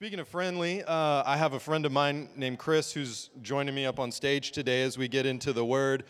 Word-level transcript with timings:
Speaking 0.00 0.20
of 0.20 0.28
friendly, 0.28 0.82
uh, 0.82 1.22
I 1.26 1.36
have 1.36 1.52
a 1.52 1.60
friend 1.60 1.84
of 1.84 1.92
mine 1.92 2.30
named 2.34 2.58
Chris 2.58 2.90
who's 2.90 3.28
joining 3.42 3.74
me 3.74 3.84
up 3.84 4.00
on 4.00 4.10
stage 4.10 4.50
today 4.50 4.82
as 4.82 4.96
we 4.96 5.08
get 5.08 5.26
into 5.26 5.52
the 5.52 5.62
Word. 5.62 6.04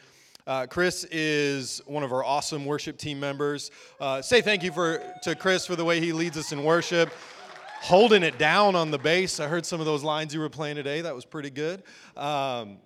Uh, 0.47 0.65
Chris 0.67 1.03
is 1.11 1.83
one 1.87 2.05
of 2.05 2.13
our 2.13 2.23
awesome 2.23 2.65
worship 2.65 2.99
team 2.99 3.19
members. 3.19 3.73
Uh, 3.99 4.23
say 4.23 4.43
thank 4.43 4.63
you 4.63 4.71
for 4.71 5.03
to 5.25 5.35
Chris 5.35 5.67
for 5.67 5.75
the 5.75 5.85
way 5.85 5.99
he 5.99 6.13
leads 6.13 6.39
us 6.39 6.53
in 6.53 6.63
worship, 6.63 7.11
holding 7.81 8.23
it 8.23 8.39
down 8.39 8.77
on 8.77 8.93
the 8.93 8.99
bass. 8.99 9.41
I 9.41 9.49
heard 9.49 9.67
some 9.67 9.81
of 9.81 9.87
those 9.87 10.05
lines 10.05 10.33
you 10.33 10.39
were 10.39 10.49
playing 10.49 10.77
today. 10.77 11.01
That 11.01 11.17
was 11.17 11.25
pretty 11.25 11.51
good. 11.51 11.83
Um, 12.17 12.77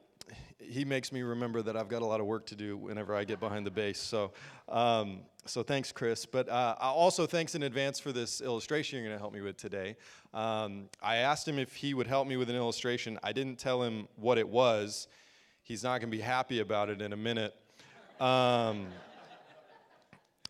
he 0.59 0.86
makes 0.86 1.12
me 1.12 1.21
remember 1.21 1.61
that 1.61 1.77
I've 1.77 1.89
got 1.89 2.00
a 2.00 2.07
lot 2.07 2.21
of 2.21 2.27
work 2.27 2.46
to 2.46 2.57
do 2.57 2.79
whenever 2.79 3.14
I 3.14 3.25
get 3.25 3.41
behind 3.41 3.66
the 3.66 3.71
bass. 3.71 4.00
So, 4.00 4.32
um, 4.71 5.21
so 5.46 5.62
thanks, 5.62 5.92
Chris. 5.92 6.26
But 6.26 6.48
uh, 6.48 6.77
also 6.80 7.27
thanks 7.27 7.54
in 7.54 7.62
advance 7.62 7.98
for 7.98 8.12
this 8.12 8.40
illustration 8.40 8.98
you're 8.98 9.06
going 9.06 9.16
to 9.16 9.20
help 9.20 9.32
me 9.32 9.40
with 9.40 9.56
today. 9.56 9.96
Um, 10.32 10.88
I 11.02 11.16
asked 11.16 11.46
him 11.46 11.59
if 11.59 11.74
he 11.74 11.95
would 11.95 12.06
help 12.06 12.27
me 12.27 12.36
with 12.36 12.50
an 12.50 12.56
illustration. 12.56 13.19
I 13.23 13.32
didn't 13.32 13.59
tell 13.59 13.83
him 13.83 14.09
what 14.16 14.38
it 14.38 14.48
was. 14.48 15.09
He's 15.62 15.83
not 15.83 16.00
going 16.00 16.10
to 16.10 16.16
be 16.16 16.22
happy 16.22 16.60
about 16.60 16.88
it 16.88 17.00
in 17.00 17.12
a 17.12 17.16
minute. 17.16 17.55
Um, 18.20 18.86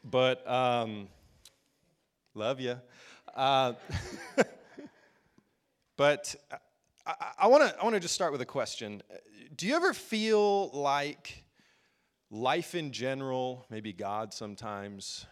but 0.05 0.49
um, 0.49 1.09
love 2.35 2.61
you. 2.61 2.81
Uh, 3.35 3.75
but 5.97 6.35
I 7.39 7.49
want 7.49 7.63
to 7.65 7.79
I 7.79 7.85
want 7.85 7.95
to 7.95 8.01
just 8.01 8.15
start 8.15 8.33
with 8.33 8.41
a 8.41 8.47
question. 8.47 9.03
Do 9.57 9.67
you 9.67 9.77
ever 9.77 9.93
feel 9.93 10.71
like 10.71 11.44
life 12.35 12.75
in 12.75 12.91
general, 12.91 13.65
maybe 13.71 13.93
God 13.93 14.35
sometimes, 14.35 15.25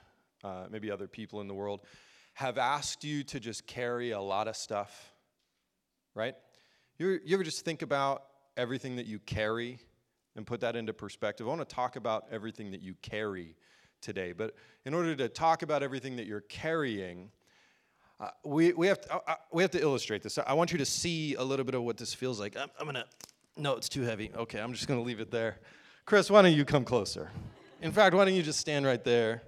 uh, 0.44 0.66
maybe 0.70 0.90
other 0.90 1.08
people 1.08 1.40
in 1.40 1.48
the 1.48 1.54
world, 1.54 1.80
have 2.34 2.58
asked 2.58 3.02
you 3.02 3.24
to 3.24 3.40
just 3.40 3.66
carry 3.66 4.12
a 4.12 4.20
lot 4.20 4.46
of 4.46 4.56
stuff? 4.56 5.12
Right? 6.14 6.36
You, 6.98 7.18
you 7.24 7.34
ever 7.34 7.42
just 7.42 7.64
think 7.64 7.82
about 7.82 8.22
everything 8.56 8.96
that 8.96 9.06
you 9.06 9.18
carry 9.18 9.80
and 10.36 10.46
put 10.46 10.60
that 10.60 10.76
into 10.76 10.92
perspective? 10.92 11.46
I 11.46 11.50
want 11.50 11.68
to 11.68 11.74
talk 11.74 11.96
about 11.96 12.26
everything 12.30 12.70
that 12.70 12.82
you 12.82 12.94
carry 13.02 13.56
today. 14.00 14.32
But 14.32 14.54
in 14.84 14.94
order 14.94 15.16
to 15.16 15.28
talk 15.28 15.62
about 15.62 15.82
everything 15.82 16.16
that 16.16 16.26
you're 16.26 16.42
carrying, 16.42 17.30
uh, 18.20 18.28
we, 18.44 18.72
we, 18.74 18.86
have 18.86 19.00
to, 19.00 19.14
uh, 19.14 19.20
uh, 19.26 19.34
we 19.52 19.62
have 19.62 19.72
to 19.72 19.80
illustrate 19.80 20.22
this. 20.22 20.38
I 20.38 20.52
want 20.52 20.70
you 20.70 20.78
to 20.78 20.86
see 20.86 21.34
a 21.34 21.42
little 21.42 21.64
bit 21.64 21.74
of 21.74 21.82
what 21.82 21.96
this 21.96 22.14
feels 22.14 22.38
like. 22.38 22.56
I'm, 22.56 22.68
I'm 22.78 22.84
going 22.84 22.94
to, 22.94 23.06
no, 23.56 23.74
it's 23.74 23.88
too 23.88 24.02
heavy. 24.02 24.30
Okay, 24.36 24.60
I'm 24.60 24.72
just 24.72 24.86
going 24.86 25.00
to 25.00 25.04
leave 25.04 25.18
it 25.18 25.32
there. 25.32 25.58
Chris, 26.04 26.28
why 26.30 26.42
don't 26.42 26.52
you 26.52 26.64
come 26.64 26.84
closer? 26.84 27.30
In 27.80 27.92
fact, 27.92 28.14
why 28.14 28.24
don't 28.24 28.34
you 28.34 28.42
just 28.42 28.58
stand 28.58 28.84
right 28.84 29.02
there? 29.04 29.42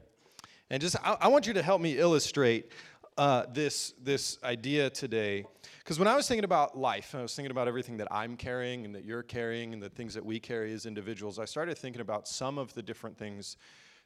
And 0.70 0.80
just, 0.80 0.96
I, 1.04 1.16
I 1.22 1.28
want 1.28 1.48
you 1.48 1.52
to 1.54 1.62
help 1.62 1.80
me 1.80 1.98
illustrate 1.98 2.70
uh, 3.18 3.46
this, 3.52 3.92
this 4.00 4.38
idea 4.44 4.88
today. 4.88 5.46
Because 5.78 5.98
when 5.98 6.06
I 6.06 6.14
was 6.14 6.28
thinking 6.28 6.44
about 6.44 6.78
life, 6.78 7.14
I 7.14 7.22
was 7.22 7.34
thinking 7.34 7.50
about 7.50 7.66
everything 7.66 7.96
that 7.96 8.08
I'm 8.10 8.36
carrying 8.36 8.84
and 8.84 8.94
that 8.94 9.04
you're 9.04 9.24
carrying 9.24 9.72
and 9.72 9.82
the 9.82 9.88
things 9.88 10.14
that 10.14 10.24
we 10.24 10.38
carry 10.38 10.72
as 10.72 10.86
individuals, 10.86 11.40
I 11.40 11.44
started 11.44 11.76
thinking 11.76 12.00
about 12.00 12.28
some 12.28 12.56
of 12.56 12.72
the 12.74 12.82
different 12.82 13.18
things 13.18 13.56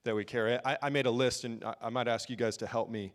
that 0.04 0.14
we 0.14 0.24
carry. 0.24 0.58
I, 0.64 0.78
I 0.82 0.88
made 0.88 1.04
a 1.04 1.10
list, 1.10 1.44
and 1.44 1.62
I, 1.62 1.74
I 1.82 1.90
might 1.90 2.08
ask 2.08 2.30
you 2.30 2.36
guys 2.36 2.56
to 2.58 2.66
help 2.66 2.90
me 2.90 3.12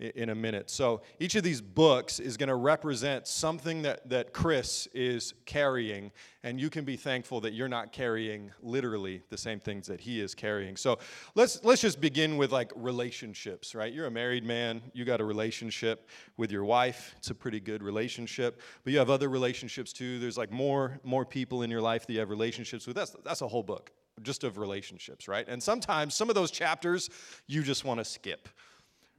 in 0.00 0.30
a 0.30 0.34
minute. 0.34 0.70
So 0.70 1.02
each 1.20 1.36
of 1.36 1.44
these 1.44 1.60
books 1.60 2.18
is 2.18 2.36
going 2.36 2.48
to 2.48 2.56
represent 2.56 3.28
something 3.28 3.82
that, 3.82 4.08
that 4.08 4.32
Chris 4.32 4.88
is 4.92 5.34
carrying, 5.46 6.10
and 6.42 6.60
you 6.60 6.68
can 6.68 6.84
be 6.84 6.96
thankful 6.96 7.40
that 7.42 7.52
you're 7.52 7.68
not 7.68 7.92
carrying 7.92 8.50
literally 8.60 9.22
the 9.30 9.38
same 9.38 9.60
things 9.60 9.86
that 9.86 10.00
he 10.00 10.20
is 10.20 10.34
carrying. 10.34 10.76
So 10.76 10.98
let's 11.36 11.62
let's 11.62 11.80
just 11.80 12.00
begin 12.00 12.36
with 12.36 12.50
like 12.50 12.72
relationships, 12.74 13.74
right? 13.74 13.92
You're 13.92 14.06
a 14.06 14.10
married 14.10 14.44
man, 14.44 14.82
you 14.92 15.04
got 15.04 15.20
a 15.20 15.24
relationship 15.24 16.08
with 16.36 16.50
your 16.50 16.64
wife. 16.64 17.14
It's 17.18 17.30
a 17.30 17.34
pretty 17.34 17.60
good 17.60 17.82
relationship, 17.82 18.60
but 18.82 18.92
you 18.92 18.98
have 18.98 19.10
other 19.10 19.28
relationships 19.28 19.92
too. 19.92 20.18
There's 20.18 20.36
like 20.36 20.50
more 20.50 20.98
more 21.04 21.24
people 21.24 21.62
in 21.62 21.70
your 21.70 21.82
life 21.82 22.06
that 22.06 22.12
you 22.12 22.18
have 22.18 22.30
relationships 22.30 22.86
with. 22.86 22.96
That's 22.96 23.14
that's 23.24 23.42
a 23.42 23.48
whole 23.48 23.62
book 23.62 23.92
just 24.22 24.44
of 24.44 24.58
relationships, 24.58 25.26
right? 25.26 25.44
And 25.48 25.62
sometimes 25.62 26.14
some 26.14 26.28
of 26.28 26.34
those 26.34 26.50
chapters 26.50 27.10
you 27.46 27.62
just 27.62 27.84
want 27.84 27.98
to 27.98 28.04
skip 28.04 28.48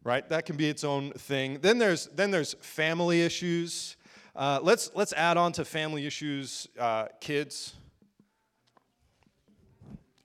right? 0.06 0.30
That 0.30 0.46
can 0.46 0.56
be 0.56 0.70
its 0.70 0.86
own 0.86 1.12
thing. 1.12 1.60
Then 1.62 1.80
there's 1.80 2.08
then 2.16 2.32
there's 2.32 2.54
family 2.62 3.22
issues. 3.22 3.98
Uh, 4.34 4.60
let's 4.62 4.92
let's 4.96 5.12
add 5.12 5.36
on 5.36 5.52
to 5.54 5.66
family 5.66 6.06
issues, 6.06 6.70
uh, 6.80 7.08
kids, 7.20 7.74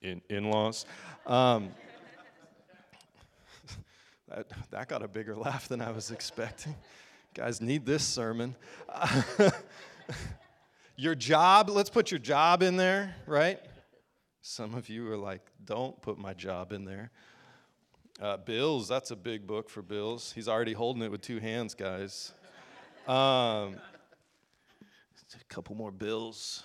in 0.02 0.20
in-laws. 0.28 0.86
Um, 1.26 1.70
that, 4.28 4.46
that 4.70 4.88
got 4.88 5.02
a 5.02 5.08
bigger 5.08 5.34
laugh 5.34 5.66
than 5.66 5.80
I 5.80 5.90
was 5.90 6.12
expecting. 6.12 6.76
guys 7.34 7.60
need 7.60 7.86
this 7.86 8.04
sermon. 8.04 8.54
your 10.96 11.14
job, 11.14 11.70
let's 11.70 11.90
put 11.90 12.10
your 12.10 12.20
job 12.20 12.62
in 12.62 12.76
there, 12.76 13.16
right? 13.26 13.58
Some 14.42 14.74
of 14.74 14.88
you 14.88 15.10
are 15.10 15.16
like, 15.16 15.42
don't 15.64 16.00
put 16.02 16.18
my 16.18 16.34
job 16.34 16.72
in 16.72 16.84
there. 16.84 17.10
Uh, 18.20 18.36
bills, 18.36 18.86
that's 18.86 19.10
a 19.10 19.16
big 19.16 19.46
book 19.46 19.70
for 19.70 19.80
Bills. 19.80 20.30
He's 20.34 20.46
already 20.46 20.74
holding 20.74 21.02
it 21.02 21.10
with 21.10 21.22
two 21.22 21.38
hands, 21.38 21.74
guys. 21.74 22.34
Um, 23.08 23.76
a 25.34 25.44
couple 25.48 25.74
more 25.74 25.90
bills. 25.90 26.64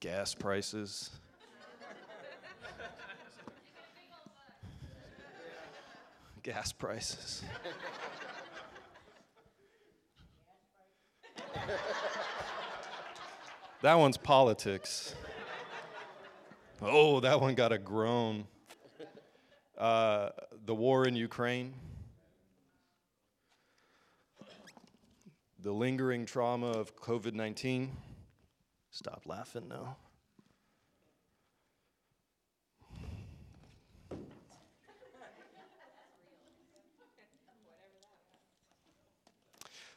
Gas 0.00 0.34
prices. 0.34 1.10
Gas 6.42 6.72
prices. 6.72 7.44
that 13.82 13.94
one's 13.94 14.16
politics. 14.16 15.14
Oh, 16.80 17.20
that 17.20 17.38
one 17.38 17.54
got 17.54 17.70
a 17.70 17.78
groan 17.78 18.46
uh, 19.78 20.30
the 20.64 20.74
war 20.74 21.06
in 21.06 21.16
Ukraine, 21.16 21.74
the 25.58 25.72
lingering 25.72 26.26
trauma 26.26 26.68
of 26.68 26.94
COVID 26.96 27.34
19. 27.34 27.90
Stop 28.90 29.22
laughing 29.26 29.68
now. 29.68 29.96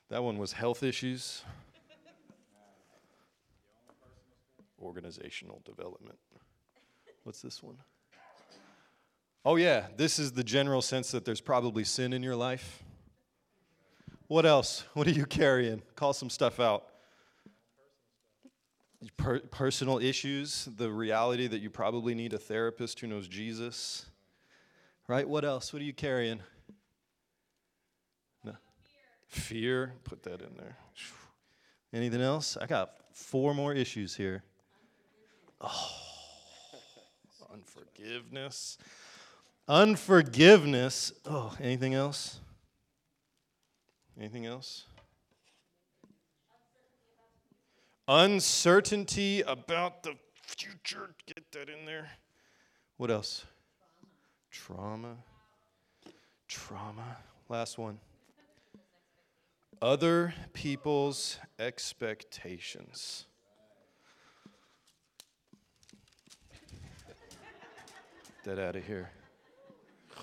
That 0.09 0.23
one 0.23 0.37
was 0.37 0.53
health 0.53 0.83
issues, 0.83 1.43
organizational 4.81 5.61
development. 5.65 6.17
What's 7.23 7.41
this 7.41 7.61
one? 7.61 7.77
Oh, 9.45 9.55
yeah, 9.55 9.87
this 9.95 10.19
is 10.19 10.33
the 10.33 10.43
general 10.43 10.81
sense 10.81 11.11
that 11.11 11.23
there's 11.23 11.41
probably 11.41 11.83
sin 11.83 12.11
in 12.13 12.21
your 12.21 12.35
life. 12.35 12.83
What 14.27 14.45
else? 14.45 14.83
What 14.93 15.07
are 15.07 15.11
you 15.11 15.25
carrying? 15.25 15.81
Call 15.95 16.13
some 16.13 16.29
stuff 16.29 16.59
out. 16.59 16.85
Per- 19.15 19.39
personal 19.39 19.99
issues, 19.99 20.67
the 20.75 20.91
reality 20.91 21.47
that 21.47 21.59
you 21.59 21.69
probably 21.69 22.13
need 22.15 22.33
a 22.33 22.37
therapist 22.37 22.99
who 22.99 23.07
knows 23.07 23.27
Jesus. 23.27 24.05
Right? 25.07 25.27
What 25.27 25.45
else? 25.45 25.71
What 25.71 25.81
are 25.81 25.85
you 25.85 25.93
carrying? 25.93 26.41
No. 28.43 28.53
Fear. 29.27 29.93
Put 30.03 30.23
that 30.23 30.41
in 30.41 30.57
there. 30.57 30.77
Anything 31.93 32.21
else? 32.21 32.57
I 32.59 32.65
got 32.65 32.91
four 33.13 33.53
more 33.53 33.73
issues 33.73 34.15
here. 34.15 34.43
Oh, 35.61 35.89
unforgiveness. 37.53 38.77
Unforgiveness. 39.67 41.11
Oh, 41.25 41.55
anything 41.59 41.93
else? 41.93 42.39
Anything 44.17 44.45
else? 44.45 44.85
Uncertainty 48.07 49.41
about 49.41 50.03
the 50.03 50.15
future. 50.33 51.09
Get 51.25 51.51
that 51.51 51.69
in 51.69 51.85
there. 51.85 52.09
What 52.95 53.11
else? 53.11 53.45
Trauma. 54.49 55.17
Trauma. 56.47 57.17
Last 57.49 57.77
one. 57.77 57.99
Other 59.81 60.33
people's 60.53 61.37
expectations. 61.59 63.25
Get 68.43 68.55
that 68.55 68.59
out 68.59 68.75
of 68.77 68.85
here. 68.85 69.11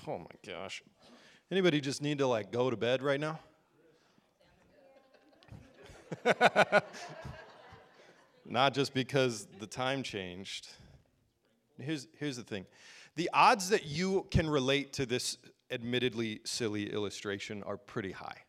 Oh 0.06 0.18
my 0.18 0.26
gosh. 0.46 0.82
Anybody 1.50 1.80
just 1.80 2.02
need 2.02 2.18
to 2.18 2.26
like 2.26 2.52
go 2.52 2.68
to 2.68 2.76
bed 2.76 3.02
right 3.02 3.20
now? 3.20 3.38
Not 8.46 8.74
just 8.74 8.92
because 8.92 9.46
the 9.58 9.66
time 9.66 10.02
changed. 10.02 10.68
Here's, 11.78 12.06
here's 12.18 12.36
the 12.36 12.42
thing 12.42 12.66
the 13.16 13.30
odds 13.32 13.70
that 13.70 13.86
you 13.86 14.26
can 14.30 14.48
relate 14.48 14.92
to 14.94 15.06
this 15.06 15.38
admittedly 15.70 16.40
silly 16.44 16.92
illustration 16.92 17.62
are 17.64 17.76
pretty 17.76 18.12
high. 18.12 18.43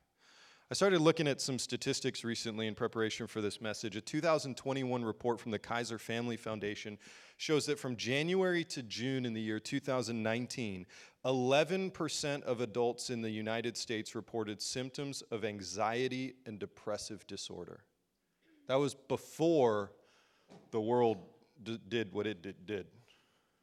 I 0.72 0.74
started 0.74 1.00
looking 1.00 1.28
at 1.28 1.42
some 1.42 1.60
statistics 1.60 2.24
recently 2.24 2.66
in 2.66 2.74
preparation 2.74 3.28
for 3.28 3.40
this 3.40 3.62
message. 3.62 3.96
A 3.96 4.02
2021 4.02 5.06
report 5.06 5.40
from 5.40 5.52
the 5.52 5.60
Kaiser 5.60 6.00
Family 6.00 6.38
Foundation 6.38 6.98
shows 7.38 7.68
that 7.68 7.78
from 7.78 7.96
January 7.96 8.64
to 8.66 8.82
June 8.82 9.28
in 9.28 9.34
the 9.34 9.42
year 9.42 9.60
2019, 9.60 10.88
11% 11.24 12.44
of 12.44 12.62
adults 12.62 13.12
in 13.12 13.22
the 13.22 13.30
United 13.30 13.78
States 13.78 14.16
reported 14.16 14.60
symptoms 14.60 15.22
of 15.30 15.46
anxiety 15.46 16.34
and 16.48 16.58
depressive 16.58 17.28
disorder. 17.28 17.84
That 18.68 18.80
was 18.80 18.96
before 18.96 19.92
the 20.72 20.82
world 20.82 21.18
d- 21.62 21.80
did 21.88 22.12
what 22.12 22.26
it 22.26 22.42
did, 22.42 22.66
did, 22.66 22.88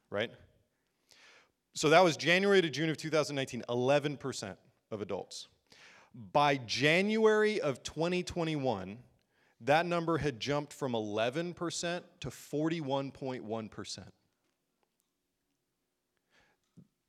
right? 0.09 0.31
So 1.75 1.89
that 1.89 2.01
was 2.01 2.15
January 2.15 2.61
to 2.61 2.69
June 2.69 2.89
of 2.89 2.95
2019, 2.95 3.63
11% 3.67 4.55
of 4.89 5.01
adults. 5.01 5.49
By 6.13 6.57
January 6.57 7.59
of 7.59 7.81
2021, 7.83 8.99
that 9.61 9.85
number 9.85 10.17
had 10.17 10.39
jumped 10.39 10.73
from 10.73 10.93
11% 10.93 12.01
to 12.19 12.27
41.1%. 12.29 13.99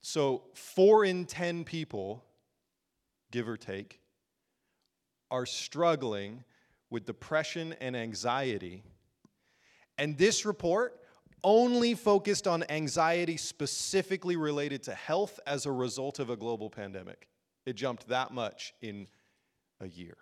So, 0.01 0.43
four 0.55 1.05
in 1.05 1.25
10 1.25 1.65
people, 1.65 2.23
give 3.31 3.49
or 3.49 3.57
take, 3.57 4.01
are 5.31 5.47
struggling 5.47 6.45
with 6.91 7.07
depression 7.07 7.75
and 7.81 7.97
anxiety. 7.97 8.85
And 9.99 10.17
this 10.17 10.45
report 10.45 11.01
only 11.43 11.95
focused 11.95 12.47
on 12.47 12.65
anxiety 12.69 13.37
specifically 13.37 14.37
related 14.37 14.83
to 14.85 14.95
health 14.95 15.41
as 15.47 15.67
a 15.67 15.73
result 15.73 16.19
of 16.19 16.31
a 16.31 16.37
global 16.37 16.71
pandemic. 16.71 17.29
It 17.67 17.75
jumped 17.75 18.09
that 18.09 18.33
much 18.33 18.75
in 18.83 19.07
a 19.81 19.89
year. 19.89 20.17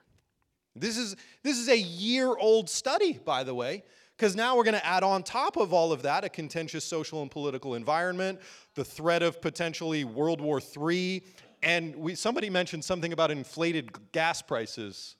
This 0.75 0.97
is, 0.97 1.17
this 1.43 1.59
is 1.59 1.69
a 1.69 1.79
year 1.79 2.29
old 2.29 2.71
study, 2.71 3.21
by 3.25 3.44
the 3.44 3.55
way, 3.55 3.83
because 4.17 4.35
now 4.35 4.56
we're 4.56 4.65
going 4.65 4.75
to 4.75 4.87
add 4.87 5.03
on 5.03 5.23
top 5.23 5.56
of 5.56 5.73
all 5.73 5.93
of 5.93 6.03
that 6.03 6.25
a 6.25 6.29
contentious 6.29 6.85
social 6.85 7.21
and 7.23 7.31
political 7.31 7.75
environment, 7.75 8.41
the 8.75 8.85
threat 8.85 9.23
of 9.23 9.41
potentially 9.43 10.05
World 10.05 10.41
War 10.41 10.61
III, 10.61 11.23
and 11.62 11.94
we, 11.94 12.15
somebody 12.15 12.50
mentioned 12.50 12.85
something 12.85 13.12
about 13.12 13.31
inflated 13.31 13.91
gas 14.12 14.43
prices, 14.43 15.17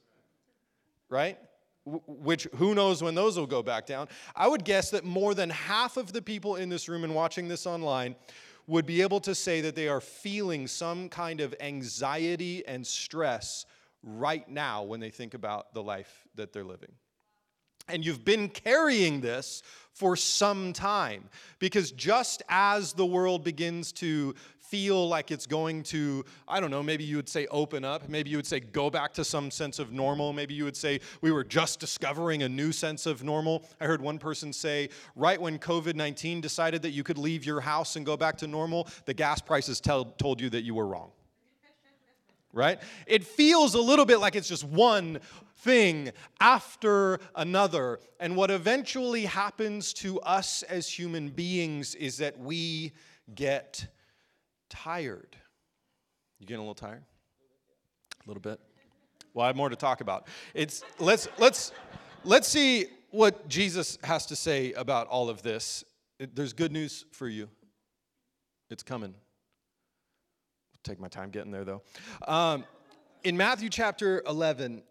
right? 1.09 1.39
which 1.85 2.47
who 2.57 2.75
knows 2.75 3.03
when 3.03 3.15
those 3.15 3.37
will 3.37 3.47
go 3.47 3.63
back 3.63 3.87
down. 3.87 4.09
I 4.37 4.47
would 4.47 4.65
guess 4.65 4.91
that 4.91 5.05
more 5.05 5.35
than 5.35 5.51
half 5.51 5.97
of 5.97 6.13
the 6.13 6.23
people 6.23 6.57
in 6.57 6.69
this 6.69 6.89
room 6.89 7.03
and 7.03 7.15
watching 7.15 7.49
this 7.49 7.67
online 7.67 8.15
would 8.67 8.87
be 8.87 9.03
able 9.03 9.20
to 9.20 9.35
say 9.35 9.61
that 9.62 9.75
they 9.75 9.88
are 9.88 10.00
feeling 10.00 10.67
some 10.67 11.09
kind 11.09 11.41
of 11.41 11.55
anxiety 11.61 12.67
and 12.67 12.87
stress 12.87 13.67
right 14.03 14.49
now 14.49 14.82
when 14.82 15.00
they 15.00 15.11
think 15.11 15.35
about 15.35 15.75
the 15.75 15.82
life 15.82 16.26
that 16.35 16.53
they're 16.53 16.64
living. 16.64 16.93
And 17.88 18.05
you've 18.05 18.25
been 18.25 18.49
carrying 18.49 19.20
this 19.20 19.62
for 19.93 20.17
some 20.17 20.73
time 20.73 21.29
because 21.59 21.91
just 21.91 22.43
as 22.49 22.93
the 22.93 23.05
world 23.05 23.44
begins 23.44 23.93
to 23.93 24.35
feel 24.73 25.07
like 25.07 25.31
it's 25.31 25.47
going 25.47 25.83
to, 25.83 26.25
I 26.49 26.59
don't 26.59 26.71
know, 26.71 26.83
maybe 26.83 27.05
you 27.05 27.17
would 27.17 27.29
say 27.29 27.47
open 27.49 27.85
up. 27.85 28.09
Maybe 28.09 28.31
you 28.31 28.39
would 28.39 28.47
say 28.47 28.59
go 28.59 28.89
back 28.89 29.13
to 29.13 29.23
some 29.23 29.51
sense 29.51 29.79
of 29.79 29.93
normal. 29.93 30.33
Maybe 30.33 30.55
you 30.55 30.65
would 30.65 30.79
say 30.79 31.01
we 31.21 31.31
were 31.31 31.45
just 31.45 31.79
discovering 31.79 32.43
a 32.43 32.49
new 32.49 32.73
sense 32.73 33.05
of 33.05 33.23
normal. 33.23 33.67
I 33.83 33.85
heard 33.85 34.01
one 34.01 34.17
person 34.17 34.51
say, 34.51 34.89
right 35.15 35.39
when 35.39 35.59
COVID 35.59 35.95
19 35.95 36.41
decided 36.41 36.81
that 36.81 36.93
you 36.93 37.05
could 37.05 37.19
leave 37.19 37.45
your 37.45 37.61
house 37.61 37.97
and 37.97 38.07
go 38.07 38.17
back 38.17 38.39
to 38.39 38.47
normal, 38.47 38.89
the 39.05 39.13
gas 39.13 39.43
prices 39.43 39.79
tell, 39.79 40.07
told 40.07 40.41
you 40.41 40.49
that 40.49 40.63
you 40.63 40.75
were 40.75 40.87
wrong. 40.87 41.11
right? 42.55 42.81
It 43.07 43.25
feels 43.25 43.75
a 43.75 43.81
little 43.81 44.07
bit 44.07 44.21
like 44.21 44.37
it's 44.37 44.49
just 44.49 44.65
one 44.65 45.21
thing 45.59 46.13
after 46.41 47.21
another. 47.37 48.01
And 48.19 48.37
what 48.37 48.51
eventually 48.51 49.27
happens 49.27 49.93
to 49.95 50.19
us 50.21 50.63
as 50.63 50.89
human 50.89 51.29
beings 51.29 51.95
is 51.95 52.17
that 52.17 52.39
we 52.39 52.93
get 53.35 53.87
tired. 54.73 55.37
You 56.41 56.47
getting 56.47 56.59
a 56.59 56.63
little 56.63 56.75
tired? 56.75 57.05
A 58.25 58.29
little 58.29 58.41
bit. 58.41 58.59
Well, 59.35 59.45
I 59.45 59.47
have 59.49 59.57
more 59.57 59.69
to 59.69 59.77
talk 59.77 60.01
about. 60.01 60.27
It's 60.55 60.83
let's 60.99 61.29
let's 61.39 61.73
let's 62.25 62.49
see 62.49 62.87
what 63.11 63.49
Jesus 63.49 63.99
has 64.03 64.27
to 64.27 64.37
say 64.37 64.73
about 64.73 65.07
all 65.09 65.29
of 65.29 65.43
this. 65.43 65.85
There's 66.19 66.53
good 66.53 66.73
news 66.73 67.05
for 67.13 67.29
you. 67.29 67.49
It's 68.71 68.83
coming. 68.83 69.15
Take 70.83 70.99
my 70.99 71.09
time 71.09 71.31
getting 71.31 71.53
there 71.53 71.65
though. 71.65 71.83
Um, 72.27 72.65
in 73.23 73.37
Matthew 73.37 73.69
chapter 73.69 74.23
11, 74.27 74.83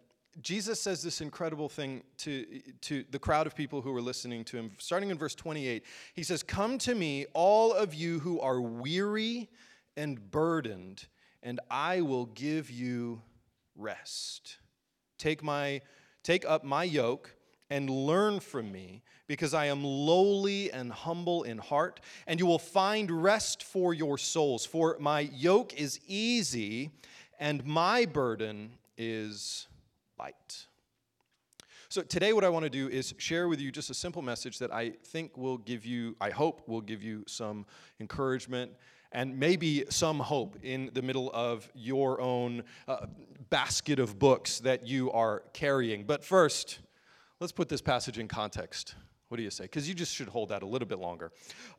Jesus 0.42 0.80
says 0.80 1.04
this 1.04 1.19
incredible 1.19 1.68
thing 1.68 2.04
to, 2.19 2.45
to 2.81 3.04
the 3.12 3.19
crowd 3.19 3.48
of 3.48 3.56
people 3.56 3.81
who 3.81 3.92
were 3.92 4.01
listening 4.01 4.45
to 4.45 4.57
him. 4.57 4.72
Starting 4.77 5.10
in 5.10 5.18
verse 5.18 5.36
28, 5.36 5.84
he 6.13 6.24
says, 6.24 6.42
Come 6.42 6.77
to 6.80 6.95
me, 6.95 7.25
all 7.34 7.74
of 7.74 7.94
you 7.94 8.19
who 8.19 8.39
are 8.39 8.62
weary 8.62 9.50
and 9.95 10.31
burdened, 10.31 11.07
and 11.43 11.59
I 11.69 12.01
will 12.01 12.25
give 12.25 12.69
you 12.69 13.21
rest. 13.75 14.57
Take 15.17 15.43
my 15.43 15.81
take 16.23 16.45
up 16.45 16.63
my 16.63 16.83
yoke 16.83 17.35
and 17.71 17.89
learn 17.89 18.41
from 18.41 18.69
me, 18.69 19.01
because 19.27 19.53
I 19.53 19.67
am 19.67 19.81
lowly 19.81 20.69
and 20.73 20.91
humble 20.91 21.43
in 21.43 21.57
heart, 21.57 22.01
and 22.27 22.38
you 22.38 22.45
will 22.45 22.59
find 22.59 23.09
rest 23.09 23.63
for 23.63 23.93
your 23.93 24.17
souls. 24.17 24.65
For 24.65 24.97
my 24.99 25.21
yoke 25.21 25.73
is 25.79 26.01
easy 26.05 26.91
and 27.39 27.65
my 27.65 28.05
burden 28.05 28.73
is 28.97 29.67
light. 30.19 30.67
So, 31.88 32.01
today, 32.01 32.33
what 32.33 32.43
I 32.43 32.49
want 32.49 32.63
to 32.63 32.69
do 32.69 32.88
is 32.89 33.13
share 33.17 33.47
with 33.47 33.59
you 33.59 33.71
just 33.71 33.89
a 33.89 33.93
simple 33.93 34.21
message 34.21 34.59
that 34.59 34.71
I 34.71 34.91
think 35.05 35.38
will 35.38 35.57
give 35.57 35.85
you, 35.85 36.15
I 36.21 36.29
hope 36.29 36.67
will 36.67 36.81
give 36.81 37.01
you 37.01 37.23
some 37.25 37.65
encouragement 37.99 38.71
and 39.12 39.38
maybe 39.40 39.86
some 39.90 40.19
hope 40.19 40.58
in 40.63 40.90
the 40.94 41.02
middle 41.02 41.30
of 41.34 41.69
your 41.74 42.22
own 42.22 42.63
uh, 42.88 43.06
basket 43.50 44.00
of 44.00 44.18
books 44.18 44.60
that 44.60 44.88
you 44.88 45.12
are 45.12 45.44
carrying. 45.54 46.04
But 46.04 46.24
first, 46.24 46.80
let's 47.40 47.52
put 47.52 47.69
this 47.69 47.81
passage 47.81 48.18
in 48.18 48.28
context. 48.28 48.96
What 49.31 49.38
do 49.38 49.44
you 49.44 49.50
say? 49.50 49.63
Because 49.63 49.88
you 49.88 49.96
just 49.96 50.13
should 50.13 50.28
hold 50.28 50.50
that 50.50 50.62
a 50.62 50.66
little 50.66 50.88
bit 50.88 51.00
longer. 51.00 51.31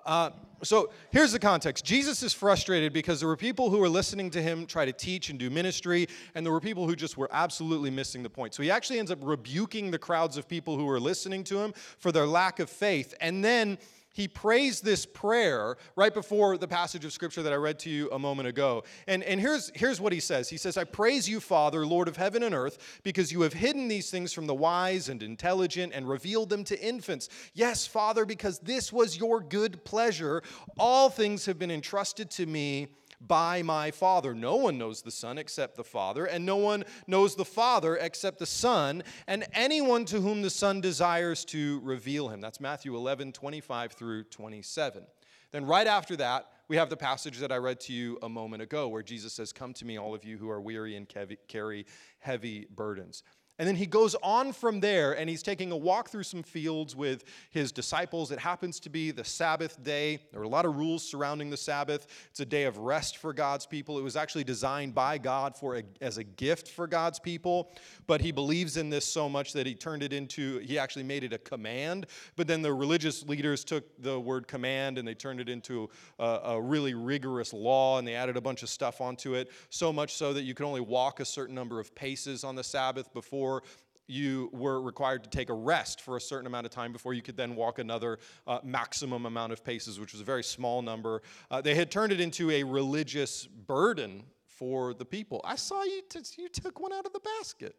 Uh, 0.06 0.31
so 0.62 0.90
here's 1.11 1.32
the 1.32 1.38
context 1.38 1.84
Jesus 1.84 2.23
is 2.23 2.32
frustrated 2.32 2.94
because 2.94 3.20
there 3.20 3.29
were 3.29 3.37
people 3.37 3.69
who 3.69 3.76
were 3.76 3.90
listening 3.90 4.31
to 4.31 4.40
him 4.40 4.64
try 4.64 4.87
to 4.87 4.93
teach 4.93 5.29
and 5.29 5.38
do 5.38 5.50
ministry, 5.50 6.06
and 6.34 6.46
there 6.46 6.52
were 6.52 6.62
people 6.62 6.88
who 6.88 6.96
just 6.96 7.19
were 7.19 7.29
absolutely 7.31 7.90
missing 7.90 8.23
the 8.23 8.31
point. 8.31 8.55
So 8.55 8.62
he 8.62 8.70
actually 8.70 9.00
ends 9.00 9.11
up 9.11 9.19
rebuking 9.20 9.91
the 9.91 9.98
crowds 9.98 10.39
of 10.39 10.48
people 10.48 10.79
who 10.79 10.86
were 10.86 10.98
listening 10.98 11.44
to 11.44 11.58
him 11.58 11.74
for 11.98 12.10
their 12.10 12.27
lack 12.27 12.58
of 12.58 12.70
faith. 12.70 13.12
And 13.20 13.44
then 13.44 13.77
he 14.12 14.28
prays 14.28 14.81
this 14.81 15.06
prayer 15.06 15.76
right 15.96 16.12
before 16.12 16.58
the 16.58 16.69
passage 16.69 17.04
of 17.04 17.12
scripture 17.12 17.42
that 17.42 17.52
I 17.52 17.56
read 17.56 17.78
to 17.81 17.90
you 17.90 18.10
a 18.10 18.19
moment 18.19 18.48
ago. 18.48 18.84
And, 19.06 19.22
and 19.22 19.40
here's, 19.40 19.70
here's 19.74 20.00
what 20.00 20.12
he 20.12 20.20
says 20.20 20.48
He 20.48 20.56
says, 20.56 20.76
I 20.76 20.84
praise 20.84 21.28
you, 21.28 21.40
Father, 21.40 21.86
Lord 21.86 22.08
of 22.08 22.16
heaven 22.16 22.42
and 22.42 22.54
earth, 22.54 23.00
because 23.02 23.32
you 23.32 23.42
have 23.42 23.52
hidden 23.52 23.88
these 23.88 24.10
things 24.10 24.32
from 24.32 24.46
the 24.46 24.54
wise 24.54 25.08
and 25.08 25.22
intelligent 25.22 25.92
and 25.94 26.08
revealed 26.08 26.50
them 26.50 26.64
to 26.64 26.81
infants. 26.81 27.28
Yes, 27.54 27.86
Father, 27.86 28.24
because 28.24 28.58
this 28.60 28.92
was 28.92 29.16
your 29.16 29.40
good 29.40 29.84
pleasure. 29.84 30.42
All 30.78 31.08
things 31.10 31.46
have 31.46 31.58
been 31.58 31.70
entrusted 31.70 32.31
to 32.32 32.46
me 32.46 32.88
by 33.26 33.62
my 33.62 33.91
Father. 33.91 34.34
No 34.34 34.56
one 34.56 34.79
knows 34.79 35.02
the 35.02 35.10
Son 35.10 35.38
except 35.38 35.76
the 35.76 35.84
Father, 35.84 36.26
and 36.26 36.44
no 36.44 36.56
one 36.56 36.84
knows 37.06 37.34
the 37.34 37.44
Father 37.44 37.96
except 37.96 38.38
the 38.38 38.46
Son, 38.46 39.02
and 39.26 39.46
anyone 39.52 40.05
to 40.06 40.20
whom 40.20 40.43
the 40.43 40.50
Son 40.50 40.81
desires 40.81 41.44
to 41.46 41.81
reveal 41.81 42.29
him. 42.29 42.41
That's 42.41 42.60
Matthew 42.60 42.96
11, 42.96 43.32
25 43.32 43.93
through 43.93 44.24
27. 44.24 45.05
Then, 45.52 45.67
right 45.67 45.86
after 45.86 46.17
that, 46.17 46.50
we 46.69 46.76
have 46.76 46.88
the 46.88 46.96
passage 46.96 47.38
that 47.38 47.52
I 47.52 47.56
read 47.56 47.79
to 47.81 47.93
you 47.93 48.19
a 48.22 48.29
moment 48.29 48.62
ago, 48.62 48.88
where 48.88 49.02
Jesus 49.02 49.34
says, 49.34 49.52
Come 49.52 49.74
to 49.74 49.84
me, 49.84 49.98
all 49.98 50.14
of 50.14 50.24
you 50.24 50.38
who 50.38 50.48
are 50.48 50.60
weary 50.60 50.96
and 50.96 51.06
carry 51.46 51.86
heavy 52.20 52.67
burdens. 52.74 53.22
And 53.62 53.69
then 53.69 53.76
he 53.76 53.86
goes 53.86 54.16
on 54.24 54.52
from 54.52 54.81
there 54.81 55.12
and 55.12 55.31
he's 55.31 55.40
taking 55.40 55.70
a 55.70 55.76
walk 55.76 56.08
through 56.08 56.24
some 56.24 56.42
fields 56.42 56.96
with 56.96 57.22
his 57.50 57.70
disciples. 57.70 58.32
It 58.32 58.40
happens 58.40 58.81
to 58.81 58.90
be 58.90 59.12
the 59.12 59.22
Sabbath 59.22 59.81
day. 59.84 60.19
There 60.32 60.40
are 60.40 60.42
a 60.42 60.48
lot 60.48 60.64
of 60.64 60.74
rules 60.74 61.08
surrounding 61.08 61.48
the 61.48 61.56
Sabbath. 61.56 62.08
It's 62.31 62.40
a 62.40 62.44
day 62.44 62.64
of 62.64 62.78
rest 62.78 63.19
for 63.19 63.32
God's 63.32 63.64
people. 63.64 64.00
It 64.00 64.02
was 64.02 64.16
actually 64.16 64.42
designed 64.42 64.96
by 64.96 65.16
God 65.16 65.56
for 65.56 65.76
a, 65.76 65.84
as 66.00 66.19
a 66.19 66.24
gift 66.24 66.70
for 66.70 66.88
God's 66.88 67.20
people, 67.20 67.70
but 68.08 68.20
he 68.20 68.32
believes 68.32 68.78
in 68.78 68.90
this 68.90 69.04
so 69.04 69.28
much 69.28 69.52
that 69.52 69.64
he 69.64 69.76
turned 69.76 70.02
it 70.02 70.12
into 70.12 70.58
he 70.58 70.76
actually 70.76 71.04
made 71.04 71.22
it 71.22 71.32
a 71.32 71.38
command. 71.38 72.06
But 72.34 72.48
then 72.48 72.62
the 72.62 72.74
religious 72.74 73.22
leaders 73.28 73.62
took 73.62 73.84
the 74.02 74.19
word 74.19 74.48
command 74.48 74.98
and 74.98 75.06
they 75.06 75.14
turned 75.14 75.38
it 75.38 75.48
into 75.48 75.88
a, 76.19 76.40
a 76.46 76.60
really 76.60 76.94
rigorous 76.94 77.52
law 77.52 78.00
and 78.00 78.08
they 78.08 78.16
added 78.16 78.36
a 78.36 78.40
bunch 78.40 78.64
of 78.64 78.70
stuff 78.70 79.00
onto 79.00 79.34
it, 79.34 79.52
so 79.70 79.92
much 79.92 80.14
so 80.14 80.32
that 80.32 80.42
you 80.42 80.52
could 80.52 80.66
only 80.66 80.81
walk 80.81 81.20
a 81.20 81.24
certain 81.24 81.54
number 81.54 81.78
of 81.78 81.94
paces 81.94 82.42
on 82.42 82.56
the 82.56 82.64
Sabbath 82.64 83.12
before 83.12 83.51
before 83.60 83.70
you 84.08 84.50
were 84.52 84.80
required 84.80 85.24
to 85.24 85.30
take 85.30 85.48
a 85.48 85.54
rest 85.54 86.00
for 86.00 86.16
a 86.16 86.20
certain 86.20 86.46
amount 86.46 86.66
of 86.66 86.72
time 86.72 86.92
before 86.92 87.14
you 87.14 87.22
could 87.22 87.36
then 87.36 87.54
walk 87.54 87.78
another 87.78 88.18
uh, 88.46 88.58
maximum 88.62 89.26
amount 89.26 89.52
of 89.52 89.64
paces, 89.64 89.98
which 89.98 90.12
was 90.12 90.20
a 90.20 90.24
very 90.24 90.42
small 90.42 90.82
number. 90.82 91.22
Uh, 91.50 91.60
they 91.60 91.74
had 91.74 91.90
turned 91.90 92.12
it 92.12 92.20
into 92.20 92.50
a 92.50 92.62
religious 92.62 93.46
burden 93.46 94.22
for 94.46 94.92
the 94.92 95.04
people. 95.04 95.40
I 95.44 95.56
saw 95.56 95.82
you, 95.84 96.02
t- 96.08 96.20
you 96.36 96.48
took 96.48 96.80
one 96.80 96.92
out 96.92 97.06
of 97.06 97.12
the 97.12 97.20
basket. 97.20 97.74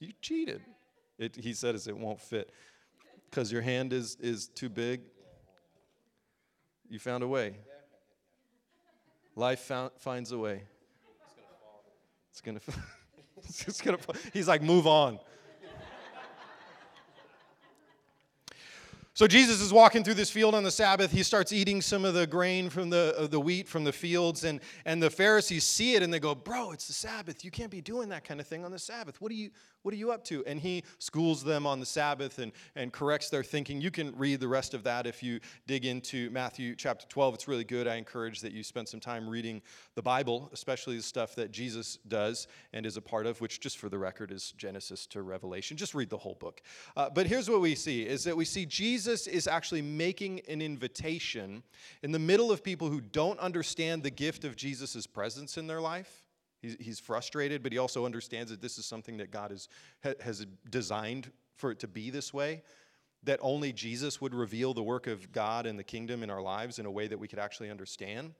You 0.00 0.12
cheated. 0.20 0.62
It, 1.18 1.36
he 1.36 1.52
says 1.52 1.86
it 1.86 1.96
won't 1.96 2.20
fit 2.20 2.50
because 3.30 3.52
your 3.52 3.62
hand 3.62 3.92
is, 3.92 4.16
is 4.20 4.48
too 4.48 4.68
big. 4.68 5.02
You 6.88 6.98
found 6.98 7.22
a 7.22 7.28
way. 7.28 7.54
Life 9.36 9.60
found, 9.60 9.92
finds 9.98 10.32
a 10.32 10.38
way. 10.38 10.62
It's 12.30 12.40
gonna. 12.40 12.60
just 13.64 13.84
gonna. 13.84 13.98
He's 14.32 14.48
like, 14.48 14.62
move 14.62 14.86
on. 14.86 15.18
So 19.14 19.26
Jesus 19.26 19.60
is 19.60 19.74
walking 19.74 20.04
through 20.04 20.14
this 20.14 20.30
field 20.30 20.54
on 20.54 20.62
the 20.62 20.70
Sabbath. 20.70 21.12
He 21.12 21.22
starts 21.22 21.52
eating 21.52 21.82
some 21.82 22.06
of 22.06 22.14
the 22.14 22.26
grain 22.26 22.70
from 22.70 22.88
the, 22.88 23.28
the 23.30 23.38
wheat 23.38 23.68
from 23.68 23.84
the 23.84 23.92
fields, 23.92 24.42
and, 24.44 24.58
and 24.86 25.02
the 25.02 25.10
Pharisees 25.10 25.64
see 25.64 25.94
it 25.94 26.02
and 26.02 26.10
they 26.10 26.18
go, 26.18 26.34
Bro, 26.34 26.70
it's 26.70 26.86
the 26.86 26.94
Sabbath. 26.94 27.44
You 27.44 27.50
can't 27.50 27.70
be 27.70 27.82
doing 27.82 28.08
that 28.08 28.24
kind 28.24 28.40
of 28.40 28.46
thing 28.46 28.64
on 28.64 28.70
the 28.70 28.78
Sabbath. 28.78 29.20
What 29.20 29.30
are 29.30 29.34
you, 29.34 29.50
what 29.82 29.92
are 29.92 29.98
you 29.98 30.12
up 30.12 30.24
to? 30.24 30.42
And 30.46 30.58
he 30.58 30.82
schools 30.98 31.44
them 31.44 31.66
on 31.66 31.78
the 31.78 31.84
Sabbath 31.84 32.38
and, 32.38 32.52
and 32.74 32.90
corrects 32.90 33.28
their 33.28 33.44
thinking. 33.44 33.82
You 33.82 33.90
can 33.90 34.16
read 34.16 34.40
the 34.40 34.48
rest 34.48 34.72
of 34.72 34.82
that 34.84 35.06
if 35.06 35.22
you 35.22 35.40
dig 35.66 35.84
into 35.84 36.30
Matthew 36.30 36.74
chapter 36.74 37.06
12. 37.06 37.34
It's 37.34 37.48
really 37.48 37.64
good. 37.64 37.86
I 37.86 37.96
encourage 37.96 38.40
that 38.40 38.52
you 38.52 38.62
spend 38.62 38.88
some 38.88 39.00
time 39.00 39.28
reading 39.28 39.60
the 39.94 40.02
Bible, 40.02 40.48
especially 40.54 40.96
the 40.96 41.02
stuff 41.02 41.34
that 41.34 41.50
Jesus 41.50 41.98
does 42.08 42.46
and 42.72 42.86
is 42.86 42.96
a 42.96 43.02
part 43.02 43.26
of, 43.26 43.42
which, 43.42 43.60
just 43.60 43.76
for 43.76 43.90
the 43.90 43.98
record, 43.98 44.32
is 44.32 44.52
Genesis 44.56 45.06
to 45.08 45.20
Revelation. 45.20 45.76
Just 45.76 45.94
read 45.94 46.08
the 46.08 46.16
whole 46.16 46.38
book. 46.40 46.62
Uh, 46.96 47.10
but 47.10 47.26
here's 47.26 47.50
what 47.50 47.60
we 47.60 47.74
see 47.74 48.06
is 48.06 48.24
that 48.24 48.34
we 48.34 48.46
see 48.46 48.64
Jesus 48.64 49.01
Jesus 49.02 49.26
is 49.26 49.48
actually 49.48 49.82
making 49.82 50.42
an 50.46 50.62
invitation 50.62 51.64
in 52.04 52.12
the 52.12 52.20
middle 52.20 52.52
of 52.52 52.62
people 52.62 52.88
who 52.88 53.00
don't 53.00 53.40
understand 53.40 54.04
the 54.04 54.10
gift 54.10 54.44
of 54.44 54.54
Jesus' 54.54 55.08
presence 55.08 55.58
in 55.58 55.66
their 55.66 55.80
life. 55.80 56.28
He's, 56.60 57.00
frustrated, 57.00 57.64
but 57.64 57.72
he 57.72 57.78
also 57.78 58.06
understands 58.06 58.52
that 58.52 58.62
this 58.62 58.78
is 58.78 58.86
something 58.86 59.16
that 59.16 59.32
God 59.32 59.50
has 60.20 60.46
designed 60.70 61.32
for 61.56 61.72
it 61.72 61.80
to 61.80 61.88
be 61.88 62.10
this 62.10 62.32
way 62.32 62.62
that 63.24 63.38
only 63.40 63.72
Jesus 63.72 64.20
would 64.20 64.34
reveal 64.34 64.74
the 64.74 64.82
work 64.82 65.06
of 65.06 65.30
God 65.30 65.66
and 65.66 65.78
the 65.78 65.84
kingdom 65.84 66.22
in 66.22 66.30
our 66.30 66.42
lives 66.42 66.78
in 66.78 66.86
a 66.86 66.90
way 66.90 67.06
that 67.06 67.18
we 67.18 67.28
could 67.28 67.38
actually 67.38 67.70
understand. 67.70 68.34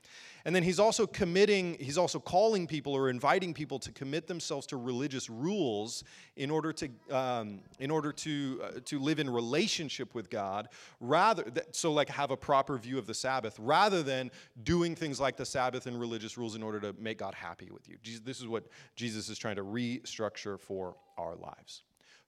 And 0.44 0.56
then 0.56 0.64
he's 0.64 0.80
also 0.80 1.06
committing, 1.06 1.76
he's 1.78 1.98
also 1.98 2.18
calling 2.18 2.66
people 2.66 2.92
or 2.92 3.08
inviting 3.08 3.54
people 3.54 3.78
to 3.78 3.92
commit 3.92 4.26
themselves 4.26 4.66
to 4.68 4.76
religious 4.76 5.30
rules 5.30 6.02
in 6.36 6.50
order 6.50 6.72
to, 6.72 6.88
um, 7.10 7.60
in 7.78 7.92
order 7.92 8.12
to, 8.12 8.60
uh, 8.64 8.80
to 8.86 8.98
live 8.98 9.20
in 9.20 9.30
relationship 9.30 10.14
with 10.16 10.28
God, 10.30 10.68
rather, 10.98 11.44
that, 11.44 11.76
so 11.76 11.92
like 11.92 12.08
have 12.08 12.32
a 12.32 12.36
proper 12.36 12.76
view 12.76 12.98
of 12.98 13.06
the 13.06 13.14
Sabbath, 13.14 13.56
rather 13.60 14.02
than 14.02 14.32
doing 14.64 14.96
things 14.96 15.20
like 15.20 15.36
the 15.36 15.46
Sabbath 15.46 15.86
and 15.86 16.00
religious 16.00 16.36
rules 16.36 16.56
in 16.56 16.62
order 16.62 16.80
to 16.80 16.92
make 16.98 17.18
God 17.18 17.34
happy 17.34 17.68
with 17.70 17.88
you. 17.88 17.96
Jesus, 18.02 18.22
this 18.22 18.40
is 18.40 18.48
what 18.48 18.64
Jesus 18.96 19.28
is 19.28 19.38
trying 19.38 19.56
to 19.56 19.64
restructure 19.64 20.58
for 20.58 20.96
our 21.16 21.36
lives. 21.36 21.82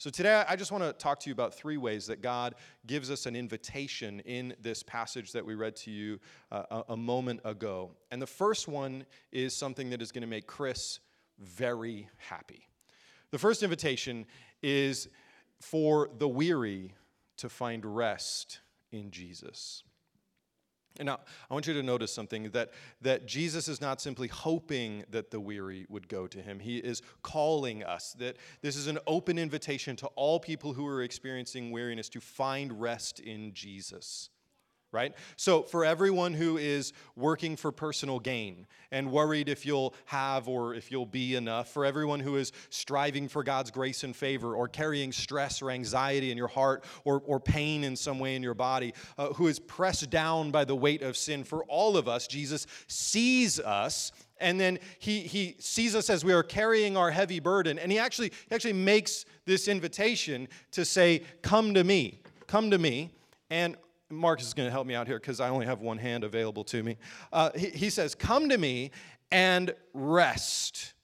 So, 0.04 0.10
today 0.10 0.44
I 0.46 0.54
just 0.54 0.70
want 0.70 0.84
to 0.84 0.92
talk 0.92 1.18
to 1.20 1.30
you 1.30 1.32
about 1.32 1.54
three 1.54 1.78
ways 1.78 2.08
that 2.08 2.20
God 2.20 2.56
gives 2.86 3.10
us 3.10 3.24
an 3.24 3.34
invitation 3.34 4.20
in 4.26 4.52
this 4.60 4.82
passage 4.82 5.32
that 5.32 5.46
we 5.46 5.54
read 5.54 5.76
to 5.76 5.90
you 5.90 6.20
uh, 6.52 6.64
a, 6.70 6.92
a 6.92 6.96
moment 6.98 7.40
ago. 7.42 7.92
And 8.10 8.20
the 8.20 8.26
first 8.26 8.68
one 8.68 9.06
is 9.32 9.56
something 9.56 9.88
that 9.88 10.02
is 10.02 10.12
going 10.12 10.20
to 10.20 10.28
make 10.28 10.46
Chris 10.46 11.00
very 11.38 12.06
happy. 12.18 12.68
The 13.30 13.38
first 13.38 13.62
invitation 13.62 14.26
is 14.62 15.08
for 15.62 16.10
the 16.18 16.28
weary 16.28 16.92
to 17.38 17.48
find 17.48 17.82
rest 17.86 18.60
in 18.92 19.10
Jesus. 19.10 19.84
And 20.98 21.06
now, 21.06 21.20
I 21.50 21.54
want 21.54 21.66
you 21.66 21.74
to 21.74 21.82
notice 21.82 22.14
something 22.14 22.50
that, 22.50 22.70
that 23.02 23.26
Jesus 23.26 23.66
is 23.66 23.80
not 23.80 24.00
simply 24.00 24.28
hoping 24.28 25.04
that 25.10 25.30
the 25.30 25.40
weary 25.40 25.86
would 25.88 26.08
go 26.08 26.26
to 26.28 26.40
him. 26.40 26.60
He 26.60 26.78
is 26.78 27.02
calling 27.22 27.82
us, 27.82 28.14
that 28.20 28.36
this 28.62 28.76
is 28.76 28.86
an 28.86 28.98
open 29.06 29.38
invitation 29.38 29.96
to 29.96 30.06
all 30.14 30.38
people 30.38 30.72
who 30.72 30.86
are 30.86 31.02
experiencing 31.02 31.72
weariness 31.72 32.08
to 32.10 32.20
find 32.20 32.80
rest 32.80 33.18
in 33.18 33.52
Jesus 33.52 34.30
right? 34.94 35.12
So, 35.36 35.62
for 35.62 35.84
everyone 35.84 36.32
who 36.32 36.56
is 36.56 36.92
working 37.16 37.56
for 37.56 37.72
personal 37.72 38.18
gain 38.20 38.66
and 38.90 39.10
worried 39.10 39.48
if 39.48 39.66
you'll 39.66 39.92
have 40.06 40.48
or 40.48 40.74
if 40.74 40.90
you'll 40.90 41.04
be 41.04 41.34
enough, 41.34 41.68
for 41.70 41.84
everyone 41.84 42.20
who 42.20 42.36
is 42.36 42.52
striving 42.70 43.28
for 43.28 43.42
God's 43.42 43.70
grace 43.70 44.04
and 44.04 44.14
favor 44.14 44.54
or 44.54 44.68
carrying 44.68 45.12
stress 45.12 45.60
or 45.60 45.70
anxiety 45.70 46.30
in 46.30 46.38
your 46.38 46.48
heart 46.48 46.84
or, 47.04 47.22
or 47.26 47.40
pain 47.40 47.84
in 47.84 47.96
some 47.96 48.18
way 48.18 48.36
in 48.36 48.42
your 48.42 48.54
body, 48.54 48.94
uh, 49.18 49.28
who 49.34 49.48
is 49.48 49.58
pressed 49.58 50.08
down 50.08 50.50
by 50.50 50.64
the 50.64 50.76
weight 50.76 51.02
of 51.02 51.16
sin, 51.16 51.44
for 51.44 51.64
all 51.64 51.96
of 51.96 52.08
us, 52.08 52.26
Jesus 52.26 52.66
sees 52.86 53.58
us 53.60 54.12
and 54.38 54.60
then 54.60 54.78
he, 54.98 55.20
he 55.20 55.56
sees 55.58 55.94
us 55.94 56.10
as 56.10 56.24
we 56.24 56.32
are 56.32 56.42
carrying 56.42 56.96
our 56.96 57.10
heavy 57.10 57.40
burden 57.40 57.78
and 57.78 57.90
he 57.90 57.98
actually, 57.98 58.32
he 58.48 58.54
actually 58.54 58.72
makes 58.72 59.24
this 59.44 59.68
invitation 59.68 60.48
to 60.70 60.84
say 60.84 61.22
come 61.42 61.74
to 61.74 61.84
me 61.84 62.20
come 62.46 62.70
to 62.70 62.78
me 62.78 63.10
and 63.50 63.76
Marcus 64.10 64.46
is 64.46 64.54
going 64.54 64.66
to 64.66 64.72
help 64.72 64.86
me 64.86 64.94
out 64.94 65.06
here 65.06 65.18
because 65.18 65.40
I 65.40 65.48
only 65.48 65.66
have 65.66 65.80
one 65.80 65.98
hand 65.98 66.24
available 66.24 66.64
to 66.64 66.82
me. 66.82 66.96
Uh, 67.32 67.50
he, 67.56 67.68
he, 67.68 67.90
says, 67.90 68.14
Come 68.14 68.48
to 68.50 68.58
me 68.58 68.90
and 69.30 69.74
rest. 69.92 70.94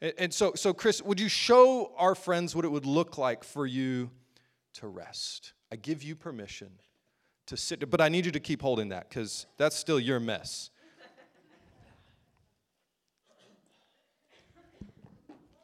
And, 0.00 0.12
and 0.18 0.34
so, 0.34 0.52
so, 0.54 0.72
Chris, 0.72 1.02
would 1.02 1.20
you 1.20 1.28
show 1.28 1.92
our 1.96 2.14
friends 2.14 2.54
what 2.54 2.64
it 2.64 2.68
would 2.68 2.86
look 2.86 3.18
like 3.18 3.44
for 3.44 3.66
you 3.66 4.10
to 4.74 4.88
rest? 4.88 5.52
I 5.70 5.76
give 5.76 6.02
you 6.02 6.16
permission 6.16 6.70
to 7.46 7.56
sit, 7.56 7.88
but 7.90 8.00
I 8.00 8.08
need 8.08 8.26
you 8.26 8.32
to 8.32 8.40
keep 8.40 8.62
holding 8.62 8.88
that 8.88 9.08
because 9.08 9.46
that's 9.56 9.76
still 9.76 10.00
your 10.00 10.18
mess. 10.18 10.70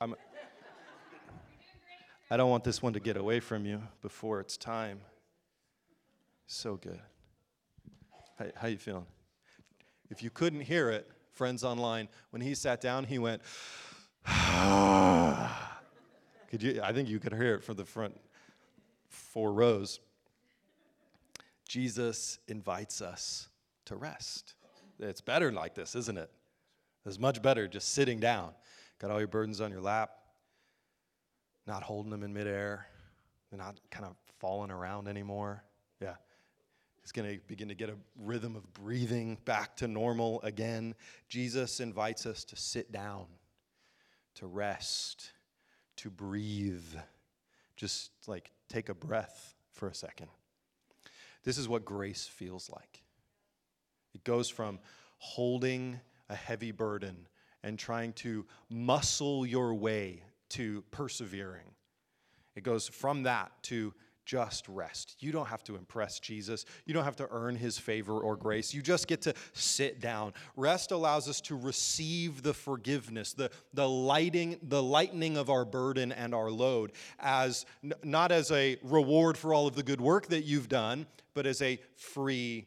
I'm, 0.00 0.16
I 2.30 2.36
don't 2.36 2.50
want 2.50 2.64
this 2.64 2.82
one 2.82 2.92
to 2.94 3.00
get 3.00 3.16
away 3.16 3.40
from 3.40 3.64
you 3.64 3.82
before 4.00 4.40
it's 4.40 4.56
time. 4.56 5.00
So 6.52 6.76
good. 6.76 7.00
How, 8.38 8.44
how 8.54 8.68
you 8.68 8.76
feeling? 8.76 9.06
If 10.10 10.22
you 10.22 10.28
couldn't 10.28 10.60
hear 10.60 10.90
it, 10.90 11.10
friends 11.30 11.64
online, 11.64 12.10
when 12.28 12.42
he 12.42 12.54
sat 12.54 12.82
down, 12.82 13.04
he 13.04 13.18
went, 13.18 13.40
could 16.50 16.62
you, 16.62 16.82
I 16.82 16.92
think 16.92 17.08
you 17.08 17.18
could 17.18 17.32
hear 17.32 17.54
it 17.54 17.64
from 17.64 17.76
the 17.76 17.86
front 17.86 18.20
four 19.08 19.50
rows. 19.54 20.00
Jesus 21.66 22.38
invites 22.48 23.00
us 23.00 23.48
to 23.86 23.96
rest. 23.96 24.52
It's 25.00 25.22
better 25.22 25.50
like 25.52 25.74
this, 25.74 25.96
isn't 25.96 26.18
it? 26.18 26.30
It's 27.06 27.18
much 27.18 27.40
better 27.40 27.66
just 27.66 27.94
sitting 27.94 28.20
down. 28.20 28.50
Got 28.98 29.10
all 29.10 29.18
your 29.18 29.26
burdens 29.26 29.62
on 29.62 29.70
your 29.70 29.80
lap, 29.80 30.10
not 31.66 31.82
holding 31.82 32.10
them 32.10 32.22
in 32.22 32.34
midair. 32.34 32.86
They're 33.50 33.58
not 33.58 33.80
kind 33.90 34.04
of 34.04 34.16
falling 34.38 34.70
around 34.70 35.08
anymore. 35.08 35.64
Yeah. 35.98 36.16
He's 37.02 37.12
going 37.12 37.28
to 37.28 37.40
begin 37.46 37.68
to 37.68 37.74
get 37.74 37.90
a 37.90 37.96
rhythm 38.16 38.54
of 38.54 38.72
breathing 38.74 39.38
back 39.44 39.76
to 39.78 39.88
normal 39.88 40.40
again. 40.42 40.94
Jesus 41.28 41.80
invites 41.80 42.26
us 42.26 42.44
to 42.44 42.56
sit 42.56 42.92
down, 42.92 43.26
to 44.36 44.46
rest, 44.46 45.32
to 45.96 46.10
breathe. 46.10 46.94
Just 47.76 48.12
like 48.26 48.52
take 48.68 48.88
a 48.88 48.94
breath 48.94 49.56
for 49.72 49.88
a 49.88 49.94
second. 49.94 50.28
This 51.42 51.58
is 51.58 51.68
what 51.68 51.84
grace 51.84 52.24
feels 52.26 52.70
like. 52.70 53.02
It 54.14 54.22
goes 54.22 54.48
from 54.48 54.78
holding 55.18 55.98
a 56.28 56.36
heavy 56.36 56.70
burden 56.70 57.26
and 57.64 57.78
trying 57.78 58.12
to 58.12 58.46
muscle 58.70 59.44
your 59.44 59.74
way 59.74 60.22
to 60.50 60.84
persevering. 60.90 61.74
It 62.54 62.62
goes 62.62 62.88
from 62.88 63.24
that 63.24 63.50
to 63.64 63.94
just 64.24 64.68
rest. 64.68 65.16
You 65.20 65.32
don't 65.32 65.46
have 65.46 65.64
to 65.64 65.76
impress 65.76 66.20
Jesus. 66.20 66.64
You 66.86 66.94
don't 66.94 67.04
have 67.04 67.16
to 67.16 67.28
earn 67.30 67.56
his 67.56 67.78
favor 67.78 68.18
or 68.18 68.36
grace. 68.36 68.72
You 68.72 68.82
just 68.82 69.06
get 69.08 69.22
to 69.22 69.34
sit 69.52 70.00
down. 70.00 70.34
Rest 70.56 70.92
allows 70.92 71.28
us 71.28 71.40
to 71.42 71.56
receive 71.56 72.42
the 72.42 72.54
forgiveness, 72.54 73.32
the, 73.32 73.50
the 73.74 73.88
lighting, 73.88 74.58
the 74.62 74.82
lightening 74.82 75.36
of 75.36 75.50
our 75.50 75.64
burden 75.64 76.12
and 76.12 76.34
our 76.34 76.50
load 76.50 76.92
as 77.18 77.66
not 78.02 78.32
as 78.32 78.50
a 78.50 78.78
reward 78.82 79.36
for 79.36 79.52
all 79.52 79.66
of 79.66 79.74
the 79.74 79.82
good 79.82 80.00
work 80.00 80.28
that 80.28 80.44
you've 80.44 80.68
done, 80.68 81.06
but 81.34 81.46
as 81.46 81.60
a 81.62 81.78
free 81.96 82.66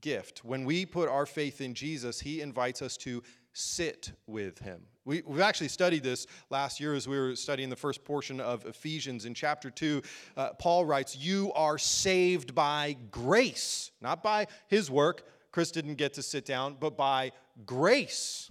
gift. 0.00 0.44
When 0.44 0.64
we 0.64 0.84
put 0.84 1.08
our 1.08 1.24
faith 1.24 1.60
in 1.60 1.72
Jesus, 1.74 2.20
he 2.20 2.40
invites 2.42 2.82
us 2.82 2.96
to 2.98 3.22
sit 3.52 4.12
with 4.26 4.58
him. 4.58 4.82
We, 5.04 5.22
have 5.28 5.40
actually 5.40 5.68
studied 5.68 6.02
this 6.02 6.26
last 6.50 6.80
year 6.80 6.94
as 6.94 7.08
we 7.08 7.18
were 7.18 7.34
studying 7.34 7.70
the 7.70 7.76
first 7.76 8.04
portion 8.04 8.40
of 8.40 8.64
Ephesians. 8.66 9.24
In 9.24 9.34
chapter 9.34 9.70
2, 9.70 10.02
uh, 10.36 10.50
Paul 10.54 10.84
writes, 10.84 11.16
You 11.16 11.52
are 11.54 11.76
saved 11.76 12.54
by 12.54 12.96
grace, 13.10 13.90
not 14.00 14.22
by 14.22 14.46
his 14.68 14.90
work. 14.90 15.26
Chris 15.50 15.70
didn't 15.70 15.96
get 15.96 16.14
to 16.14 16.22
sit 16.22 16.44
down, 16.44 16.76
but 16.78 16.96
by 16.96 17.32
grace. 17.66 18.50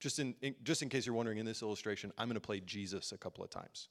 Just 0.00 0.18
in, 0.18 0.34
in 0.40 0.54
just 0.62 0.82
in 0.82 0.88
case 0.88 1.04
you're 1.04 1.14
wondering, 1.14 1.38
in 1.38 1.46
this 1.46 1.62
illustration, 1.62 2.10
I'm 2.16 2.26
going 2.26 2.34
to 2.34 2.40
play 2.40 2.60
Jesus 2.60 3.12
a 3.12 3.18
couple 3.18 3.44
of 3.44 3.50
times. 3.50 3.88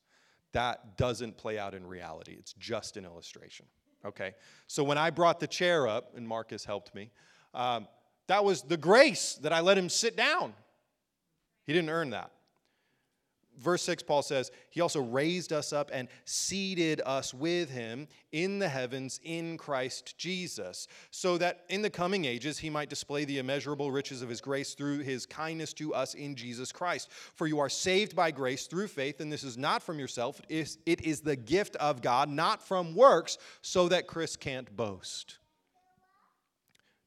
That 0.54 0.98
doesn't 0.98 1.38
play 1.38 1.60
out 1.60 1.76
in 1.76 1.86
reality, 1.86 2.36
it's 2.38 2.54
just 2.54 2.98
an 2.98 3.06
illustration. 3.06 3.68
Okay? 4.04 4.34
So 4.68 4.84
when 4.84 4.98
I 4.98 5.12
brought 5.12 5.40
the 5.40 5.48
chair 5.48 5.88
up, 5.88 6.14
and 6.16 6.28
Marcus 6.28 6.66
helped 6.66 6.96
me, 6.96 7.12
um, 7.54 7.88
That 8.30 8.46
was 8.46 8.62
the 8.62 8.78
grace 8.78 9.38
that 9.42 9.54
I 9.54 9.60
let 9.60 9.78
him 9.78 9.90
sit 9.90 10.16
down. 10.16 10.54
He 11.66 11.74
didn't 11.74 11.90
earn 11.90 12.12
that 12.12 12.32
verse 13.60 13.84
6, 13.84 14.04
Paul 14.04 14.22
says, 14.22 14.52
He 14.70 14.82
also 14.82 15.02
raised 15.02 15.54
us 15.54 15.74
up 15.74 15.92
and 15.94 16.08
seated 16.26 17.02
us 17.06 17.34
with 17.34 17.70
Him 17.70 18.08
in 18.32 18.60
the 18.60 18.70
heavens 18.70 19.20
in 19.24 19.58
Christ 19.58 20.18
Jesus, 20.18 20.88
so 21.12 21.38
that 21.38 21.66
in 21.70 21.82
the 21.82 21.90
coming 21.90 22.26
ages 22.26 22.58
He 22.58 22.70
might 22.70 22.90
display 22.90 23.26
the 23.26 23.40
immeasurable 23.40 23.92
riches 23.92 24.22
of 24.22 24.30
His 24.30 24.42
grace 24.42 24.74
through 24.74 25.00
His 25.00 25.26
kindness 25.26 25.74
to 25.74 25.94
us 25.94 26.14
in 26.14 26.36
Jesus 26.36 26.72
Christ. 26.72 27.10
For 27.12 27.48
you 27.48 27.60
are 27.60 27.70
saved 27.70 28.16
by 28.16 28.32
grace 28.32 28.68
through 28.68 28.88
faith, 28.88 29.20
and 29.20 29.32
this 29.32 29.44
is 29.44 29.58
not 29.58 29.84
from 29.84 30.00
yourself, 30.00 30.42
it 30.50 30.78
is 30.86 31.22
the 31.22 31.36
gift 31.36 31.76
of 31.78 32.02
God, 32.02 32.30
not 32.30 32.66
from 32.66 32.96
works, 32.96 33.38
so 33.62 33.88
that 33.90 34.08
Chris 34.08 34.36
can't 34.36 34.76
boast. 34.76 35.38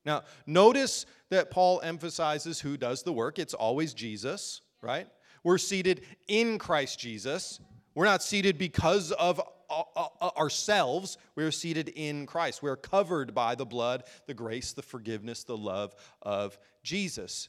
Now, 0.04 0.22
notice 0.46 1.06
that 1.30 1.50
Paul 1.50 1.80
emphasizes 1.82 2.60
who 2.60 2.76
does 2.76 3.02
the 3.02 3.12
work. 3.12 3.38
It's 3.38 3.54
always 3.54 3.94
Jesus, 3.94 4.60
right? 4.80 5.06
We're 5.44 5.58
seated 5.58 6.02
in 6.28 6.58
Christ 6.58 6.98
Jesus. 6.98 7.60
We're 7.94 8.04
not 8.04 8.22
seated 8.22 8.58
because 8.58 9.12
of 9.12 9.40
uh, 9.70 9.82
uh, 9.96 10.06
uh, 10.20 10.30
ourselves. 10.36 11.18
We're 11.34 11.50
seated 11.50 11.88
in 11.90 12.26
Christ. 12.26 12.62
We're 12.62 12.76
covered 12.76 13.34
by 13.34 13.54
the 13.54 13.64
blood, 13.64 14.04
the 14.26 14.34
grace, 14.34 14.72
the 14.72 14.82
forgiveness, 14.82 15.44
the 15.44 15.56
love 15.56 15.94
of 16.20 16.58
Jesus. 16.82 17.48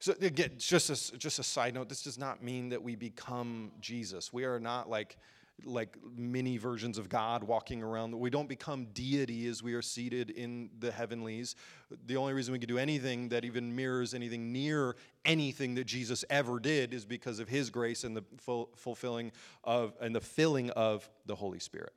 So 0.00 0.14
again, 0.20 0.52
just 0.58 0.90
a, 0.90 1.18
just 1.18 1.38
a 1.38 1.42
side 1.42 1.74
note, 1.74 1.88
this 1.88 2.02
does 2.02 2.18
not 2.18 2.42
mean 2.42 2.68
that 2.70 2.82
we 2.82 2.96
become 2.96 3.72
Jesus. 3.80 4.32
We 4.32 4.44
are 4.44 4.60
not 4.60 4.90
like 4.90 5.16
like 5.64 5.96
mini 6.16 6.58
versions 6.58 6.98
of 6.98 7.08
God 7.08 7.42
walking 7.42 7.82
around. 7.82 8.14
We 8.18 8.30
don't 8.30 8.48
become 8.48 8.86
deity 8.92 9.46
as 9.46 9.62
we 9.62 9.74
are 9.74 9.82
seated 9.82 10.30
in 10.30 10.70
the 10.78 10.90
heavenlies. 10.90 11.56
The 12.06 12.16
only 12.16 12.34
reason 12.34 12.52
we 12.52 12.58
can 12.58 12.68
do 12.68 12.78
anything 12.78 13.30
that 13.30 13.44
even 13.44 13.74
mirrors 13.74 14.12
anything 14.12 14.52
near 14.52 14.96
anything 15.24 15.74
that 15.76 15.84
Jesus 15.84 16.24
ever 16.28 16.58
did 16.58 16.92
is 16.92 17.04
because 17.04 17.38
of 17.38 17.48
his 17.48 17.70
grace 17.70 18.04
and 18.04 18.16
the 18.16 18.24
full, 18.38 18.70
fulfilling 18.76 19.32
of 19.64 19.94
and 20.00 20.14
the 20.14 20.20
filling 20.20 20.70
of 20.70 21.08
the 21.24 21.34
Holy 21.34 21.58
Spirit. 21.58 21.92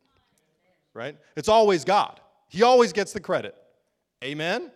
Right? 0.94 1.18
It's 1.36 1.50
always 1.50 1.84
God. 1.84 2.20
He 2.48 2.64
always 2.64 2.94
gets 2.94 3.14
the 3.14 3.20
credit. 3.20 3.56
Amen? 4.24 4.72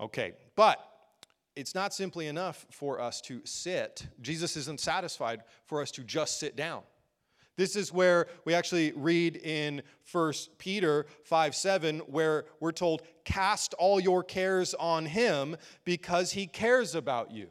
Okay, 0.00 0.32
but 0.54 0.78
it's 1.60 1.74
not 1.74 1.92
simply 1.92 2.26
enough 2.26 2.66
for 2.70 3.00
us 3.00 3.20
to 3.22 3.42
sit. 3.44 4.06
Jesus 4.20 4.56
isn't 4.56 4.80
satisfied 4.80 5.42
for 5.66 5.82
us 5.82 5.90
to 5.92 6.02
just 6.02 6.40
sit 6.40 6.56
down. 6.56 6.82
This 7.56 7.76
is 7.76 7.92
where 7.92 8.28
we 8.46 8.54
actually 8.54 8.92
read 8.92 9.36
in 9.36 9.82
1 10.10 10.32
Peter 10.56 11.04
5 11.24 11.54
7, 11.54 11.98
where 12.00 12.46
we're 12.58 12.72
told, 12.72 13.02
Cast 13.24 13.74
all 13.74 14.00
your 14.00 14.24
cares 14.24 14.72
on 14.72 15.04
him 15.04 15.56
because 15.84 16.32
he 16.32 16.46
cares 16.46 16.94
about 16.94 17.30
you. 17.30 17.48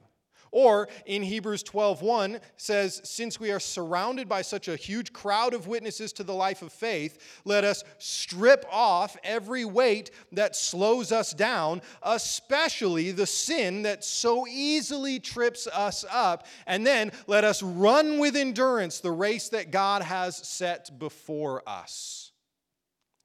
Or 0.52 0.90
in 1.06 1.24
Hebrews 1.24 1.64
12:1 1.64 2.42
says, 2.58 3.02
"Since 3.04 3.40
we 3.40 3.52
are 3.52 3.60
surrounded 3.60 4.28
by 4.28 4.42
such 4.42 4.68
a 4.68 4.76
huge 4.76 5.14
crowd 5.14 5.54
of 5.54 5.68
witnesses 5.68 6.12
to 6.14 6.24
the 6.24 6.34
life 6.34 6.62
of 6.62 6.74
faith, 6.74 7.18
let 7.46 7.64
us 7.64 7.84
strip 8.00 8.66
off 8.72 9.16
every 9.24 9.66
weight 9.66 10.12
that 10.32 10.56
slows 10.56 11.12
us 11.12 11.34
down, 11.34 11.82
especially 12.02 13.12
the 13.12 13.28
sin 13.28 13.84
that 13.84 14.04
so 14.04 14.48
easily 14.48 15.20
trips 15.20 15.68
us 15.68 16.04
up, 16.10 16.48
and 16.66 16.86
then 16.86 17.12
let 17.28 17.44
us 17.44 17.62
run 17.62 18.18
with 18.18 18.36
endurance 18.36 19.00
the 19.00 19.12
race 19.12 19.50
that 19.50 19.72
God 19.72 20.02
has 20.02 20.36
set 20.36 20.98
before 20.98 21.68
us." 21.68 22.32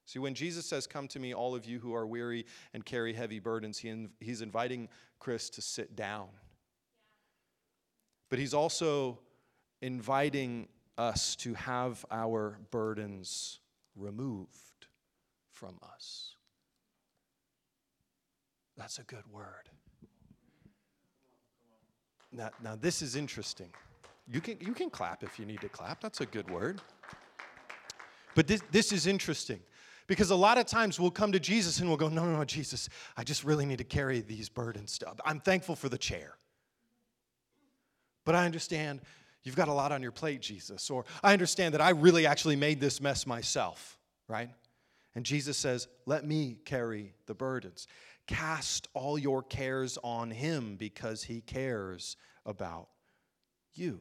See, 0.04 0.18
when 0.20 0.34
Jesus 0.34 0.66
says, 0.66 0.86
Come 0.86 1.08
to 1.08 1.18
me, 1.18 1.34
all 1.34 1.56
of 1.56 1.64
you 1.64 1.80
who 1.80 1.92
are 1.94 2.06
weary 2.06 2.46
and 2.72 2.84
carry 2.84 3.14
heavy 3.14 3.40
burdens, 3.40 3.78
he, 3.78 4.06
he's 4.20 4.42
inviting 4.42 4.88
Chris 5.18 5.50
to 5.50 5.62
sit 5.62 5.96
down 5.96 6.28
but 8.34 8.40
he's 8.40 8.52
also 8.52 9.16
inviting 9.80 10.66
us 10.98 11.36
to 11.36 11.54
have 11.54 12.04
our 12.10 12.58
burdens 12.72 13.60
removed 13.94 14.88
from 15.52 15.78
us. 15.94 16.34
That's 18.76 18.98
a 18.98 19.04
good 19.04 19.22
word. 19.30 19.70
Now, 22.32 22.50
now 22.60 22.74
this 22.74 23.02
is 23.02 23.14
interesting. 23.14 23.68
You 24.26 24.40
can, 24.40 24.56
you 24.58 24.72
can 24.72 24.90
clap 24.90 25.22
if 25.22 25.38
you 25.38 25.46
need 25.46 25.60
to 25.60 25.68
clap. 25.68 26.00
That's 26.00 26.20
a 26.20 26.26
good 26.26 26.50
word. 26.50 26.80
But 28.34 28.48
this, 28.48 28.62
this 28.72 28.90
is 28.90 29.06
interesting 29.06 29.60
because 30.08 30.32
a 30.32 30.34
lot 30.34 30.58
of 30.58 30.66
times 30.66 30.98
we'll 30.98 31.12
come 31.12 31.30
to 31.30 31.38
Jesus 31.38 31.78
and 31.78 31.88
we'll 31.88 31.98
go, 31.98 32.08
No, 32.08 32.24
no, 32.24 32.38
no, 32.38 32.44
Jesus, 32.44 32.88
I 33.16 33.22
just 33.22 33.44
really 33.44 33.64
need 33.64 33.78
to 33.78 33.84
carry 33.84 34.22
these 34.22 34.48
burdens. 34.48 34.98
I'm 35.24 35.38
thankful 35.38 35.76
for 35.76 35.88
the 35.88 35.98
chair. 35.98 36.34
But 38.24 38.34
I 38.34 38.44
understand 38.44 39.00
you've 39.42 39.56
got 39.56 39.68
a 39.68 39.72
lot 39.72 39.92
on 39.92 40.02
your 40.02 40.12
plate, 40.12 40.40
Jesus. 40.40 40.90
Or 40.90 41.04
I 41.22 41.32
understand 41.32 41.74
that 41.74 41.80
I 41.80 41.90
really 41.90 42.26
actually 42.26 42.56
made 42.56 42.80
this 42.80 43.00
mess 43.00 43.26
myself, 43.26 43.98
right? 44.28 44.50
And 45.14 45.24
Jesus 45.24 45.56
says, 45.56 45.88
Let 46.06 46.26
me 46.26 46.58
carry 46.64 47.14
the 47.26 47.34
burdens. 47.34 47.86
Cast 48.26 48.88
all 48.94 49.18
your 49.18 49.42
cares 49.42 49.98
on 50.02 50.30
him 50.30 50.76
because 50.76 51.24
he 51.24 51.42
cares 51.42 52.16
about 52.46 52.88
you. 53.74 54.00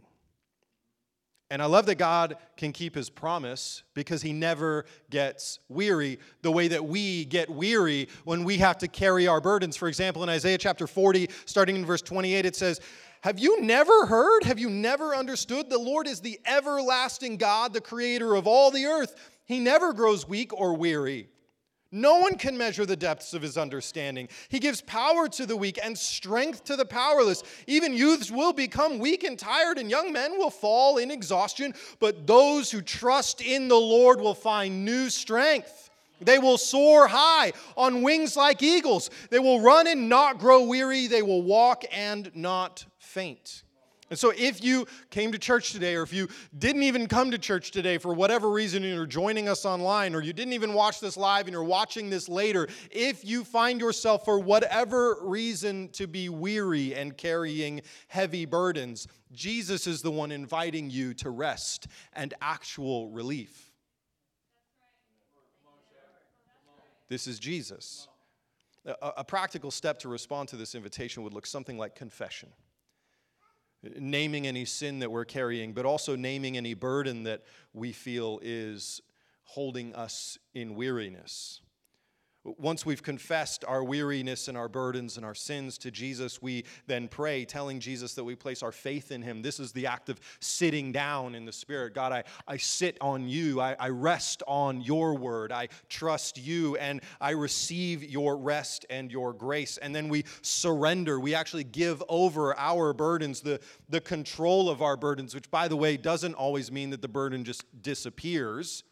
And 1.50 1.62
I 1.62 1.66
love 1.66 1.86
that 1.86 1.96
God 1.96 2.38
can 2.58 2.72
keep 2.72 2.96
his 2.96 3.12
promise 3.12 3.84
because 3.94 4.24
he 4.24 4.34
never 4.34 4.86
gets 5.12 5.60
weary 5.70 6.18
the 6.42 6.50
way 6.50 6.68
that 6.70 6.84
we 6.84 7.26
get 7.26 7.48
weary 7.48 8.08
when 8.24 8.44
we 8.44 8.58
have 8.58 8.80
to 8.80 8.88
carry 8.88 9.28
our 9.28 9.40
burdens. 9.40 9.78
For 9.78 9.88
example, 9.88 10.24
in 10.24 10.30
Isaiah 10.30 10.58
chapter 10.58 10.88
40, 10.88 11.30
starting 11.46 11.76
in 11.76 11.86
verse 11.86 12.02
28, 12.02 12.46
it 12.46 12.56
says, 12.56 12.80
have 13.24 13.40
you 13.40 13.62
never 13.62 14.06
heard? 14.06 14.44
Have 14.44 14.60
you 14.60 14.70
never 14.70 15.16
understood? 15.16 15.70
The 15.70 15.78
Lord 15.78 16.10
is 16.10 16.20
the 16.20 16.42
everlasting 16.46 17.38
God, 17.38 17.72
the 17.72 17.80
creator 17.80 18.36
of 18.36 18.48
all 18.48 18.70
the 18.70 18.86
earth. 18.86 19.16
He 19.46 19.62
never 19.62 19.94
grows 19.94 20.28
weak 20.28 20.52
or 20.52 20.74
weary. 20.74 21.30
No 21.90 22.18
one 22.18 22.36
can 22.36 22.58
measure 22.58 22.86
the 22.86 22.98
depths 22.98 23.34
of 23.34 23.42
his 23.42 23.58
understanding. 23.58 24.28
He 24.50 24.60
gives 24.60 24.82
power 24.82 25.30
to 25.30 25.46
the 25.46 25.56
weak 25.56 25.80
and 25.82 25.98
strength 25.98 26.66
to 26.66 26.76
the 26.76 26.84
powerless. 26.84 27.44
Even 27.66 27.94
youths 27.94 28.30
will 28.30 28.52
become 28.52 29.00
weak 29.00 29.24
and 29.24 29.40
tired, 29.40 29.78
and 29.78 29.90
young 29.90 30.12
men 30.12 30.38
will 30.38 30.50
fall 30.50 30.98
in 30.98 31.10
exhaustion. 31.10 31.74
But 32.02 32.28
those 32.28 32.72
who 32.72 32.82
trust 32.82 33.40
in 33.40 33.70
the 33.70 33.80
Lord 33.80 34.20
will 34.20 34.34
find 34.34 34.84
new 34.84 35.10
strength. 35.10 35.92
They 36.20 36.40
will 36.40 36.58
soar 36.58 37.08
high 37.08 37.54
on 37.78 38.02
wings 38.02 38.36
like 38.36 38.62
eagles. 38.62 39.10
They 39.30 39.40
will 39.40 39.62
run 39.62 39.88
and 39.88 40.10
not 40.10 40.40
grow 40.40 40.64
weary. 40.64 41.08
They 41.08 41.22
will 41.22 41.42
walk 41.42 41.86
and 41.90 42.30
not 42.36 42.86
faint. 43.14 43.64
And 44.10 44.20
so, 44.20 44.32
if 44.36 44.64
you 44.64 44.86
came 45.10 45.32
to 45.32 45.40
church 45.40 45.72
today, 45.72 45.96
or 45.96 46.04
if 46.04 46.14
you 46.14 46.28
didn't 46.56 46.84
even 46.84 47.08
come 47.08 47.32
to 47.32 47.38
church 47.38 47.72
today 47.72 47.98
for 47.98 48.14
whatever 48.14 48.52
reason, 48.52 48.84
and 48.84 48.94
you're 48.94 49.06
joining 49.06 49.48
us 49.48 49.66
online, 49.66 50.14
or 50.14 50.22
you 50.22 50.34
didn't 50.34 50.54
even 50.54 50.74
watch 50.74 51.00
this 51.00 51.18
live 51.18 51.48
and 51.48 51.54
you're 51.54 51.64
watching 51.64 52.10
this 52.10 52.28
later, 52.28 52.68
if 52.92 53.26
you 53.26 53.44
find 53.44 53.80
yourself 53.80 54.26
for 54.26 54.40
whatever 54.40 55.18
reason 55.22 55.90
to 55.94 56.06
be 56.06 56.30
weary 56.30 56.94
and 56.94 57.18
carrying 57.18 57.82
heavy 58.08 58.46
burdens, 58.46 59.08
Jesus 59.32 59.88
is 59.88 60.02
the 60.02 60.12
one 60.12 60.32
inviting 60.32 60.90
you 60.90 61.14
to 61.16 61.30
rest 61.30 61.88
and 62.14 62.34
actual 62.42 63.10
relief. 63.10 63.72
This 67.10 67.26
is 67.26 67.40
Jesus. 67.40 68.08
A, 68.86 69.14
a 69.18 69.24
practical 69.24 69.72
step 69.72 69.98
to 70.00 70.10
respond 70.10 70.50
to 70.50 70.56
this 70.56 70.76
invitation 70.76 71.24
would 71.24 71.34
look 71.34 71.46
something 71.46 71.78
like 71.78 71.96
confession 71.96 72.50
naming 73.98 74.48
any 74.48 74.66
sin 74.66 75.00
that 75.00 75.12
we're 75.12 75.26
carrying, 75.26 75.74
but 75.74 75.86
also 75.86 76.16
naming 76.16 76.58
any 76.58 76.74
burden 76.74 77.24
that 77.24 77.44
we 77.74 77.92
feel 77.92 78.40
is 78.42 79.02
holding 79.44 79.94
us 79.94 80.38
in 80.54 80.76
weariness. 80.76 81.62
Once 82.46 82.86
we've 82.86 83.02
confessed 83.02 83.64
our 83.66 83.84
weariness 83.84 84.50
and 84.50 84.58
our 84.58 84.68
burdens 84.68 85.16
and 85.16 85.26
our 85.26 85.36
sins 85.36 85.78
to 85.78 85.90
Jesus, 85.90 86.42
we 86.42 86.66
then 86.88 87.08
pray, 87.08 87.46
telling 87.46 87.80
Jesus 87.80 88.16
that 88.16 88.24
we 88.24 88.36
place 88.36 88.62
our 88.62 88.72
faith 88.74 89.12
in 89.12 89.22
Him. 89.22 89.42
This 89.42 89.62
is 89.62 89.72
the 89.72 89.88
act 89.88 90.10
of 90.10 90.20
sitting 90.42 90.92
down 90.92 91.36
in 91.36 91.46
the 91.46 91.54
Spirit. 91.54 91.94
God, 91.94 92.12
I, 92.12 92.24
I 92.46 92.58
sit 92.58 92.98
on 93.00 93.30
you. 93.30 93.62
I, 93.62 93.76
I 93.80 93.90
rest 93.90 94.44
on 94.46 94.82
your 94.82 95.16
word. 95.16 95.54
I 95.54 95.70
trust 95.88 96.38
you 96.38 96.76
and 96.78 97.02
I 97.22 97.32
receive 97.32 98.04
your 98.04 98.36
rest 98.36 98.86
and 98.90 99.10
your 99.10 99.32
grace. 99.32 99.78
And 99.78 99.96
then 99.96 100.10
we 100.10 100.26
surrender. 100.42 101.22
We 101.22 101.36
actually 101.36 101.64
give 101.64 102.04
over 102.10 102.58
our 102.60 102.92
burdens, 102.94 103.40
the, 103.40 103.62
the 103.88 104.02
control 104.02 104.70
of 104.70 104.82
our 104.82 104.98
burdens, 104.98 105.34
which, 105.34 105.50
by 105.50 105.70
the 105.70 105.78
way, 105.78 105.96
doesn't 105.96 106.34
always 106.34 106.74
mean 106.74 106.90
that 106.90 107.02
the 107.02 107.08
burden 107.08 107.46
just 107.46 107.64
disappears. 107.82 108.84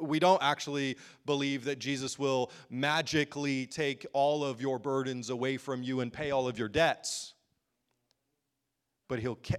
We 0.00 0.18
don't 0.18 0.42
actually 0.42 0.96
believe 1.26 1.64
that 1.64 1.78
Jesus 1.78 2.18
will 2.18 2.50
magically 2.70 3.66
take 3.66 4.06
all 4.12 4.44
of 4.44 4.60
your 4.60 4.78
burdens 4.78 5.30
away 5.30 5.56
from 5.56 5.82
you 5.82 6.00
and 6.00 6.12
pay 6.12 6.30
all 6.30 6.46
of 6.46 6.58
your 6.58 6.68
debts. 6.68 7.34
But 9.08 9.18
he'll. 9.18 9.38
Ca- 9.44 9.56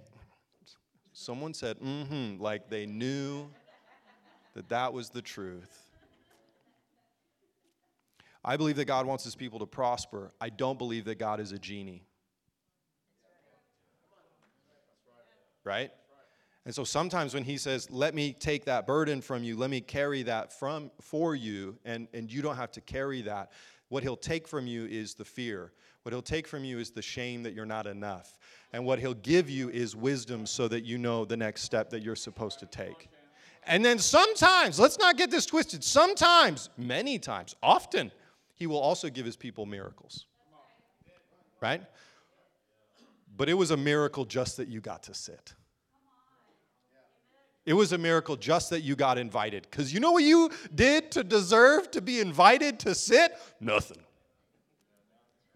Someone 1.15 1.53
said, 1.53 1.79
mm 1.79 2.07
hmm, 2.07 2.41
like 2.41 2.69
they 2.69 2.85
knew 2.85 3.47
that 4.55 4.67
that 4.69 4.93
was 4.93 5.09
the 5.09 5.21
truth. 5.21 5.91
I 8.43 8.57
believe 8.57 8.75
that 8.77 8.85
God 8.85 9.05
wants 9.05 9.23
his 9.23 9.35
people 9.35 9.59
to 9.59 9.65
prosper. 9.65 10.33
I 10.41 10.49
don't 10.49 10.77
believe 10.77 11.05
that 11.05 11.19
God 11.19 11.39
is 11.39 11.51
a 11.51 11.59
genie. 11.59 12.03
Right? 15.63 15.91
And 16.65 16.73
so 16.73 16.83
sometimes 16.83 17.33
when 17.33 17.43
he 17.43 17.57
says, 17.57 17.91
Let 17.91 18.15
me 18.15 18.33
take 18.33 18.65
that 18.65 18.87
burden 18.87 19.21
from 19.21 19.43
you, 19.43 19.57
let 19.57 19.69
me 19.69 19.81
carry 19.81 20.23
that 20.23 20.53
from 20.53 20.91
for 21.01 21.35
you, 21.35 21.77
and, 21.85 22.07
and 22.13 22.31
you 22.31 22.41
don't 22.41 22.55
have 22.55 22.71
to 22.73 22.81
carry 22.81 23.21
that, 23.23 23.51
what 23.89 24.03
he'll 24.03 24.15
take 24.15 24.47
from 24.47 24.65
you 24.65 24.85
is 24.85 25.13
the 25.13 25.25
fear. 25.25 25.71
What 26.03 26.13
he'll 26.13 26.21
take 26.21 26.47
from 26.47 26.63
you 26.65 26.79
is 26.79 26.91
the 26.91 27.01
shame 27.01 27.43
that 27.43 27.53
you're 27.53 27.65
not 27.65 27.87
enough. 27.87 28.37
And 28.73 28.85
what 28.85 28.99
he'll 28.99 29.13
give 29.13 29.49
you 29.49 29.69
is 29.69 29.95
wisdom 29.95 30.45
so 30.45 30.67
that 30.67 30.83
you 30.83 30.97
know 30.97 31.25
the 31.25 31.37
next 31.37 31.61
step 31.61 31.89
that 31.91 32.01
you're 32.01 32.15
supposed 32.15 32.59
to 32.59 32.65
take. 32.65 33.09
And 33.65 33.85
then 33.85 33.99
sometimes, 33.99 34.79
let's 34.79 34.99
not 34.99 35.15
get 35.15 35.31
this 35.31 35.45
twisted, 35.45 35.83
sometimes, 35.83 36.69
many 36.77 37.19
times, 37.19 37.55
often, 37.63 38.11
he 38.55 38.67
will 38.67 38.79
also 38.79 39.09
give 39.09 39.25
his 39.25 39.37
people 39.37 39.65
miracles. 39.65 40.25
Right? 41.61 41.81
But 43.37 43.47
it 43.47 43.53
was 43.53 43.71
a 43.71 43.77
miracle 43.77 44.25
just 44.25 44.57
that 44.57 44.67
you 44.67 44.81
got 44.81 45.03
to 45.03 45.13
sit. 45.13 45.53
It 47.65 47.73
was 47.73 47.93
a 47.93 47.97
miracle 47.97 48.35
just 48.35 48.69
that 48.71 48.81
you 48.81 48.95
got 48.95 49.17
invited. 49.17 49.67
Because 49.69 49.93
you 49.93 49.99
know 49.99 50.11
what 50.11 50.23
you 50.23 50.49
did 50.73 51.11
to 51.11 51.23
deserve 51.23 51.91
to 51.91 52.01
be 52.01 52.19
invited 52.19 52.79
to 52.79 52.93
sit? 52.93 53.33
Nothing. 53.59 54.03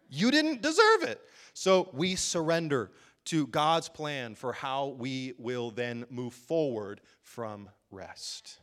You 0.09 0.31
didn't 0.31 0.61
deserve 0.61 1.03
it. 1.03 1.21
So 1.53 1.89
we 1.93 2.15
surrender 2.15 2.91
to 3.25 3.47
God's 3.47 3.89
plan 3.89 4.35
for 4.35 4.53
how 4.53 4.95
we 4.97 5.33
will 5.37 5.71
then 5.71 6.05
move 6.09 6.33
forward 6.33 7.01
from 7.21 7.69
rest. 7.91 8.59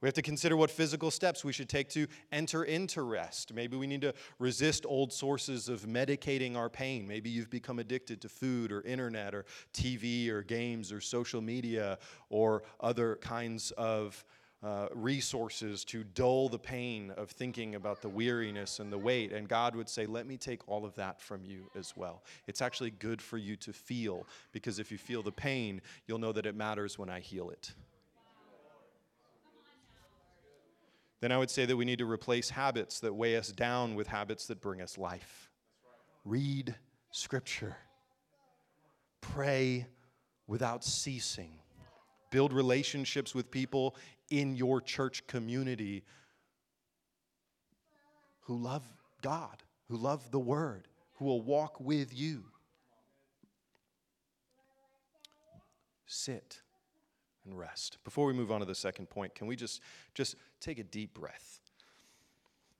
We 0.00 0.06
have 0.06 0.14
to 0.14 0.22
consider 0.22 0.56
what 0.56 0.70
physical 0.70 1.10
steps 1.10 1.44
we 1.44 1.52
should 1.52 1.68
take 1.68 1.88
to 1.90 2.06
enter 2.30 2.64
into 2.64 3.02
rest. 3.02 3.54
Maybe 3.54 3.76
we 3.76 3.86
need 3.86 4.02
to 4.02 4.12
resist 4.38 4.84
old 4.86 5.12
sources 5.12 5.68
of 5.68 5.82
medicating 5.82 6.54
our 6.56 6.68
pain. 6.68 7.08
Maybe 7.08 7.30
you've 7.30 7.50
become 7.50 7.78
addicted 7.78 8.20
to 8.20 8.28
food 8.28 8.72
or 8.72 8.82
internet 8.82 9.34
or 9.34 9.46
TV 9.72 10.28
or 10.28 10.42
games 10.42 10.92
or 10.92 11.00
social 11.00 11.40
media 11.40 11.98
or 12.28 12.62
other 12.80 13.16
kinds 13.16 13.70
of 13.72 14.22
uh, 14.62 14.88
resources 14.94 15.84
to 15.84 16.02
dull 16.02 16.48
the 16.48 16.58
pain 16.58 17.12
of 17.12 17.30
thinking 17.30 17.74
about 17.74 18.02
the 18.02 18.08
weariness 18.08 18.80
and 18.80 18.92
the 18.92 18.98
weight. 18.98 19.32
And 19.32 19.48
God 19.48 19.76
would 19.76 19.88
say, 19.88 20.06
Let 20.06 20.26
me 20.26 20.36
take 20.36 20.66
all 20.68 20.84
of 20.84 20.94
that 20.96 21.20
from 21.20 21.44
you 21.44 21.70
as 21.76 21.96
well. 21.96 22.22
It's 22.46 22.62
actually 22.62 22.90
good 22.90 23.22
for 23.22 23.38
you 23.38 23.56
to 23.56 23.72
feel 23.72 24.26
because 24.52 24.78
if 24.78 24.90
you 24.90 24.98
feel 24.98 25.22
the 25.22 25.32
pain, 25.32 25.80
you'll 26.06 26.18
know 26.18 26.32
that 26.32 26.46
it 26.46 26.56
matters 26.56 26.98
when 26.98 27.08
I 27.08 27.20
heal 27.20 27.50
it. 27.50 27.74
Then 31.20 31.32
I 31.32 31.38
would 31.38 31.50
say 31.50 31.64
that 31.64 31.76
we 31.76 31.84
need 31.84 31.98
to 31.98 32.10
replace 32.10 32.50
habits 32.50 33.00
that 33.00 33.14
weigh 33.14 33.36
us 33.36 33.50
down 33.50 33.94
with 33.94 34.06
habits 34.06 34.46
that 34.46 34.60
bring 34.60 34.82
us 34.82 34.98
life. 34.98 35.50
Read 36.24 36.74
Scripture, 37.10 37.76
pray 39.20 39.86
without 40.46 40.84
ceasing, 40.84 41.52
build 42.30 42.52
relationships 42.52 43.34
with 43.34 43.50
people 43.50 43.96
in 44.30 44.54
your 44.54 44.80
church 44.80 45.26
community 45.26 46.04
who 48.40 48.56
love 48.56 48.84
God, 49.22 49.62
who 49.88 49.96
love 49.96 50.30
the 50.30 50.38
Word, 50.38 50.88
who 51.14 51.24
will 51.24 51.40
walk 51.42 51.80
with 51.80 52.12
you. 52.12 52.44
Sit 56.06 56.60
and 57.46 57.58
rest. 57.58 57.98
Before 58.04 58.26
we 58.26 58.32
move 58.32 58.52
on 58.52 58.60
to 58.60 58.66
the 58.66 58.74
second 58.74 59.08
point, 59.08 59.34
can 59.34 59.46
we 59.46 59.56
just 59.56 59.80
just 60.14 60.36
take 60.60 60.78
a 60.78 60.84
deep 60.84 61.14
breath? 61.14 61.60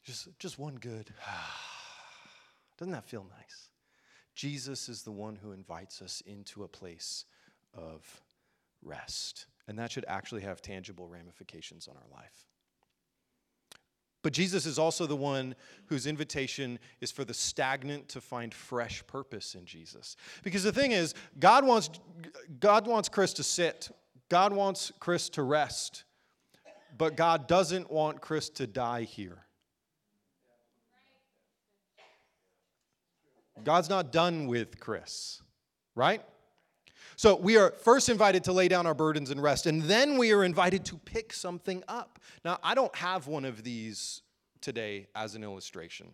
Just 0.04 0.28
just 0.38 0.58
one 0.58 0.76
good. 0.76 1.12
Doesn't 2.78 2.92
that 2.92 3.08
feel 3.08 3.24
nice? 3.38 3.70
Jesus 4.34 4.90
is 4.90 5.02
the 5.02 5.10
one 5.10 5.36
who 5.36 5.52
invites 5.52 6.02
us 6.02 6.22
into 6.26 6.62
a 6.64 6.68
place 6.68 7.24
of 7.72 8.20
rest. 8.82 9.46
And 9.66 9.78
that 9.78 9.90
should 9.90 10.04
actually 10.06 10.42
have 10.42 10.62
tangible 10.62 11.08
ramifications 11.08 11.88
on 11.88 11.96
our 11.96 12.18
life. 12.18 12.46
But 14.22 14.32
Jesus 14.32 14.66
is 14.66 14.78
also 14.78 15.06
the 15.06 15.16
one 15.16 15.54
whose 15.86 16.06
invitation 16.06 16.78
is 17.00 17.12
for 17.12 17.24
the 17.24 17.32
stagnant 17.32 18.08
to 18.08 18.20
find 18.20 18.52
fresh 18.52 19.06
purpose 19.06 19.54
in 19.54 19.64
Jesus. 19.64 20.16
Because 20.42 20.64
the 20.64 20.72
thing 20.72 20.92
is, 20.92 21.14
God 21.38 21.64
wants, 21.64 21.90
God 22.58 22.88
wants 22.88 23.08
Chris 23.08 23.32
to 23.34 23.44
sit 23.44 23.90
God 24.28 24.52
wants 24.52 24.92
Chris 24.98 25.28
to 25.30 25.42
rest, 25.42 26.04
but 26.96 27.16
God 27.16 27.46
doesn't 27.46 27.90
want 27.90 28.20
Chris 28.20 28.48
to 28.50 28.66
die 28.66 29.02
here. 29.02 29.38
God's 33.62 33.88
not 33.88 34.12
done 34.12 34.46
with 34.46 34.80
Chris, 34.80 35.42
right? 35.94 36.22
So 37.16 37.36
we 37.36 37.56
are 37.56 37.70
first 37.70 38.08
invited 38.08 38.44
to 38.44 38.52
lay 38.52 38.68
down 38.68 38.86
our 38.86 38.94
burdens 38.94 39.30
and 39.30 39.42
rest, 39.42 39.66
and 39.66 39.82
then 39.82 40.18
we 40.18 40.32
are 40.32 40.44
invited 40.44 40.84
to 40.86 40.98
pick 40.98 41.32
something 41.32 41.82
up. 41.88 42.18
Now, 42.44 42.58
I 42.62 42.74
don't 42.74 42.94
have 42.96 43.26
one 43.26 43.44
of 43.44 43.62
these 43.62 44.22
today 44.60 45.06
as 45.14 45.34
an 45.34 45.42
illustration. 45.42 46.08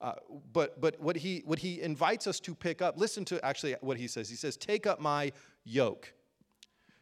Uh, 0.00 0.14
but 0.52 0.80
but 0.80 0.98
what 1.00 1.16
he 1.16 1.42
what 1.44 1.58
he 1.58 1.80
invites 1.80 2.26
us 2.26 2.40
to 2.40 2.54
pick 2.54 2.82
up 2.82 2.98
listen 2.98 3.24
to 3.24 3.42
actually 3.44 3.74
what 3.80 3.96
he 3.96 4.08
says 4.08 4.28
he 4.28 4.34
says 4.34 4.56
take 4.56 4.86
up 4.86 5.00
my 5.00 5.32
yoke 5.64 6.12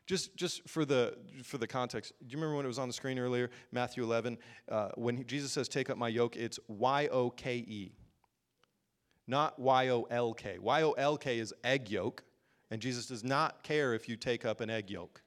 just, 0.06 0.36
just 0.36 0.68
for 0.68 0.84
the 0.84 1.16
for 1.44 1.58
the 1.58 1.66
context, 1.66 2.12
do 2.20 2.32
you 2.32 2.36
remember 2.36 2.56
when 2.56 2.64
it 2.64 2.68
was 2.68 2.78
on 2.78 2.88
the 2.88 2.94
screen 2.94 3.18
earlier, 3.18 3.50
Matthew 3.70 4.02
11, 4.02 4.38
uh, 4.68 4.88
when 4.96 5.16
he, 5.16 5.24
Jesus 5.24 5.52
says, 5.52 5.68
"Take 5.68 5.90
up 5.90 5.96
my 5.96 6.08
yoke," 6.08 6.36
it's 6.36 6.58
Y 6.68 7.08
O 7.08 7.30
K 7.30 7.56
E, 7.56 7.92
not 9.26 9.58
Y 9.58 9.88
O 9.88 10.02
L 10.10 10.34
K. 10.34 10.58
Y 10.58 10.82
O 10.82 10.92
L 10.92 11.16
K 11.16 11.38
is 11.38 11.54
egg 11.62 11.88
yolk, 11.88 12.24
and 12.70 12.80
Jesus 12.80 13.06
does 13.06 13.22
not 13.22 13.62
care 13.62 13.94
if 13.94 14.08
you 14.08 14.16
take 14.16 14.44
up 14.44 14.60
an 14.60 14.70
egg 14.70 14.90
yolk. 14.90 15.21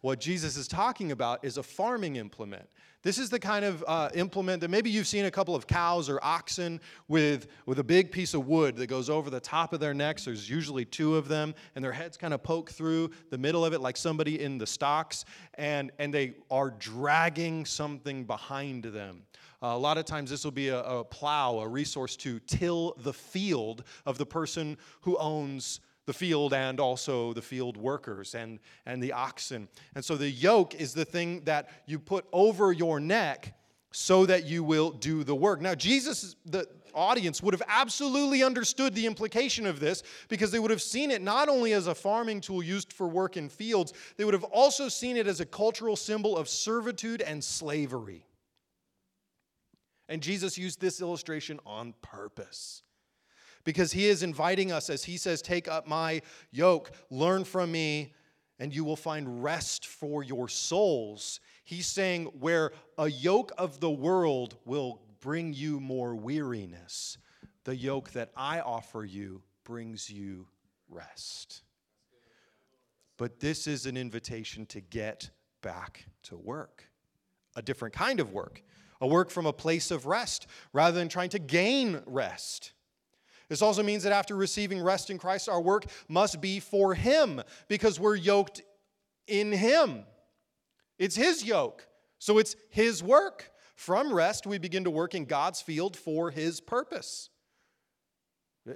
What 0.00 0.18
Jesus 0.18 0.56
is 0.56 0.66
talking 0.66 1.12
about 1.12 1.44
is 1.44 1.58
a 1.58 1.62
farming 1.62 2.16
implement. 2.16 2.66
This 3.02 3.18
is 3.18 3.30
the 3.30 3.38
kind 3.38 3.64
of 3.64 3.84
uh, 3.86 4.10
implement 4.14 4.60
that 4.60 4.68
maybe 4.68 4.90
you've 4.90 5.06
seen 5.06 5.24
a 5.24 5.30
couple 5.30 5.54
of 5.54 5.66
cows 5.66 6.08
or 6.08 6.18
oxen 6.22 6.80
with, 7.08 7.48
with 7.64 7.78
a 7.78 7.84
big 7.84 8.10
piece 8.10 8.34
of 8.34 8.46
wood 8.46 8.76
that 8.76 8.88
goes 8.88 9.08
over 9.08 9.30
the 9.30 9.40
top 9.40 9.72
of 9.72 9.80
their 9.80 9.94
necks. 9.94 10.24
There's 10.24 10.48
usually 10.48 10.84
two 10.84 11.16
of 11.16 11.28
them, 11.28 11.54
and 11.74 11.84
their 11.84 11.92
heads 11.92 12.16
kind 12.18 12.34
of 12.34 12.42
poke 12.42 12.70
through 12.70 13.10
the 13.30 13.38
middle 13.38 13.64
of 13.64 13.72
it 13.72 13.80
like 13.80 13.96
somebody 13.96 14.42
in 14.42 14.58
the 14.58 14.66
stocks, 14.66 15.24
and, 15.54 15.90
and 15.98 16.12
they 16.12 16.34
are 16.50 16.70
dragging 16.70 17.64
something 17.64 18.24
behind 18.24 18.84
them. 18.84 19.22
Uh, 19.62 19.68
a 19.68 19.78
lot 19.78 19.98
of 19.98 20.06
times, 20.06 20.30
this 20.30 20.44
will 20.44 20.50
be 20.50 20.68
a, 20.68 20.82
a 20.82 21.04
plow, 21.04 21.58
a 21.58 21.68
resource 21.68 22.16
to 22.16 22.38
till 22.40 22.94
the 22.98 23.12
field 23.12 23.84
of 24.06 24.16
the 24.16 24.26
person 24.26 24.78
who 25.02 25.18
owns 25.18 25.80
the 26.06 26.12
field 26.12 26.52
and 26.52 26.80
also 26.80 27.32
the 27.32 27.42
field 27.42 27.76
workers 27.76 28.34
and, 28.34 28.58
and 28.86 29.02
the 29.02 29.12
oxen. 29.12 29.68
And 29.94 30.04
so 30.04 30.16
the 30.16 30.30
yoke 30.30 30.74
is 30.74 30.94
the 30.94 31.04
thing 31.04 31.42
that 31.44 31.68
you 31.86 31.98
put 31.98 32.26
over 32.32 32.72
your 32.72 33.00
neck 33.00 33.54
so 33.92 34.26
that 34.26 34.44
you 34.44 34.62
will 34.62 34.90
do 34.90 35.24
the 35.24 35.34
work. 35.34 35.60
Now, 35.60 35.74
Jesus, 35.74 36.36
the 36.46 36.66
audience, 36.94 37.42
would 37.42 37.54
have 37.54 37.62
absolutely 37.68 38.42
understood 38.42 38.94
the 38.94 39.06
implication 39.06 39.66
of 39.66 39.80
this 39.80 40.02
because 40.28 40.50
they 40.50 40.58
would 40.58 40.70
have 40.70 40.82
seen 40.82 41.10
it 41.10 41.22
not 41.22 41.48
only 41.48 41.72
as 41.72 41.86
a 41.86 41.94
farming 41.94 42.40
tool 42.40 42.62
used 42.62 42.92
for 42.92 43.08
work 43.08 43.36
in 43.36 43.48
fields, 43.48 43.92
they 44.16 44.24
would 44.24 44.34
have 44.34 44.44
also 44.44 44.88
seen 44.88 45.16
it 45.16 45.26
as 45.26 45.40
a 45.40 45.46
cultural 45.46 45.96
symbol 45.96 46.36
of 46.36 46.48
servitude 46.48 47.20
and 47.22 47.42
slavery. 47.42 48.26
And 50.08 50.22
Jesus 50.22 50.58
used 50.58 50.80
this 50.80 51.00
illustration 51.00 51.60
on 51.64 51.94
purpose 52.02 52.82
because 53.64 53.92
he 53.92 54.08
is 54.08 54.22
inviting 54.22 54.72
us, 54.72 54.90
as 54.90 55.04
he 55.04 55.16
says, 55.16 55.42
Take 55.42 55.68
up 55.68 55.86
my 55.86 56.22
yoke, 56.50 56.92
learn 57.10 57.44
from 57.44 57.72
me, 57.72 58.12
and 58.58 58.74
you 58.74 58.84
will 58.84 58.96
find 58.96 59.42
rest 59.42 59.86
for 59.86 60.22
your 60.22 60.48
souls. 60.48 61.40
He's 61.64 61.86
saying, 61.86 62.26
Where 62.38 62.72
a 62.98 63.08
yoke 63.08 63.52
of 63.58 63.80
the 63.80 63.90
world 63.90 64.56
will 64.64 65.00
bring 65.20 65.52
you 65.52 65.80
more 65.80 66.14
weariness, 66.14 67.18
the 67.64 67.76
yoke 67.76 68.12
that 68.12 68.30
I 68.36 68.60
offer 68.60 69.04
you 69.04 69.42
brings 69.64 70.10
you 70.10 70.46
rest. 70.88 71.62
But 73.16 73.40
this 73.40 73.66
is 73.66 73.84
an 73.84 73.96
invitation 73.96 74.64
to 74.66 74.80
get 74.80 75.30
back 75.60 76.06
to 76.24 76.36
work, 76.36 76.84
a 77.54 77.62
different 77.62 77.94
kind 77.94 78.18
of 78.18 78.32
work, 78.32 78.62
a 79.00 79.06
work 79.06 79.30
from 79.30 79.46
a 79.46 79.52
place 79.52 79.90
of 79.90 80.06
rest 80.06 80.46
rather 80.72 80.98
than 80.98 81.08
trying 81.08 81.30
to 81.30 81.38
gain 81.38 82.02
rest. 82.06 82.72
This 83.50 83.62
also 83.62 83.82
means 83.82 84.04
that 84.04 84.12
after 84.12 84.36
receiving 84.36 84.80
rest 84.80 85.10
in 85.10 85.18
Christ, 85.18 85.48
our 85.48 85.60
work 85.60 85.84
must 86.08 86.40
be 86.40 86.60
for 86.60 86.94
Him 86.94 87.42
because 87.68 87.98
we're 87.98 88.14
yoked 88.14 88.62
in 89.26 89.50
Him. 89.52 90.04
It's 90.98 91.16
His 91.16 91.44
yoke, 91.44 91.86
so 92.18 92.38
it's 92.38 92.54
His 92.70 93.02
work. 93.02 93.50
From 93.74 94.14
rest, 94.14 94.46
we 94.46 94.58
begin 94.58 94.84
to 94.84 94.90
work 94.90 95.14
in 95.14 95.24
God's 95.24 95.60
field 95.60 95.96
for 95.96 96.30
His 96.30 96.60
purpose. 96.60 97.28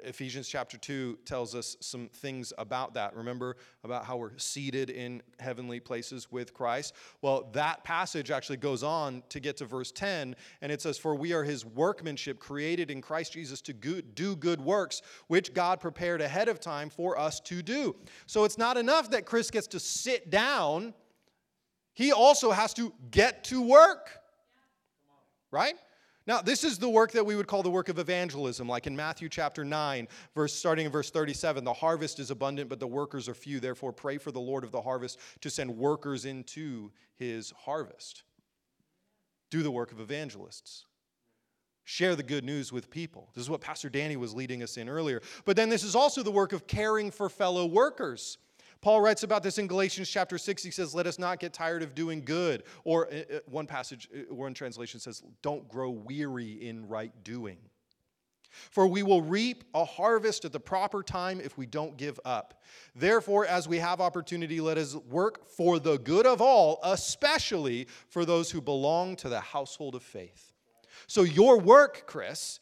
Ephesians 0.02 0.48
chapter 0.48 0.76
2 0.76 1.18
tells 1.24 1.54
us 1.54 1.76
some 1.80 2.09
things 2.09 2.52
about 2.59 2.94
that. 2.94 3.14
Remember 3.14 3.57
about 3.83 4.04
how 4.04 4.16
we're 4.16 4.37
seated 4.38 4.90
in 4.90 5.22
heavenly 5.38 5.80
places 5.80 6.30
with 6.30 6.52
Christ? 6.52 6.94
Well, 7.22 7.50
that 7.52 7.85
passage 7.85 8.30
actually 8.30 8.57
goes 8.57 8.83
on 8.83 9.22
to 9.28 9.40
get 9.40 9.57
to 9.59 9.66
verse 9.66 9.92
10, 9.92 10.35
and 10.62 10.72
it 10.72 10.83
says, 10.83 10.98
For 10.98 11.14
we 11.14 11.33
are 11.33 11.44
his 11.44 11.64
workmanship, 11.64 12.38
created 12.38 12.90
in 12.90 13.00
Christ 13.00 13.33
Jesus 13.33 13.61
to 13.62 13.72
do 13.72 14.37
good 14.37 14.61
works, 14.61 15.02
which 15.28 15.54
God 15.54 15.80
prepared 15.80 16.20
ahead 16.20 16.48
of 16.48 16.61
time 16.61 16.90
for 16.90 17.18
us 17.18 17.40
to 17.40 17.62
do. 17.62 17.94
So 18.26 18.44
it's 18.44 18.59
not 18.59 18.76
enough 18.76 19.11
that 19.11 19.26
Chris 19.26 19.50
gets 19.50 19.66
to 19.68 19.80
sit 19.80 20.30
down, 20.30 20.94
he 21.94 22.12
also 22.12 22.50
has 22.50 22.74
to 22.74 22.92
get 23.11 23.44
to 23.44 23.62
work. 23.62 24.20
Right? 25.50 25.76
Now, 26.26 26.40
this 26.40 26.64
is 26.64 26.78
the 26.78 26.88
work 26.88 27.12
that 27.12 27.26
we 27.26 27.37
would 27.37 27.46
call 27.46 27.62
the 27.62 27.70
work 27.70 27.90
of 27.90 27.98
evangelism, 27.98 28.66
like 28.66 28.87
in 28.87 28.96
Matthew 28.96 29.28
chapter 29.28 29.62
9, 29.62 30.08
verse 30.34 30.54
starting 30.54 30.87
in 30.87 30.92
verse 30.92 31.10
37. 31.10 31.64
The 31.64 31.72
harvest 31.72 32.18
is 32.18 32.30
abundant, 32.30 32.70
but 32.70 32.80
the 32.80 32.87
workers 32.87 33.28
are 33.28 33.34
few. 33.34 33.60
Therefore, 33.60 33.92
pray 33.92 34.16
for 34.16 34.32
the 34.32 34.40
Lord 34.40 34.64
of 34.64 34.72
the 34.72 34.80
harvest 34.80 35.18
to 35.42 35.50
send 35.50 35.76
workers 35.76 36.24
into 36.24 36.90
his 37.16 37.52
harvest. 37.64 38.22
Do 39.50 39.62
the 39.62 39.70
work 39.70 39.92
of 39.92 40.00
evangelists. 40.00 40.87
Share 41.84 42.16
the 42.16 42.22
good 42.22 42.44
news 42.44 42.72
with 42.72 42.88
people. 42.88 43.28
This 43.34 43.42
is 43.42 43.50
what 43.50 43.60
Pastor 43.60 43.90
Danny 43.90 44.16
was 44.16 44.34
leading 44.34 44.62
us 44.62 44.78
in 44.78 44.88
earlier. 44.88 45.20
But 45.44 45.56
then 45.56 45.68
this 45.68 45.84
is 45.84 45.94
also 45.94 46.22
the 46.22 46.30
work 46.30 46.54
of 46.54 46.66
caring 46.66 47.10
for 47.10 47.28
fellow 47.28 47.66
workers. 47.66 48.38
Paul 48.85 49.01
writes 49.01 49.23
about 49.23 49.42
this 49.42 49.57
in 49.57 49.66
Galatians 49.66 50.11
chapter 50.11 50.37
6. 50.37 50.62
He 50.62 50.70
says, 50.70 50.94
Let 50.94 51.07
us 51.07 51.18
not 51.18 51.40
get 51.40 51.55
tired 51.55 51.83
of 51.83 51.94
doing 51.94 52.23
good. 52.23 52.64
Or 52.85 53.09
uh, 53.09 53.37
uh, 53.37 53.38
one 53.47 53.66
passage, 53.66 54.11
uh, 54.14 54.35
one 54.35 54.53
translation 54.53 55.01
says, 55.01 55.23
Don't 55.40 55.66
grow 55.70 55.88
weary 55.88 56.53
in 56.53 56.87
right 56.87 57.11
doing. 57.25 57.57
For 58.51 58.87
we 58.87 59.03
will 59.03 59.23
reap 59.23 59.64
a 59.73 59.87
harvest 59.87 60.44
at 60.44 60.53
the 60.53 60.61
proper 60.61 61.03
time 61.03 61.40
if 61.40 61.57
we 61.57 61.64
don't 61.64 61.97
give 61.97 62.20
up. 62.27 62.62
Therefore, 62.94 63.47
as 63.47 63.66
we 63.66 63.79
have 63.79 64.03
opportunity, 64.03 64.61
let 64.61 64.77
us 64.77 64.94
work 64.94 65.49
for 65.49 65.79
the 65.79 65.97
good 65.97 66.27
of 66.27 66.42
all, 66.42 66.79
especially 66.83 67.88
for 68.11 68.27
those 68.27 68.51
who 68.51 68.61
belong 68.61 69.16
to 69.16 69.31
the 69.31 69.40
household 69.40 69.94
of 69.94 70.03
faith. 70.03 70.53
So, 71.07 71.23
your 71.23 71.59
work, 71.59 72.03
Chris, 72.07 72.61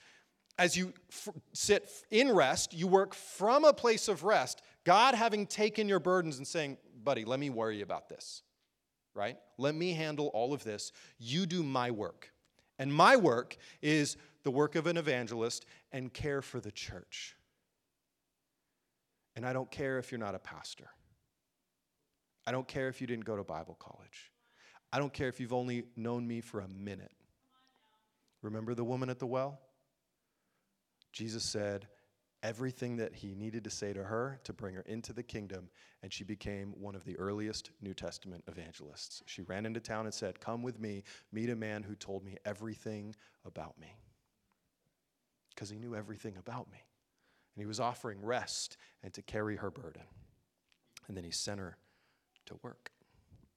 as 0.57 0.77
you 0.77 0.93
f- 1.11 1.31
sit 1.53 1.91
in 2.13 2.31
rest, 2.31 2.73
you 2.73 2.87
work 2.87 3.13
from 3.13 3.65
a 3.65 3.73
place 3.73 4.07
of 4.07 4.23
rest 4.23 4.63
God 4.85 5.15
having 5.15 5.47
taken 5.47 5.89
your 5.89 6.01
burdens 6.01 6.39
and 6.39 6.47
saying, 6.47 6.79
buddy, 7.05 7.25
let 7.25 7.39
me 7.39 7.51
worry 7.51 7.83
about 7.83 8.09
this, 8.09 8.43
right? 9.15 9.37
Let 9.59 9.75
me 9.75 9.93
handle 9.93 10.29
all 10.29 10.53
of 10.53 10.65
this. 10.65 10.93
You 11.19 11.47
do 11.47 11.63
my 11.63 11.91
work. 11.91 12.33
And 12.79 12.93
my 12.93 13.17
work 13.17 13.57
is 13.81 14.17
the 14.43 14.51
work 14.51 14.75
of 14.75 14.87
an 14.87 14.97
evangelist 14.97 15.67
and 15.93 16.13
care 16.13 16.43
for 16.43 16.59
the 16.59 16.73
church. 16.73 17.37
And 19.37 19.47
I 19.47 19.53
don't 19.53 19.71
care 19.71 19.99
if 19.99 20.11
you're 20.11 20.19
not 20.19 20.35
a 20.35 20.39
pastor. 20.39 20.91
I 22.47 22.51
don't 22.51 22.67
care 22.67 22.89
if 22.89 23.01
you 23.01 23.07
didn't 23.07 23.25
go 23.25 23.37
to 23.37 23.45
Bible 23.45 23.77
college. 23.79 24.33
I 24.93 24.99
don't 24.99 25.13
care 25.13 25.29
if 25.29 25.39
you've 25.41 25.53
only 25.53 25.85
known 25.97 26.27
me 26.27 26.41
for 26.41 26.61
a 26.61 26.69
minute. 26.69 27.13
Remember 28.43 28.75
the 28.75 28.85
woman 28.85 29.09
at 29.09 29.21
the 29.21 29.27
well? 29.27 29.61
Jesus 31.13 31.45
said, 31.45 31.87
everything 32.43 32.97
that 32.97 33.15
he 33.15 33.35
needed 33.35 33.65
to 33.65 33.71
say 33.71 33.93
to 33.93 34.03
her 34.03 34.41
to 34.45 34.53
bring 34.53 34.75
her 34.75 34.83
into 34.83 35.13
the 35.13 35.23
kingdom, 35.23 35.69
and 36.03 36.13
she 36.13 36.25
became 36.25 36.75
one 36.81 36.95
of 36.95 37.05
the 37.05 37.17
earliest 37.19 37.71
New 37.81 37.95
Testament 37.95 38.43
evangelists. 38.49 39.23
She 39.27 39.43
ran 39.43 39.67
into 39.67 39.81
town 39.81 40.07
and 40.07 40.15
said, 40.15 40.41
Come 40.41 40.63
with 40.63 40.81
me, 40.81 41.05
meet 41.33 41.51
a 41.51 41.57
man 41.57 41.83
who 41.83 41.95
told 41.95 42.25
me 42.25 42.37
everything 42.45 43.15
about 43.45 43.79
me. 43.81 43.97
Because 45.55 45.71
he 45.71 45.79
knew 45.79 45.95
everything 45.95 46.37
about 46.37 46.71
me. 46.71 46.79
And 47.55 47.63
he 47.63 47.67
was 47.67 47.81
offering 47.81 48.25
rest 48.25 48.77
and 49.03 49.13
to 49.15 49.23
carry 49.23 49.57
her 49.57 49.71
burden. 49.71 50.03
And 51.09 51.17
then 51.17 51.25
he 51.25 51.31
sent 51.31 51.61
her 51.61 51.77
to 52.47 52.59
work. 52.63 52.91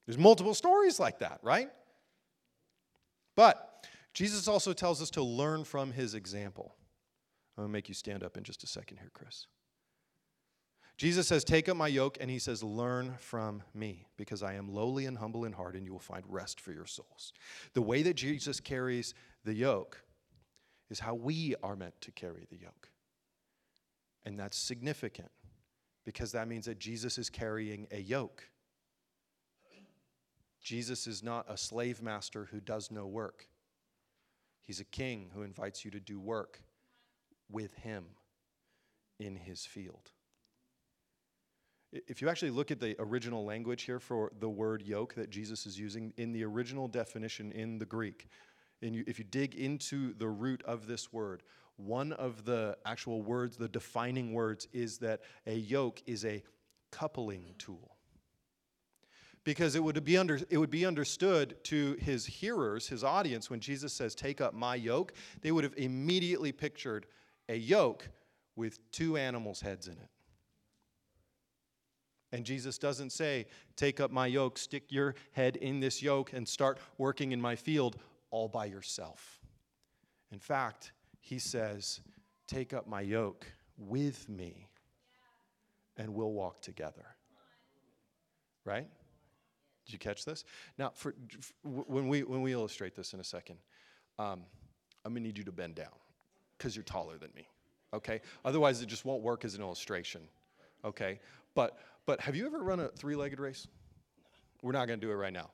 There's 0.05 0.17
multiple 0.17 0.53
stories 0.53 0.99
like 0.99 1.19
that, 1.19 1.39
right? 1.41 1.69
But 3.35 3.87
Jesus 4.13 4.47
also 4.47 4.73
tells 4.73 5.01
us 5.01 5.09
to 5.11 5.23
learn 5.23 5.63
from 5.63 5.91
his 5.91 6.13
example. 6.13 6.75
I'm 7.57 7.63
going 7.63 7.69
to 7.69 7.73
make 7.73 7.87
you 7.87 7.95
stand 7.95 8.23
up 8.23 8.37
in 8.37 8.43
just 8.43 8.63
a 8.63 8.67
second 8.67 8.97
here, 8.97 9.11
Chris. 9.13 9.47
Jesus 10.97 11.27
says, 11.27 11.43
Take 11.43 11.67
up 11.67 11.77
my 11.77 11.87
yoke, 11.87 12.17
and 12.19 12.29
he 12.29 12.39
says, 12.39 12.63
Learn 12.63 13.15
from 13.19 13.63
me, 13.73 14.07
because 14.17 14.43
I 14.43 14.53
am 14.53 14.73
lowly 14.73 15.05
and 15.05 15.17
humble 15.17 15.45
in 15.45 15.53
heart, 15.53 15.75
and 15.75 15.85
you 15.85 15.91
will 15.91 15.99
find 15.99 16.23
rest 16.27 16.59
for 16.59 16.71
your 16.71 16.85
souls. 16.85 17.33
The 17.73 17.81
way 17.81 18.01
that 18.01 18.15
Jesus 18.15 18.59
carries 18.59 19.13
the 19.43 19.53
yoke 19.53 20.03
is 20.89 20.99
how 20.99 21.15
we 21.15 21.55
are 21.63 21.75
meant 21.75 21.99
to 22.01 22.11
carry 22.11 22.45
the 22.49 22.57
yoke. 22.57 22.89
And 24.25 24.39
that's 24.39 24.57
significant 24.57 25.31
because 26.05 26.31
that 26.31 26.47
means 26.47 26.65
that 26.65 26.79
Jesus 26.79 27.17
is 27.17 27.29
carrying 27.29 27.87
a 27.91 27.99
yoke. 27.99 28.43
Jesus 30.61 31.07
is 31.07 31.21
not 31.21 31.45
a 31.47 31.57
slave 31.57 32.01
master 32.01 32.47
who 32.51 32.59
does 32.59 32.89
no 32.89 33.05
work, 33.05 33.47
he's 34.63 34.79
a 34.79 34.85
king 34.85 35.29
who 35.33 35.43
invites 35.43 35.85
you 35.85 35.91
to 35.91 35.99
do 35.99 36.19
work 36.19 36.61
with 37.49 37.73
him 37.75 38.05
in 39.19 39.36
his 39.36 39.65
field. 39.65 40.12
If 41.91 42.21
you 42.21 42.27
actually 42.29 42.51
look 42.51 42.71
at 42.71 42.79
the 42.79 42.95
original 42.99 43.45
language 43.45 43.84
here 43.84 43.99
for 43.99 44.31
the 44.39 44.49
word 44.49 44.81
yoke 44.81 45.15
that 45.15 45.29
Jesus 45.29 45.65
is 45.65 45.79
using 45.79 46.13
in 46.17 46.34
the 46.34 46.43
original 46.43 46.88
definition 46.88 47.51
in 47.53 47.77
the 47.79 47.86
Greek, 47.86 48.27
and 48.81 48.93
you, 48.93 49.03
if 49.08 49.17
you 49.17 49.25
dig 49.25 49.55
into 49.55 50.13
the 50.15 50.27
root 50.27 50.62
of 50.65 50.88
this 50.88 51.13
word, 51.13 51.43
one 51.77 52.12
of 52.13 52.45
the 52.45 52.77
actual 52.86 53.21
words, 53.21 53.58
the 53.58 53.67
defining 53.67 54.34
words, 54.34 54.67
is 54.73 54.97
that 54.99 55.21
a 55.47 55.55
yoke 55.55 56.01
is 56.05 56.25
a 56.25 56.43
coupling 56.91 57.55
tool. 57.58 57.95
Because 59.43 59.75
it 59.75 59.84
would, 59.84 60.03
be 60.03 60.17
under, 60.17 60.39
it 60.49 60.58
would 60.58 60.71
be 60.71 60.86
understood 60.86 61.63
to 61.65 61.95
his 61.99 62.25
hearers, 62.25 62.88
his 62.88 63.03
audience, 63.03 63.49
when 63.49 63.60
Jesus 63.60 63.93
says, 63.93 64.15
Take 64.15 64.41
up 64.41 64.53
my 64.53 64.75
yoke, 64.75 65.13
they 65.41 65.51
would 65.51 65.63
have 65.63 65.75
immediately 65.77 66.51
pictured 66.51 67.05
a 67.49 67.55
yoke 67.55 68.08
with 68.55 68.79
two 68.91 69.17
animals' 69.17 69.62
heads 69.62 69.88
in 69.88 69.93
it. 69.93 70.10
And 72.31 72.45
Jesus 72.45 72.77
doesn't 72.77 73.12
say, 73.12 73.45
Take 73.75 73.99
up 73.99 74.12
my 74.12 74.27
yoke, 74.27 74.58
stick 74.58 74.91
your 74.91 75.15
head 75.31 75.55
in 75.58 75.79
this 75.79 76.01
yoke, 76.01 76.34
and 76.34 76.47
start 76.47 76.79
working 76.97 77.31
in 77.31 77.39
my 77.39 77.55
field 77.55 77.97
all 78.31 78.47
by 78.47 78.65
yourself. 78.65 79.39
In 80.31 80.39
fact, 80.39 80.91
he 81.21 81.39
says, 81.39 82.01
Take 82.47 82.73
up 82.73 82.88
my 82.88 83.01
yoke 83.01 83.45
with 83.77 84.27
me, 84.27 84.67
and 85.97 86.13
we'll 86.13 86.34
walk 86.34 86.62
together. 86.62 87.05
Right? 88.65 88.88
Did 89.86 89.93
you 89.93 89.99
catch 89.99 90.25
this? 90.25 90.43
Now, 90.77 90.91
for, 90.95 91.13
when, 91.63 92.08
we, 92.08 92.23
when 92.23 92.41
we 92.41 92.53
illustrate 92.53 92.95
this 92.95 93.13
in 93.13 93.19
a 93.19 93.23
second, 93.23 93.58
um, 94.17 94.41
I'm 95.05 95.13
going 95.13 95.23
to 95.23 95.27
need 95.27 95.38
you 95.38 95.43
to 95.43 95.51
bend 95.51 95.75
down 95.75 95.93
because 96.57 96.75
you're 96.75 96.83
taller 96.83 97.17
than 97.17 97.29
me. 97.35 97.47
Okay? 97.93 98.21
Otherwise, 98.43 98.81
it 98.81 98.87
just 98.87 99.05
won't 99.05 99.21
work 99.21 99.45
as 99.45 99.55
an 99.55 99.61
illustration. 99.61 100.21
Okay? 100.83 101.19
But 101.53 101.77
but 102.05 102.21
have 102.21 102.35
you 102.35 102.45
ever 102.45 102.59
run 102.59 102.79
a 102.79 102.89
three-legged 102.89 103.39
race? 103.39 103.67
We're 104.61 104.73
not 104.73 104.87
going 104.87 104.99
to 104.99 105.05
do 105.05 105.11
it 105.11 105.15
right 105.15 105.33
now. 105.33 105.49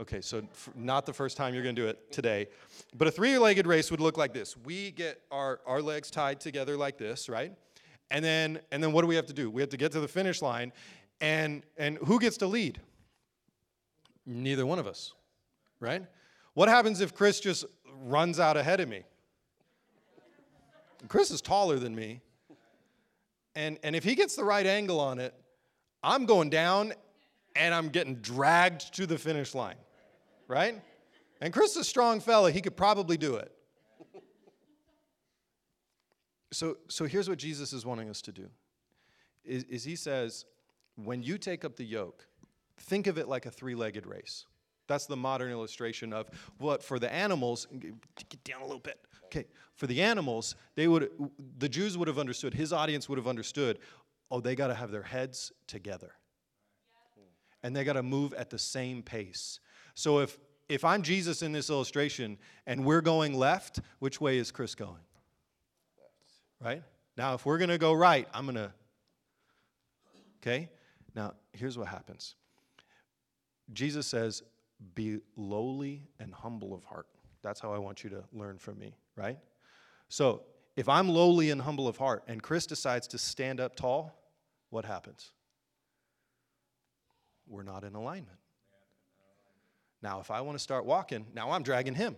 Okay, 0.00 0.20
so 0.20 0.42
not 0.74 1.06
the 1.06 1.12
first 1.12 1.36
time 1.36 1.54
you're 1.54 1.62
going 1.62 1.76
to 1.76 1.82
do 1.82 1.86
it 1.86 2.10
today. 2.10 2.48
But 2.96 3.08
a 3.08 3.10
three-legged 3.10 3.66
race 3.66 3.90
would 3.90 4.00
look 4.00 4.16
like 4.16 4.32
this. 4.32 4.56
We 4.56 4.90
get 4.90 5.20
our, 5.30 5.60
our 5.66 5.82
legs 5.82 6.10
tied 6.10 6.40
together 6.40 6.76
like 6.76 6.98
this, 6.98 7.28
right? 7.28 7.52
And 8.10 8.24
then 8.24 8.60
and 8.70 8.82
then 8.82 8.92
what 8.92 9.02
do 9.02 9.06
we 9.06 9.16
have 9.16 9.26
to 9.26 9.32
do? 9.32 9.50
We 9.50 9.62
have 9.62 9.70
to 9.70 9.76
get 9.76 9.92
to 9.92 10.00
the 10.00 10.08
finish 10.08 10.42
line 10.42 10.72
and 11.20 11.62
and 11.78 11.98
who 11.98 12.18
gets 12.18 12.36
to 12.38 12.46
lead? 12.46 12.80
Neither 14.26 14.66
one 14.66 14.78
of 14.78 14.86
us. 14.86 15.14
Right? 15.80 16.04
What 16.54 16.68
happens 16.68 17.00
if 17.00 17.14
Chris 17.14 17.40
just 17.40 17.64
runs 18.02 18.38
out 18.38 18.56
ahead 18.56 18.80
of 18.80 18.88
me? 18.88 19.04
Chris 21.08 21.30
is 21.30 21.40
taller 21.40 21.78
than 21.78 21.94
me. 21.94 22.20
And, 23.54 23.78
and 23.82 23.94
if 23.94 24.04
he 24.04 24.14
gets 24.14 24.34
the 24.34 24.44
right 24.44 24.66
angle 24.66 24.98
on 24.98 25.18
it, 25.18 25.34
I'm 26.02 26.24
going 26.26 26.48
down 26.50 26.94
and 27.54 27.74
I'm 27.74 27.90
getting 27.90 28.16
dragged 28.16 28.94
to 28.94 29.06
the 29.06 29.18
finish 29.18 29.54
line, 29.54 29.76
right? 30.48 30.80
And 31.40 31.52
Chris 31.52 31.72
is 31.72 31.76
a 31.78 31.84
strong 31.84 32.20
fella. 32.20 32.50
He 32.50 32.60
could 32.60 32.76
probably 32.76 33.16
do 33.16 33.36
it. 33.36 33.52
So, 36.52 36.76
so 36.88 37.06
here's 37.06 37.28
what 37.28 37.38
Jesus 37.38 37.72
is 37.72 37.84
wanting 37.84 38.10
us 38.10 38.20
to 38.22 38.32
do 38.32 38.48
is, 39.44 39.64
is 39.64 39.84
he 39.84 39.96
says, 39.96 40.44
when 40.96 41.22
you 41.22 41.38
take 41.38 41.64
up 41.64 41.76
the 41.76 41.84
yoke, 41.84 42.26
think 42.78 43.06
of 43.06 43.18
it 43.18 43.28
like 43.28 43.46
a 43.46 43.50
three-legged 43.50 44.06
race. 44.06 44.46
That's 44.86 45.06
the 45.06 45.16
modern 45.16 45.50
illustration 45.50 46.12
of 46.12 46.28
what 46.58 46.82
for 46.82 46.98
the 46.98 47.12
animals, 47.12 47.66
get 47.80 48.44
down 48.44 48.60
a 48.60 48.64
little 48.64 48.78
bit. 48.78 48.98
Okay, 49.32 49.46
for 49.76 49.86
the 49.86 50.02
animals, 50.02 50.56
they 50.74 50.86
would 50.86 51.10
the 51.58 51.68
Jews 51.68 51.96
would 51.96 52.08
have 52.08 52.18
understood, 52.18 52.52
his 52.52 52.72
audience 52.72 53.08
would 53.08 53.16
have 53.16 53.26
understood, 53.26 53.78
oh, 54.30 54.40
they 54.40 54.54
got 54.54 54.66
to 54.66 54.74
have 54.74 54.90
their 54.90 55.02
heads 55.02 55.52
together. 55.66 56.12
And 57.62 57.74
they 57.74 57.84
got 57.84 57.94
to 57.94 58.02
move 58.02 58.34
at 58.34 58.50
the 58.50 58.58
same 58.58 59.02
pace. 59.02 59.60
So 59.94 60.18
if 60.18 60.38
if 60.68 60.84
I'm 60.84 61.02
Jesus 61.02 61.42
in 61.42 61.52
this 61.52 61.70
illustration 61.70 62.38
and 62.66 62.84
we're 62.84 63.00
going 63.00 63.34
left, 63.34 63.80
which 63.98 64.20
way 64.20 64.38
is 64.38 64.50
Chris 64.50 64.74
going? 64.74 65.02
Right? 66.60 66.82
Now, 67.16 67.34
if 67.34 67.44
we're 67.44 67.58
going 67.58 67.70
to 67.70 67.78
go 67.78 67.92
right, 67.92 68.28
I'm 68.32 68.44
going 68.44 68.56
to. 68.56 68.72
Okay? 70.40 70.70
Now, 71.14 71.34
here's 71.52 71.76
what 71.76 71.88
happens 71.88 72.34
Jesus 73.72 74.06
says, 74.06 74.42
Be 74.94 75.18
lowly 75.36 76.02
and 76.20 76.32
humble 76.32 76.74
of 76.74 76.84
heart. 76.84 77.06
That's 77.42 77.60
how 77.60 77.72
I 77.72 77.78
want 77.78 78.04
you 78.04 78.10
to 78.10 78.24
learn 78.32 78.58
from 78.58 78.78
me, 78.78 78.94
right? 79.16 79.38
So, 80.08 80.42
if 80.74 80.88
I'm 80.88 81.08
lowly 81.08 81.50
and 81.50 81.60
humble 81.60 81.86
of 81.86 81.98
heart 81.98 82.24
and 82.28 82.42
Chris 82.42 82.66
decides 82.66 83.06
to 83.08 83.18
stand 83.18 83.60
up 83.60 83.76
tall, 83.76 84.18
what 84.70 84.86
happens? 84.86 85.32
We're 87.46 87.62
not 87.62 87.84
in 87.84 87.94
alignment. 87.94 88.38
Now, 90.02 90.20
if 90.20 90.30
I 90.30 90.40
want 90.40 90.56
to 90.56 90.62
start 90.62 90.86
walking, 90.86 91.26
now 91.34 91.50
I'm 91.50 91.62
dragging 91.62 91.94
him. 91.94 92.16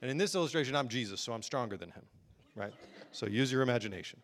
And 0.00 0.10
in 0.10 0.16
this 0.16 0.34
illustration, 0.34 0.74
I'm 0.76 0.88
Jesus, 0.88 1.20
so 1.20 1.32
I'm 1.32 1.42
stronger 1.42 1.76
than 1.76 1.90
him, 1.90 2.02
right? 2.54 2.72
So 3.10 3.26
use 3.26 3.52
your 3.52 3.62
imagination. 3.62 4.20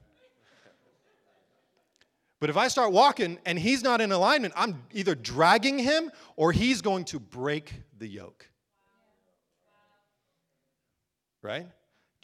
But 2.41 2.51
if 2.51 2.57
I 2.57 2.69
start 2.69 2.93
walking 2.93 3.39
and 3.45 3.59
he's 3.59 3.83
not 3.83 4.01
in 4.01 4.13
alignment, 4.13 4.55
I'm 4.57 4.83
either 4.93 5.15
dragging 5.15 5.79
him 5.79 6.11
or 6.37 6.53
he's 6.53 6.81
going 6.83 7.05
to 7.07 7.19
break 7.19 7.73
the 7.99 8.07
yoke. 8.07 8.49
Right? 11.43 11.67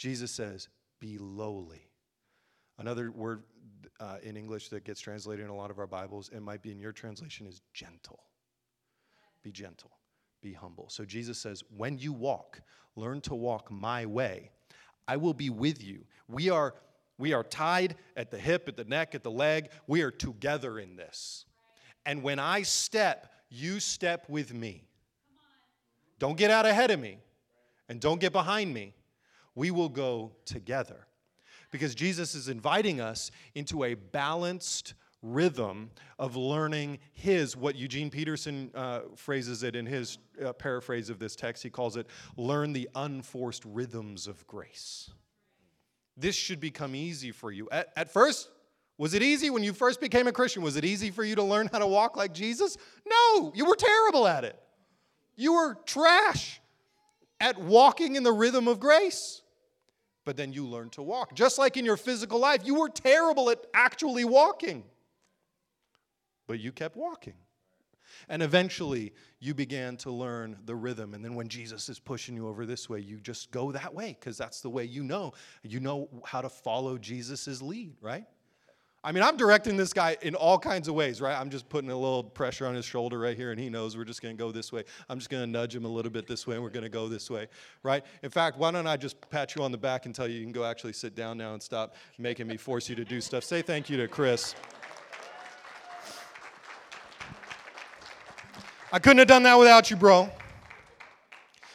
Jesus 0.04 0.30
says, 0.30 0.68
be 1.00 1.16
lowly. 1.16 1.88
Another 2.76 3.10
word 3.10 3.44
uh, 3.98 4.18
in 4.22 4.36
English 4.36 4.68
that 4.68 4.84
gets 4.84 5.00
translated 5.00 5.46
in 5.46 5.50
a 5.50 5.56
lot 5.56 5.70
of 5.70 5.78
our 5.78 5.86
Bibles, 5.86 6.28
it 6.28 6.42
might 6.42 6.60
be 6.60 6.70
in 6.70 6.78
your 6.78 6.92
translation, 6.92 7.46
is 7.46 7.62
gentle. 7.72 8.20
Be 9.42 9.50
gentle, 9.50 9.92
be 10.42 10.52
humble. 10.52 10.90
So 10.90 11.06
Jesus 11.06 11.38
says, 11.38 11.62
when 11.74 11.96
you 11.96 12.12
walk, 12.12 12.60
learn 12.96 13.22
to 13.22 13.34
walk 13.34 13.70
my 13.70 14.04
way. 14.04 14.50
I 15.08 15.16
will 15.16 15.32
be 15.32 15.48
with 15.48 15.82
you. 15.82 16.04
We 16.28 16.50
are 16.50 16.74
we 17.16 17.32
are 17.32 17.42
tied 17.42 17.96
at 18.14 18.30
the 18.30 18.38
hip, 18.38 18.68
at 18.68 18.76
the 18.76 18.84
neck, 18.84 19.14
at 19.14 19.22
the 19.22 19.30
leg. 19.30 19.70
We 19.86 20.02
are 20.02 20.10
together 20.10 20.78
in 20.78 20.96
this. 20.96 21.46
And 22.04 22.22
when 22.22 22.38
I 22.38 22.60
step, 22.60 23.32
you 23.48 23.80
step 23.80 24.28
with 24.28 24.52
me. 24.52 24.84
Don't 26.18 26.36
get 26.36 26.50
out 26.50 26.66
ahead 26.66 26.90
of 26.90 27.00
me 27.00 27.16
and 27.88 28.00
don't 28.00 28.20
get 28.20 28.34
behind 28.34 28.74
me. 28.74 28.92
We 29.54 29.70
will 29.70 29.88
go 29.88 30.32
together. 30.44 31.06
Because 31.70 31.94
Jesus 31.94 32.34
is 32.34 32.48
inviting 32.48 33.00
us 33.00 33.30
into 33.54 33.84
a 33.84 33.94
balanced 33.94 34.94
rhythm 35.22 35.90
of 36.18 36.36
learning 36.36 36.98
his, 37.14 37.56
what 37.56 37.74
Eugene 37.76 38.10
Peterson 38.10 38.70
uh, 38.74 39.00
phrases 39.16 39.62
it 39.62 39.74
in 39.74 39.86
his 39.86 40.18
uh, 40.44 40.52
paraphrase 40.52 41.08
of 41.10 41.18
this 41.18 41.34
text. 41.34 41.62
He 41.62 41.70
calls 41.70 41.96
it, 41.96 42.06
learn 42.36 42.72
the 42.72 42.88
unforced 42.94 43.64
rhythms 43.64 44.26
of 44.26 44.46
grace. 44.46 45.10
This 46.16 46.36
should 46.36 46.60
become 46.60 46.94
easy 46.94 47.32
for 47.32 47.50
you. 47.50 47.68
At, 47.72 47.88
at 47.96 48.12
first, 48.12 48.50
was 48.98 49.14
it 49.14 49.22
easy 49.22 49.50
when 49.50 49.64
you 49.64 49.72
first 49.72 50.00
became 50.00 50.28
a 50.28 50.32
Christian? 50.32 50.62
Was 50.62 50.76
it 50.76 50.84
easy 50.84 51.10
for 51.10 51.24
you 51.24 51.34
to 51.34 51.42
learn 51.42 51.68
how 51.72 51.78
to 51.78 51.86
walk 51.86 52.16
like 52.16 52.32
Jesus? 52.32 52.76
No, 53.04 53.52
you 53.54 53.64
were 53.64 53.76
terrible 53.76 54.28
at 54.28 54.44
it. 54.44 54.60
You 55.36 55.54
were 55.54 55.74
trash 55.86 56.60
at 57.40 57.58
walking 57.58 58.14
in 58.14 58.22
the 58.22 58.32
rhythm 58.32 58.68
of 58.68 58.78
grace. 58.78 59.42
But 60.24 60.36
then 60.36 60.52
you 60.52 60.66
learn 60.66 60.90
to 60.90 61.02
walk. 61.02 61.34
Just 61.34 61.58
like 61.58 61.76
in 61.76 61.84
your 61.84 61.96
physical 61.96 62.38
life, 62.38 62.62
you 62.64 62.76
were 62.76 62.88
terrible 62.88 63.50
at 63.50 63.58
actually 63.74 64.24
walking. 64.24 64.84
But 66.46 66.60
you 66.60 66.72
kept 66.72 66.96
walking. 66.96 67.34
And 68.28 68.42
eventually, 68.42 69.12
you 69.40 69.54
began 69.54 69.96
to 69.98 70.10
learn 70.10 70.56
the 70.64 70.74
rhythm. 70.74 71.14
And 71.14 71.24
then 71.24 71.34
when 71.34 71.48
Jesus 71.48 71.88
is 71.88 71.98
pushing 71.98 72.36
you 72.36 72.48
over 72.48 72.64
this 72.64 72.88
way, 72.88 73.00
you 73.00 73.18
just 73.18 73.50
go 73.50 73.72
that 73.72 73.92
way 73.92 74.16
because 74.18 74.38
that's 74.38 74.60
the 74.60 74.70
way 74.70 74.84
you 74.84 75.02
know. 75.02 75.32
You 75.62 75.80
know 75.80 76.08
how 76.24 76.40
to 76.40 76.48
follow 76.48 76.96
Jesus' 76.96 77.60
lead, 77.60 77.96
right? 78.00 78.24
I 79.06 79.12
mean, 79.12 79.22
I'm 79.22 79.36
directing 79.36 79.76
this 79.76 79.92
guy 79.92 80.16
in 80.22 80.34
all 80.34 80.58
kinds 80.58 80.88
of 80.88 80.94
ways, 80.94 81.20
right? 81.20 81.38
I'm 81.38 81.50
just 81.50 81.68
putting 81.68 81.90
a 81.90 81.96
little 81.96 82.24
pressure 82.24 82.66
on 82.66 82.74
his 82.74 82.86
shoulder 82.86 83.18
right 83.18 83.36
here, 83.36 83.50
and 83.50 83.60
he 83.60 83.68
knows 83.68 83.98
we're 83.98 84.04
just 84.04 84.22
going 84.22 84.34
to 84.34 84.42
go 84.42 84.50
this 84.50 84.72
way. 84.72 84.82
I'm 85.10 85.18
just 85.18 85.28
going 85.28 85.42
to 85.42 85.46
nudge 85.46 85.76
him 85.76 85.84
a 85.84 85.88
little 85.88 86.10
bit 86.10 86.26
this 86.26 86.46
way, 86.46 86.54
and 86.54 86.64
we're 86.64 86.70
going 86.70 86.84
to 86.84 86.88
go 86.88 87.06
this 87.06 87.28
way, 87.28 87.48
right? 87.82 88.02
In 88.22 88.30
fact, 88.30 88.56
why 88.56 88.70
don't 88.70 88.86
I 88.86 88.96
just 88.96 89.20
pat 89.28 89.54
you 89.54 89.62
on 89.62 89.72
the 89.72 89.78
back 89.78 90.06
and 90.06 90.14
tell 90.14 90.26
you 90.26 90.38
you 90.38 90.42
can 90.42 90.52
go 90.52 90.64
actually 90.64 90.94
sit 90.94 91.14
down 91.14 91.36
now 91.36 91.52
and 91.52 91.62
stop 91.62 91.96
making 92.16 92.46
me 92.46 92.56
force 92.56 92.88
you 92.88 92.94
to 92.94 93.04
do 93.04 93.20
stuff? 93.20 93.44
Say 93.44 93.60
thank 93.60 93.90
you 93.90 93.98
to 93.98 94.08
Chris. 94.08 94.54
I 98.90 98.98
couldn't 99.00 99.18
have 99.18 99.28
done 99.28 99.42
that 99.42 99.58
without 99.58 99.90
you, 99.90 99.96
bro. 99.96 100.30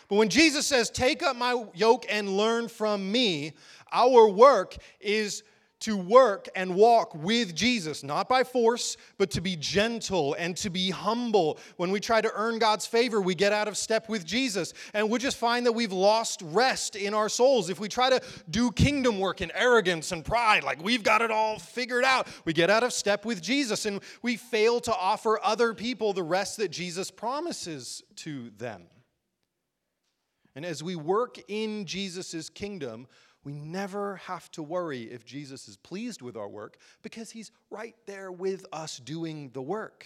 But 0.08 0.16
when 0.16 0.30
Jesus 0.30 0.66
says, 0.66 0.90
Take 0.90 1.22
up 1.22 1.36
my 1.36 1.64
yoke 1.76 2.08
and 2.10 2.38
learn 2.38 2.70
from 2.70 3.12
me, 3.12 3.54
our 3.92 4.28
work 4.28 4.76
is 5.00 5.44
to 5.82 5.96
work 5.96 6.50
and 6.56 6.76
walk 6.76 7.16
with 7.16 7.56
Jesus, 7.56 8.04
not 8.04 8.28
by 8.28 8.44
force, 8.44 8.98
but 9.18 9.32
to 9.32 9.42
be 9.42 9.56
gentle 9.56 10.34
and 10.34 10.56
to 10.58 10.70
be 10.70 10.90
humble. 10.90 11.58
When 11.78 11.92
we 11.92 12.00
try 12.00 12.22
to 12.22 12.32
earn 12.36 12.60
God's 12.60 12.86
favor, 12.86 13.22
we 13.22 13.36
get 13.36 13.54
out 13.54 13.68
of 13.68 13.78
step 13.78 14.10
with 14.10 14.26
Jesus. 14.26 14.74
And 14.94 15.10
we 15.10 15.20
just 15.20 15.38
find 15.38 15.66
that 15.66 15.72
we've 15.72 15.94
lost 15.94 16.42
rest 16.44 16.96
in 16.96 17.14
our 17.14 17.30
souls. 17.30 17.70
If 17.70 17.80
we 17.80 17.88
try 17.88 18.10
to 18.10 18.22
do 18.50 18.72
kingdom 18.72 19.20
work 19.20 19.42
in 19.42 19.52
arrogance 19.56 20.12
and 20.12 20.26
pride, 20.26 20.64
like 20.64 20.84
we've 20.84 21.04
got 21.04 21.22
it 21.22 21.32
all 21.32 21.60
figured 21.60 22.04
out, 22.04 22.28
we 22.46 22.54
get 22.54 22.70
out 22.70 22.84
of 22.84 22.92
step 22.92 23.26
with 23.26 23.42
Jesus 23.42 23.86
and 23.86 24.02
we 24.22 24.36
fail 24.36 24.80
to 24.82 24.94
offer 24.94 25.40
other 25.44 25.74
people 25.74 26.14
the 26.14 26.24
rest 26.24 26.58
that 26.58 26.70
Jesus 26.70 27.10
promises 27.10 28.04
to 28.18 28.50
them. 28.58 28.84
And 30.56 30.66
as 30.66 30.84
we 30.84 30.96
work 30.96 31.40
in 31.48 31.86
Jesus' 31.86 32.50
kingdom, 32.50 33.08
we 33.44 33.54
never 33.54 34.18
have 34.18 34.52
to 34.52 34.64
worry 34.64 35.04
if 35.04 35.26
Jesus 35.26 35.68
is 35.68 35.78
pleased 35.78 36.22
with 36.22 36.36
our 36.36 36.50
work 36.50 36.78
because 37.02 37.32
he's 37.32 37.52
right 37.70 37.96
there 38.06 38.32
with 38.32 38.66
us 38.74 38.98
doing 38.98 39.50
the 39.54 39.62
work. 39.62 40.06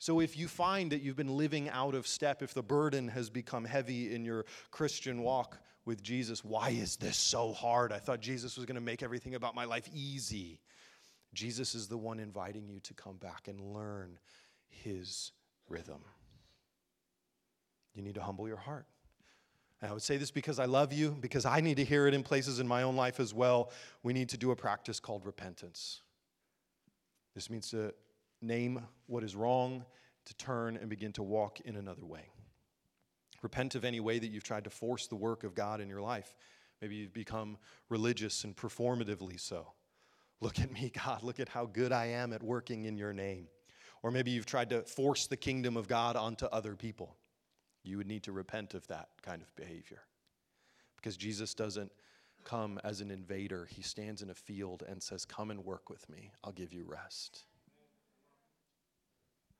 So, 0.00 0.20
if 0.20 0.38
you 0.38 0.46
find 0.46 0.92
that 0.92 1.02
you've 1.02 1.16
been 1.16 1.36
living 1.36 1.68
out 1.68 1.94
of 1.96 2.06
step, 2.06 2.40
if 2.40 2.54
the 2.54 2.62
burden 2.62 3.08
has 3.08 3.30
become 3.30 3.64
heavy 3.64 4.14
in 4.14 4.24
your 4.24 4.46
Christian 4.70 5.22
walk 5.22 5.58
with 5.84 6.02
Jesus, 6.04 6.44
why 6.44 6.70
is 6.70 6.96
this 6.96 7.16
so 7.16 7.52
hard? 7.52 7.92
I 7.92 7.98
thought 7.98 8.20
Jesus 8.20 8.56
was 8.56 8.64
going 8.64 8.76
to 8.76 8.80
make 8.80 9.02
everything 9.02 9.34
about 9.34 9.56
my 9.56 9.64
life 9.64 9.88
easy. 9.92 10.60
Jesus 11.34 11.74
is 11.74 11.88
the 11.88 11.98
one 11.98 12.20
inviting 12.20 12.68
you 12.68 12.78
to 12.80 12.94
come 12.94 13.16
back 13.16 13.48
and 13.48 13.60
learn 13.60 14.20
his 14.68 15.32
rhythm. 15.68 16.04
You 17.94 18.02
need 18.02 18.14
to 18.14 18.22
humble 18.22 18.46
your 18.46 18.56
heart. 18.56 18.86
And 19.80 19.90
I 19.90 19.92
would 19.92 20.02
say 20.02 20.16
this 20.16 20.30
because 20.30 20.58
I 20.58 20.64
love 20.64 20.92
you, 20.92 21.16
because 21.20 21.44
I 21.44 21.60
need 21.60 21.76
to 21.76 21.84
hear 21.84 22.08
it 22.08 22.14
in 22.14 22.22
places 22.22 22.58
in 22.58 22.66
my 22.66 22.82
own 22.82 22.96
life 22.96 23.20
as 23.20 23.32
well. 23.32 23.70
We 24.02 24.12
need 24.12 24.28
to 24.30 24.36
do 24.36 24.50
a 24.50 24.56
practice 24.56 24.98
called 24.98 25.24
repentance. 25.24 26.02
This 27.34 27.48
means 27.48 27.70
to 27.70 27.94
name 28.42 28.80
what 29.06 29.22
is 29.22 29.36
wrong, 29.36 29.84
to 30.26 30.34
turn 30.34 30.76
and 30.76 30.90
begin 30.90 31.12
to 31.12 31.22
walk 31.22 31.60
in 31.60 31.76
another 31.76 32.04
way. 32.04 32.28
Repent 33.40 33.76
of 33.76 33.84
any 33.84 34.00
way 34.00 34.18
that 34.18 34.28
you've 34.28 34.42
tried 34.42 34.64
to 34.64 34.70
force 34.70 35.06
the 35.06 35.14
work 35.14 35.44
of 35.44 35.54
God 35.54 35.80
in 35.80 35.88
your 35.88 36.00
life. 36.00 36.34
Maybe 36.82 36.96
you've 36.96 37.12
become 37.12 37.56
religious 37.88 38.42
and 38.42 38.56
performatively 38.56 39.38
so. 39.38 39.72
Look 40.40 40.58
at 40.58 40.72
me, 40.72 40.92
God. 41.04 41.22
Look 41.22 41.38
at 41.38 41.48
how 41.48 41.66
good 41.66 41.92
I 41.92 42.06
am 42.06 42.32
at 42.32 42.42
working 42.42 42.84
in 42.84 42.96
your 42.96 43.12
name. 43.12 43.46
Or 44.02 44.10
maybe 44.10 44.32
you've 44.32 44.46
tried 44.46 44.70
to 44.70 44.82
force 44.82 45.26
the 45.26 45.36
kingdom 45.36 45.76
of 45.76 45.86
God 45.86 46.16
onto 46.16 46.46
other 46.46 46.74
people 46.74 47.16
you 47.82 47.96
would 47.96 48.06
need 48.06 48.22
to 48.24 48.32
repent 48.32 48.74
of 48.74 48.86
that 48.88 49.08
kind 49.22 49.42
of 49.42 49.54
behavior. 49.56 50.02
Because 50.96 51.16
Jesus 51.16 51.54
doesn't 51.54 51.92
come 52.44 52.80
as 52.84 53.00
an 53.00 53.10
invader, 53.10 53.66
he 53.70 53.82
stands 53.82 54.22
in 54.22 54.30
a 54.30 54.34
field 54.34 54.82
and 54.88 55.02
says, 55.02 55.24
Come 55.24 55.50
and 55.50 55.64
work 55.64 55.90
with 55.90 56.08
me, 56.08 56.32
I'll 56.42 56.52
give 56.52 56.72
you 56.72 56.84
rest. 56.86 57.44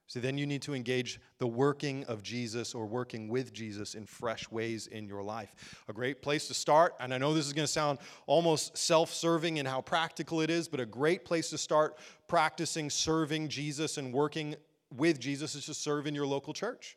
So 0.08 0.20
then 0.20 0.38
you 0.38 0.46
need 0.46 0.62
to 0.62 0.74
engage 0.74 1.20
the 1.36 1.46
working 1.46 2.04
of 2.04 2.22
Jesus 2.22 2.74
or 2.74 2.86
working 2.86 3.28
with 3.28 3.52
Jesus 3.52 3.94
in 3.94 4.06
fresh 4.06 4.50
ways 4.50 4.86
in 4.86 5.06
your 5.06 5.22
life. 5.22 5.84
A 5.86 5.92
great 5.92 6.22
place 6.22 6.48
to 6.48 6.54
start, 6.54 6.94
and 6.98 7.12
I 7.12 7.18
know 7.18 7.34
this 7.34 7.46
is 7.46 7.52
going 7.52 7.66
to 7.66 7.72
sound 7.72 7.98
almost 8.26 8.76
self 8.76 9.12
serving 9.12 9.58
in 9.58 9.66
how 9.66 9.82
practical 9.82 10.40
it 10.40 10.48
is, 10.48 10.66
but 10.66 10.80
a 10.80 10.86
great 10.86 11.26
place 11.26 11.50
to 11.50 11.58
start 11.58 11.98
practicing 12.26 12.88
serving 12.88 13.48
Jesus 13.48 13.98
and 13.98 14.10
working 14.10 14.56
with 14.96 15.20
Jesus 15.20 15.54
is 15.54 15.66
to 15.66 15.74
serve 15.74 16.06
in 16.06 16.14
your 16.14 16.26
local 16.26 16.54
church. 16.54 16.96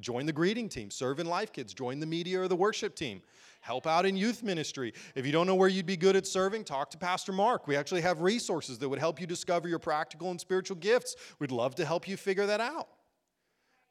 Join 0.00 0.26
the 0.26 0.32
greeting 0.32 0.68
team, 0.68 0.90
serve 0.90 1.20
in 1.20 1.26
Life 1.26 1.52
Kids, 1.52 1.72
join 1.72 2.00
the 2.00 2.06
media 2.06 2.40
or 2.40 2.48
the 2.48 2.56
worship 2.56 2.96
team, 2.96 3.22
help 3.60 3.86
out 3.86 4.04
in 4.04 4.16
youth 4.16 4.42
ministry. 4.42 4.92
If 5.14 5.24
you 5.24 5.30
don't 5.30 5.46
know 5.46 5.54
where 5.54 5.68
you'd 5.68 5.86
be 5.86 5.96
good 5.96 6.16
at 6.16 6.26
serving, 6.26 6.64
talk 6.64 6.90
to 6.90 6.98
Pastor 6.98 7.32
Mark. 7.32 7.68
We 7.68 7.76
actually 7.76 8.00
have 8.00 8.20
resources 8.20 8.78
that 8.78 8.88
would 8.88 8.98
help 8.98 9.20
you 9.20 9.26
discover 9.26 9.68
your 9.68 9.78
practical 9.78 10.30
and 10.30 10.40
spiritual 10.40 10.76
gifts. 10.78 11.14
We'd 11.38 11.52
love 11.52 11.76
to 11.76 11.84
help 11.84 12.08
you 12.08 12.16
figure 12.16 12.46
that 12.46 12.60
out. 12.60 12.88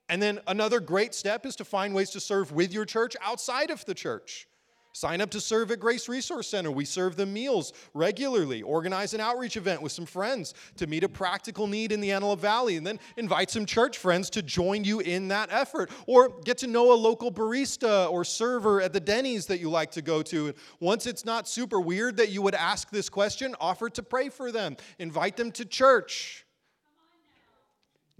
And 0.10 0.22
then 0.22 0.42
another 0.48 0.82
great 0.82 1.16
step 1.16 1.46
is 1.46 1.56
to 1.56 1.66
find 1.66 1.96
ways 1.96 2.10
to 2.12 2.20
serve 2.20 2.52
with 2.52 2.74
your 2.74 2.86
church 2.86 3.16
outside 3.22 3.72
of 3.72 3.86
the 3.86 3.94
church. 3.94 4.48
Sign 4.96 5.22
up 5.22 5.32
to 5.32 5.42
serve 5.42 5.72
at 5.72 5.80
Grace 5.80 6.08
Resource 6.08 6.48
Center. 6.48 6.70
We 6.70 6.86
serve 6.86 7.16
them 7.16 7.34
meals 7.34 7.74
regularly. 7.96 8.62
Organize 8.62 9.16
an 9.16 9.22
outreach 9.22 9.58
event 9.58 9.82
with 9.82 9.92
some 9.92 10.06
friends 10.06 10.54
to 10.78 10.86
meet 10.86 11.04
a 11.04 11.10
practical 11.10 11.66
need 11.66 11.92
in 11.92 12.00
the 12.00 12.12
Antelope 12.12 12.40
Valley, 12.40 12.78
and 12.78 12.86
then 12.86 13.00
invite 13.18 13.50
some 13.50 13.66
church 13.66 13.98
friends 13.98 14.30
to 14.30 14.44
join 14.44 14.84
you 14.84 15.00
in 15.00 15.30
that 15.30 15.50
effort. 15.52 15.90
Or 16.06 16.30
get 16.46 16.60
to 16.60 16.68
know 16.68 16.94
a 16.94 16.96
local 16.96 17.32
barista 17.32 18.08
or 18.12 18.24
server 18.24 18.82
at 18.82 18.94
the 18.94 19.00
Denny's 19.00 19.48
that 19.48 19.60
you 19.60 19.72
like 19.72 19.90
to 19.92 20.04
go 20.04 20.22
to. 20.22 20.48
And 20.48 20.56
once 20.80 21.08
it's 21.08 21.26
not 21.26 21.48
super 21.48 21.82
weird 21.82 22.18
that 22.18 22.30
you 22.30 22.44
would 22.44 22.56
ask 22.56 22.92
this 22.92 23.10
question, 23.10 23.56
offer 23.60 23.90
to 23.90 24.04
pray 24.04 24.30
for 24.30 24.52
them, 24.52 24.78
invite 25.00 25.38
them 25.38 25.52
to 25.54 25.66
church. 25.66 26.46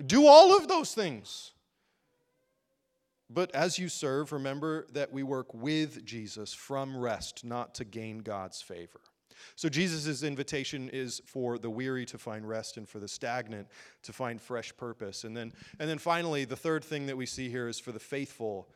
Do 0.04 0.26
all 0.26 0.58
of 0.58 0.68
those 0.68 0.96
things. 0.96 1.53
But 3.34 3.54
as 3.56 3.80
you 3.80 3.90
serve, 3.90 4.32
remember 4.32 4.86
that 4.94 5.12
we 5.12 5.24
work 5.24 5.54
with 5.54 6.06
Jesus 6.06 6.54
from 6.54 6.96
rest, 6.96 7.44
not 7.44 7.74
to 7.76 7.84
gain 7.84 8.20
God's 8.20 8.62
favor. 8.62 9.02
So 9.56 9.70
Jesus' 9.70 10.24
invitation 10.24 10.90
is 10.90 11.22
for 11.26 11.58
the 11.58 11.70
weary 11.70 12.06
to 12.08 12.18
find 12.18 12.48
rest 12.48 12.78
and 12.78 12.88
for 12.88 13.00
the 13.00 13.08
stagnant 13.08 13.68
to 14.04 14.14
find 14.14 14.42
fresh 14.42 14.76
purpose. 14.76 15.24
And 15.24 15.36
then, 15.36 15.52
and 15.80 15.90
then 15.90 15.98
finally, 15.98 16.46
the 16.46 16.56
third 16.56 16.84
thing 16.84 17.08
that 17.08 17.18
we 17.18 17.26
see 17.26 17.50
here 17.50 17.68
is 17.68 17.80
for 17.80 17.92
the 17.92 18.00
faithful 18.00 18.70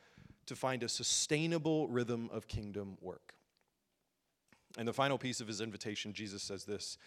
to 0.48 0.56
find 0.56 0.84
a 0.84 0.90
sustainable 0.90 1.88
rhythm 1.88 2.30
of 2.32 2.48
kingdom 2.48 2.98
work. 3.02 3.34
And 4.78 4.88
the 4.88 4.94
final 4.94 5.18
piece 5.18 5.42
of 5.42 5.48
his 5.48 5.62
invitation, 5.62 6.14
Jesus 6.14 6.44
says 6.44 6.66
this 6.66 6.98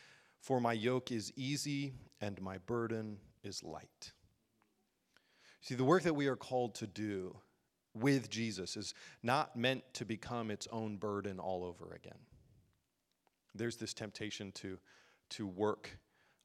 For 0.40 0.60
my 0.60 0.72
yoke 0.72 1.12
is 1.12 1.32
easy 1.36 1.94
and 2.20 2.40
my 2.40 2.58
burden 2.58 3.18
is 3.42 3.62
light. 3.62 4.12
See, 5.60 5.74
the 5.74 5.84
work 5.84 6.02
that 6.04 6.14
we 6.14 6.26
are 6.26 6.36
called 6.36 6.74
to 6.76 6.86
do 6.86 7.36
with 7.94 8.30
Jesus 8.30 8.76
is 8.76 8.94
not 9.22 9.56
meant 9.56 9.82
to 9.94 10.04
become 10.04 10.50
its 10.50 10.68
own 10.70 10.96
burden 10.96 11.38
all 11.38 11.64
over 11.64 11.92
again. 11.94 12.18
There's 13.54 13.76
this 13.76 13.92
temptation 13.92 14.52
to, 14.52 14.78
to 15.30 15.46
work 15.46 15.98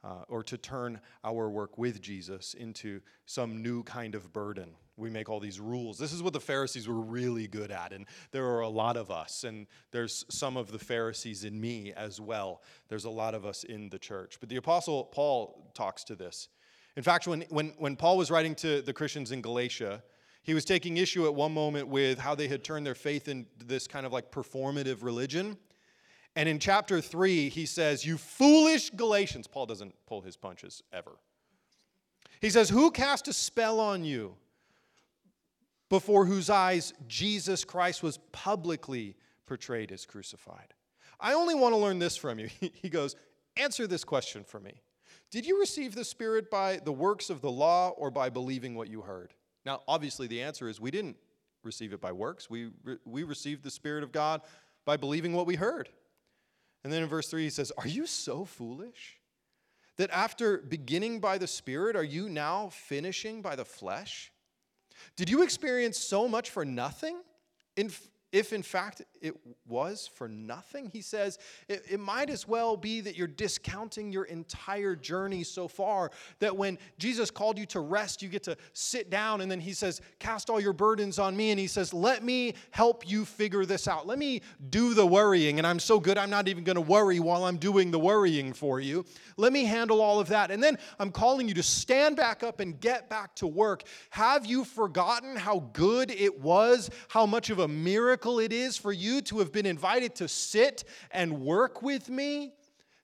uh, 0.04 0.24
or 0.28 0.44
to 0.44 0.58
turn 0.58 1.00
our 1.24 1.50
work 1.50 1.78
with 1.78 2.02
Jesus 2.02 2.54
into 2.54 3.02
some 3.26 3.62
new 3.62 3.84
kind 3.84 4.16
of 4.16 4.32
burden. 4.32 4.70
We 4.98 5.10
make 5.10 5.30
all 5.30 5.40
these 5.40 5.60
rules. 5.60 5.98
This 5.98 6.14
is 6.14 6.22
what 6.22 6.34
the 6.34 6.40
Pharisees 6.40 6.88
were 6.88 7.02
really 7.02 7.48
good 7.48 7.72
at, 7.72 7.92
and 7.92 8.06
there 8.32 8.46
are 8.46 8.62
a 8.62 8.70
lot 8.70 8.98
of 8.98 9.12
us, 9.12 9.44
and 9.44 9.68
there's 9.92 10.24
some 10.30 10.58
of 10.58 10.72
the 10.72 10.80
Pharisees 10.80 11.44
in 11.44 11.60
me 11.60 11.92
as 11.94 12.22
well. 12.22 12.62
There's 12.88 13.06
a 13.06 13.10
lot 13.10 13.34
of 13.34 13.46
us 13.46 13.64
in 13.64 13.90
the 13.90 14.00
church. 14.00 14.38
But 14.40 14.50
the 14.50 14.56
Apostle 14.58 15.06
Paul 15.06 15.72
talks 15.74 16.04
to 16.06 16.16
this. 16.16 16.50
In 16.96 17.04
fact, 17.04 17.28
when, 17.28 17.42
when, 17.50 17.74
when 17.78 17.96
Paul 17.96 18.18
was 18.18 18.32
writing 18.32 18.56
to 18.56 18.82
the 18.82 18.94
Christians 18.94 19.32
in 19.32 19.42
Galatia, 19.42 20.02
he 20.44 20.54
was 20.54 20.64
taking 20.64 20.98
issue 20.98 21.26
at 21.26 21.34
one 21.34 21.54
moment 21.54 21.88
with 21.88 22.20
how 22.20 22.36
they 22.36 22.48
had 22.48 22.64
turned 22.64 22.86
their 22.86 22.96
faith 22.96 23.28
into 23.28 23.50
this 23.66 23.88
kind 23.88 24.06
of 24.06 24.14
like 24.14 24.32
performative 24.32 25.04
religion. 25.04 25.58
And 26.36 26.48
in 26.48 26.60
chapter 26.60 27.02
3, 27.02 27.50
he 27.50 27.66
says, 27.66 28.06
You 28.06 28.18
foolish 28.18 28.92
Galatians. 28.92 29.48
Paul 29.48 29.66
doesn't 29.66 29.94
pull 30.06 30.22
his 30.22 30.38
punches 30.38 30.84
ever. 30.94 31.18
He 32.42 32.50
says, 32.50 32.70
Who 32.70 32.92
cast 32.92 33.28
a 33.28 33.34
spell 33.34 33.80
on 33.80 34.04
you 34.04 34.36
before 35.90 36.26
whose 36.26 36.50
eyes 36.50 36.94
Jesus 37.08 37.64
Christ 37.64 38.04
was 38.04 38.20
publicly 38.32 39.16
portrayed 39.46 39.92
as 39.92 40.06
crucified? 40.06 40.74
I 41.20 41.34
only 41.34 41.56
want 41.56 41.74
to 41.74 41.78
learn 41.78 42.00
this 42.00 42.16
from 42.16 42.40
you. 42.40 42.50
He 42.74 42.90
goes, 42.90 43.16
Answer 43.58 43.88
this 43.88 44.04
question 44.04 44.44
for 44.44 44.60
me. 44.60 44.82
Did 45.32 45.46
you 45.46 45.60
receive 45.60 45.96
the 45.96 46.06
Spirit 46.06 46.50
by 46.50 46.78
the 46.78 46.92
works 46.92 47.30
of 47.30 47.42
the 47.42 47.52
law 47.52 47.90
or 47.90 48.12
by 48.12 48.30
believing 48.30 48.76
what 48.76 48.90
you 48.90 49.02
heard? 49.02 49.34
Now, 49.66 49.82
obviously, 49.88 50.28
the 50.28 50.42
answer 50.42 50.70
is 50.70 50.80
we 50.80 50.92
didn't 50.92 51.18
receive 51.64 51.94
it 51.94 52.00
by 52.00 52.12
works. 52.12 52.50
We, 52.50 52.70
re- 52.84 52.98
we 53.06 53.24
received 53.24 53.64
the 53.64 53.72
Spirit 53.72 54.04
of 54.04 54.12
God 54.12 54.42
by 54.86 54.98
believing 54.98 55.34
what 55.34 55.48
we 55.48 55.56
heard. 55.56 55.90
And 56.84 56.94
then 56.94 57.02
in 57.02 57.10
verse 57.10 57.28
3, 57.28 57.44
he 57.44 57.50
says, 57.50 57.72
Are 57.78 57.88
you 57.88 58.06
so 58.06 58.46
foolish 58.46 59.20
that 59.98 60.12
after 60.12 60.60
beginning 60.60 61.20
by 61.20 61.38
the 61.38 61.48
Spirit, 61.48 61.96
are 61.96 62.04
you 62.04 62.30
now 62.30 62.70
finishing 62.70 63.42
by 63.42 63.56
the 63.56 63.66
flesh? 63.66 64.32
Did 65.16 65.30
you 65.30 65.42
experience 65.42 65.98
so 65.98 66.28
much 66.28 66.52
for 66.52 66.64
nothing? 66.64 67.18
In, 67.76 67.92
if 68.32 68.52
in 68.52 68.64
fact 68.64 69.02
it 69.22 69.36
was 69.68 70.10
for 70.14 70.28
nothing, 70.28 70.90
he 70.92 71.02
says, 71.02 71.40
it, 71.70 71.84
it, 71.90 72.00
might 72.00 72.30
as 72.30 72.48
well 72.48 72.76
be 72.76 73.00
that 73.02 73.16
you're 73.16 73.28
discounting 73.28 74.12
your 74.12 74.26
entire 74.26 74.96
journey 74.96 75.44
so 75.44 75.68
far. 75.68 76.12
That 76.40 76.56
when 76.56 76.78
Jesus 76.98 77.32
called 77.32 77.58
you 77.58 77.66
to 77.68 77.80
rest, 77.80 78.22
you 78.22 78.28
get 78.28 78.44
to 78.44 78.58
sit 78.74 79.10
down, 79.10 79.42
and 79.42 79.50
then 79.50 79.60
he 79.60 79.74
says, 79.74 80.02
Cast 80.20 80.50
all 80.50 80.60
your 80.60 80.74
burdens 80.74 81.18
on 81.18 81.36
me. 81.36 81.52
And 81.52 81.60
he 81.60 81.68
says, 81.68 81.94
Let 81.94 82.24
me 82.24 82.56
help 82.72 83.10
you 83.10 83.26
figure 83.26 83.66
this 83.66 83.88
out. 83.88 84.06
Let 84.06 84.20
me 84.20 84.42
do 84.70 84.94
the 84.94 85.06
worrying. 85.06 85.58
And 85.58 85.66
I'm 85.66 85.80
so 85.80 86.00
good, 86.00 86.18
I'm 86.18 86.30
not 86.30 86.48
even 86.48 86.64
going 86.64 86.76
to 86.76 86.82
worry 86.82 87.20
while 87.20 87.46
I'm 87.46 87.58
doing 87.58 87.90
the 87.90 88.00
worrying 88.00 88.54
for 88.54 88.80
you. 88.80 89.06
Let 89.38 89.54
me 89.54 89.64
handle 89.64 90.02
all 90.02 90.20
of 90.20 90.28
that. 90.28 90.52
And 90.52 90.62
then 90.62 90.78
I'm 91.00 91.12
calling 91.12 91.48
you 91.48 91.54
to 91.56 91.64
stand 91.64 92.18
back 92.18 92.44
up 92.44 92.60
and 92.60 92.80
get 92.80 93.10
back 93.10 93.34
to 93.36 93.48
work. 93.48 93.84
Have 94.10 94.46
you 94.46 94.66
forgotten 94.66 95.36
how 95.36 95.70
good 95.74 96.12
it 96.12 96.42
was, 96.42 96.90
how 97.08 97.26
much 97.26 97.50
of 97.50 97.60
a 97.60 97.68
miracle? 97.68 98.25
It 98.40 98.52
is 98.52 98.78
for 98.78 98.92
you 98.92 99.22
to 99.22 99.40
have 99.40 99.52
been 99.52 99.66
invited 99.66 100.16
to 100.16 100.28
sit 100.28 100.84
and 101.12 101.42
work 101.42 101.82
with 101.82 102.10
me 102.10 102.54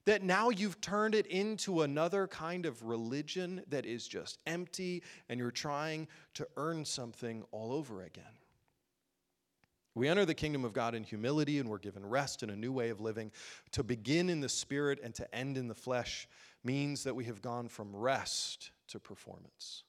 that 0.06 0.24
now 0.24 0.50
you've 0.50 0.82
turned 0.82 1.16
it 1.16 1.28
into 1.28 1.82
another 1.82 2.28
kind 2.28 2.66
of 2.66 2.84
religion 2.84 3.62
that 3.70 3.86
is 3.86 4.08
just 4.08 4.40
empty 4.48 5.04
and 5.30 5.40
you're 5.40 5.52
trying 5.52 6.08
to 6.34 6.48
earn 6.58 6.84
something 6.86 7.44
all 7.52 7.72
over 7.72 8.04
again. 8.04 8.24
We 9.94 10.08
enter 10.08 10.26
the 10.26 10.34
kingdom 10.34 10.64
of 10.64 10.74
God 10.74 10.96
in 10.96 11.04
humility 11.04 11.60
and 11.60 11.70
we're 11.70 11.78
given 11.78 12.06
rest 12.06 12.44
and 12.44 12.52
a 12.52 12.56
new 12.56 12.72
way 12.72 12.90
of 12.90 13.02
living. 13.02 13.32
To 13.74 13.84
begin 13.84 14.30
in 14.30 14.40
the 14.40 14.50
spirit 14.50 15.00
and 15.04 15.14
to 15.16 15.36
end 15.36 15.58
in 15.58 15.68
the 15.68 15.76
flesh 15.76 16.28
means 16.64 17.04
that 17.04 17.16
we 17.16 17.26
have 17.26 17.42
gone 17.42 17.68
from 17.68 17.96
rest 17.96 18.72
to 18.88 19.00
performance. 19.00 19.84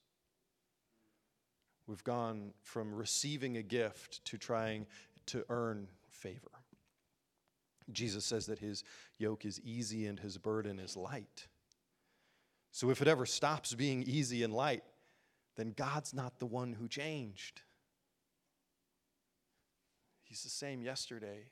We've 1.87 2.05
gone 2.05 2.53
from 2.63 2.95
receiving 2.95 3.57
a 3.57 3.63
gift 3.63 4.25
to 4.27 4.39
trying 4.39 4.87
to 5.33 5.45
earn 5.49 5.89
favor. 6.11 6.51
Jesus 7.91 8.25
says 8.25 8.47
that 8.47 8.59
his 8.59 8.85
yoke 9.19 9.45
is 9.45 9.61
easy 9.61 10.07
and 10.07 10.19
his 10.19 10.39
burden 10.39 10.79
is 10.79 10.97
light. 10.97 11.49
So 12.71 12.91
if 12.91 13.03
it 13.03 13.09
ever 13.09 13.27
stops 13.27 13.75
being 13.75 14.03
easy 14.05 14.43
and 14.43 14.53
light, 14.53 14.85
then 15.57 15.75
God's 15.77 16.15
not 16.15 16.39
the 16.39 16.47
one 16.47 16.73
who 16.73 16.89
changed. 16.89 17.63
He's 20.23 20.43
the 20.43 20.49
same 20.49 20.83
yesterday, 20.83 21.51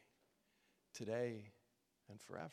today, 0.95 1.51
and 2.09 2.21
forever. 2.21 2.51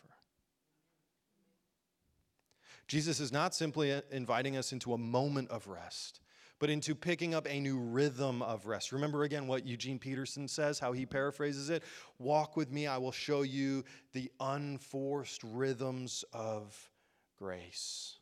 Jesus 2.88 3.20
is 3.20 3.32
not 3.32 3.54
simply 3.54 4.02
inviting 4.12 4.58
us 4.58 4.72
into 4.72 4.94
a 4.94 4.98
moment 4.98 5.50
of 5.50 5.68
rest, 5.68 6.20
but 6.60 6.70
into 6.70 6.96
picking 6.96 7.36
up 7.36 7.48
a 7.50 7.60
new 7.60 7.78
rhythm 7.78 8.42
of 8.42 8.66
rest. 8.66 8.92
Remember 8.92 9.24
again 9.24 9.48
what 9.48 9.66
Eugene 9.66 10.00
Peterson 10.00 10.48
says, 10.48 10.80
how 10.80 10.92
he 10.92 11.06
paraphrases 11.06 11.70
it? 11.70 11.84
Walk 12.20 12.58
with 12.58 12.72
me, 12.72 12.88
I 12.88 12.98
will 12.98 13.12
show 13.12 13.44
you 13.44 13.84
the 14.14 14.32
unforced 14.40 15.42
rhythms 15.44 16.24
of 16.34 16.90
grace. 17.38 18.16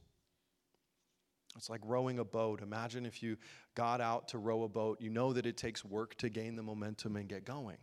It's 1.57 1.69
like 1.69 1.81
rowing 1.85 2.19
a 2.19 2.25
boat. 2.25 2.61
Imagine 2.61 3.05
if 3.05 3.23
you 3.23 3.37
got 3.75 4.01
out 4.01 4.27
to 4.29 4.37
row 4.37 4.63
a 4.63 4.67
boat, 4.69 4.99
you 4.99 5.09
know 5.09 5.31
that 5.33 5.45
it 5.45 5.55
takes 5.55 5.85
work 5.85 6.15
to 6.15 6.29
gain 6.29 6.55
the 6.55 6.63
momentum 6.63 7.15
and 7.15 7.29
get 7.29 7.45
going. 7.45 7.77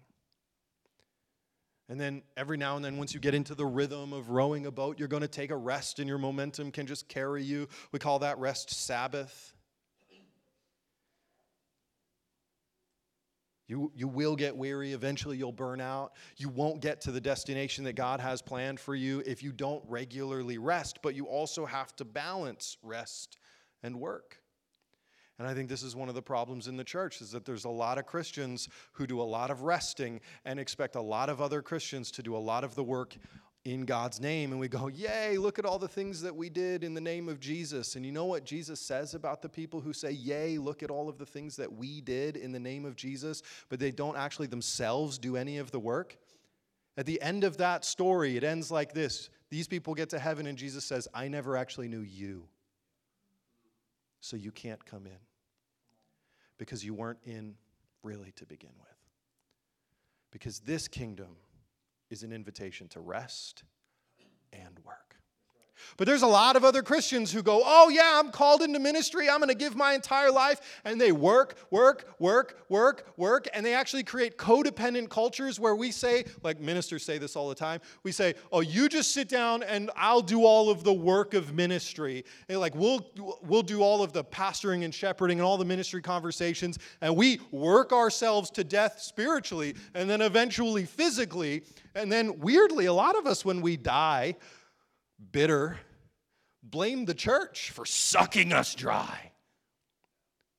And 1.89 2.01
then 2.01 2.23
every 2.37 2.57
now 2.57 2.77
and 2.77 2.85
then, 2.85 2.97
once 2.97 3.13
you 3.13 3.21
get 3.21 3.35
into 3.35 3.55
the 3.55 3.67
rhythm 3.67 4.13
of 4.13 4.31
rowing 4.31 4.67
a 4.67 4.71
boat, 4.71 4.99
you're 4.99 5.09
going 5.09 5.23
to 5.23 5.29
take 5.29 5.51
a 5.51 5.57
rest 5.57 5.99
and 5.99 6.09
your 6.09 6.19
momentum 6.19 6.71
can 6.71 6.87
just 6.87 7.09
carry 7.09 7.43
you. 7.43 7.69
We 7.93 7.99
call 7.99 8.21
that 8.21 8.39
rest 8.39 8.71
Sabbath. 8.71 9.55
You, 13.73 13.91
you 13.97 14.07
will 14.07 14.37
get 14.37 14.55
weary. 14.55 14.93
Eventually, 14.93 15.39
you'll 15.39 15.51
burn 15.51 15.81
out. 15.81 16.13
You 16.37 16.51
won't 16.51 16.83
get 16.83 17.01
to 17.03 17.11
the 17.11 17.23
destination 17.23 17.85
that 17.85 17.95
God 17.95 18.21
has 18.21 18.43
planned 18.43 18.79
for 18.79 18.95
you 18.95 19.23
if 19.25 19.43
you 19.43 19.51
don't 19.51 19.83
regularly 19.89 20.59
rest, 20.59 20.99
but 21.03 21.15
you 21.15 21.25
also 21.25 21.65
have 21.65 21.97
to 21.97 22.05
balance 22.05 22.77
rest 22.83 23.39
and 23.83 23.99
work. 23.99 24.43
And 25.39 25.49
I 25.49 25.55
think 25.55 25.71
this 25.71 25.83
is 25.83 25.97
one 25.97 26.11
of 26.11 26.15
the 26.15 26.21
problems 26.21 26.69
in 26.69 26.77
the 26.77 26.85
church 26.85 27.23
is 27.23 27.31
that 27.31 27.47
there's 27.47 27.65
a 27.65 27.71
lot 27.71 27.97
of 27.97 28.05
Christians 28.05 28.69
who 28.93 29.07
do 29.07 29.23
a 29.23 29.25
lot 29.25 29.51
of 29.51 29.63
resting 29.63 30.21
and 30.45 30.61
expect 30.61 30.95
a 30.95 31.01
lot 31.01 31.31
of 31.31 31.41
other 31.41 31.63
Christians 31.63 32.11
to 32.11 32.23
do 32.23 32.37
a 32.37 32.39
lot 32.39 32.65
of 32.65 32.75
the 32.75 32.85
work 32.85 33.17
in 33.65 33.85
God's 33.85 34.21
name 34.21 34.51
and 34.51 34.61
we 34.61 34.69
go, 34.69 34.89
Yay, 34.89 35.39
look 35.39 35.59
at 35.59 35.65
all 35.65 35.79
the 35.79 35.89
things 35.89 36.21
that 36.23 36.35
we 36.35 36.49
did 36.49 36.83
in 36.83 36.95
the 36.95 37.01
name 37.01 37.29
of 37.29 37.39
Jesus. 37.39 37.95
And 37.95 38.05
you 38.05 38.11
know 38.11 38.25
what 38.25 38.45
Jesus 38.45 38.81
says 38.81 39.15
about 39.15 39.41
the 39.41 39.49
people 39.49 39.81
who 39.81 39.93
say, 39.93 40.11
Yay, 40.11 40.59
look 40.59 40.83
at 40.83 40.91
all 40.91 41.09
of 41.09 41.19
the 41.19 41.27
things 41.27 41.57
that 41.57 41.73
we 41.73 42.01
did 42.01 42.37
in 42.37 42.51
the 42.51 42.59
name 42.59 42.85
of 42.85 42.97
Jesus, 42.97 43.43
but 43.69 43.79
they 43.79 43.93
don't 43.93 44.17
actually 44.17 44.49
themselves 44.49 45.19
do 45.19 45.37
any 45.37 45.59
of 45.59 45.71
the 45.71 45.79
work? 45.79 46.17
At 46.97 47.07
the 47.07 47.23
end 47.23 47.45
of 47.45 47.57
that 47.59 47.85
story, 47.85 48.37
it 48.37 48.45
ends 48.45 48.71
like 48.71 48.93
this 48.93 49.31
These 49.51 49.69
people 49.69 49.95
get 49.95 50.11
to 50.11 50.19
heaven, 50.19 50.47
and 50.47 50.59
Jesus 50.59 50.85
says, 50.85 51.07
I 51.15 51.29
never 51.29 51.57
actually 51.57 51.89
knew 51.89 52.03
you. 52.03 52.49
So 54.21 54.37
you 54.37 54.53
can't 54.53 54.85
come 54.85 55.07
in 55.07 55.19
because 56.59 56.85
you 56.85 56.95
weren't 56.95 57.19
in 57.25 57.55
really 58.03 58.33
to 58.33 58.47
begin 58.47 58.71
with. 58.81 58.89
Because 60.31 60.61
this 60.61 60.87
kingdom 60.89 61.37
is 62.13 62.23
an 62.23 62.31
invitation 62.31 62.87
to 62.89 63.01
rest 63.01 63.65
and 64.53 64.79
work. 64.85 65.12
But 65.97 66.07
there's 66.07 66.23
a 66.23 66.27
lot 66.27 66.57
of 66.57 66.65
other 66.65 66.83
Christians 66.83 67.33
who 67.33 67.43
go, 67.43 67.63
Oh, 67.65 67.89
yeah, 67.89 68.13
I'm 68.15 68.31
called 68.31 68.63
into 68.63 68.79
ministry. 68.79 69.29
I'm 69.29 69.39
going 69.39 69.49
to 69.49 69.55
give 69.55 69.77
my 69.77 69.95
entire 69.95 70.31
life. 70.31 70.81
And 70.85 71.01
they 71.01 71.13
work, 71.13 71.57
work, 71.71 72.15
work, 72.19 72.65
work, 72.69 73.13
work. 73.17 73.49
And 73.55 73.65
they 73.65 73.75
actually 73.75 74.05
create 74.05 74.39
codependent 74.39 75.09
cultures 75.09 75.59
where 75.59 75.77
we 75.77 75.91
say, 75.91 76.25
like 76.43 76.61
ministers 76.61 77.05
say 77.05 77.19
this 77.19 77.37
all 77.37 77.49
the 77.49 77.55
time, 77.55 77.81
we 78.03 78.13
say, 78.13 78.35
Oh, 78.51 78.61
you 78.61 78.89
just 78.89 79.13
sit 79.13 79.29
down 79.29 79.63
and 79.63 79.91
I'll 79.97 80.23
do 80.23 80.45
all 80.45 80.71
of 80.71 80.85
the 80.85 80.93
work 80.93 81.35
of 81.35 81.55
ministry. 81.55 82.25
And 82.49 82.61
like, 82.61 82.75
we'll, 82.75 83.11
we'll 83.43 83.63
do 83.63 83.83
all 83.83 84.03
of 84.03 84.13
the 84.13 84.25
pastoring 84.25 84.85
and 84.85 84.95
shepherding 84.95 85.39
and 85.39 85.47
all 85.47 85.59
the 85.59 85.65
ministry 85.65 86.03
conversations. 86.03 86.79
And 87.01 87.17
we 87.17 87.41
work 87.51 87.93
ourselves 87.93 88.51
to 88.53 88.65
death 88.65 89.01
spiritually 89.01 89.75
and 89.95 90.09
then 90.09 90.21
eventually 90.21 90.85
physically. 90.85 91.63
And 91.95 92.11
then, 92.11 92.39
weirdly, 92.41 92.87
a 92.87 92.93
lot 92.93 93.17
of 93.17 93.27
us, 93.27 93.45
when 93.45 93.61
we 93.61 93.77
die, 93.77 94.37
bitter, 95.31 95.79
blame 96.63 97.05
the 97.05 97.15
church 97.15 97.71
for 97.71 97.87
sucking 97.87 98.53
us 98.53 98.75
dry 98.75 99.33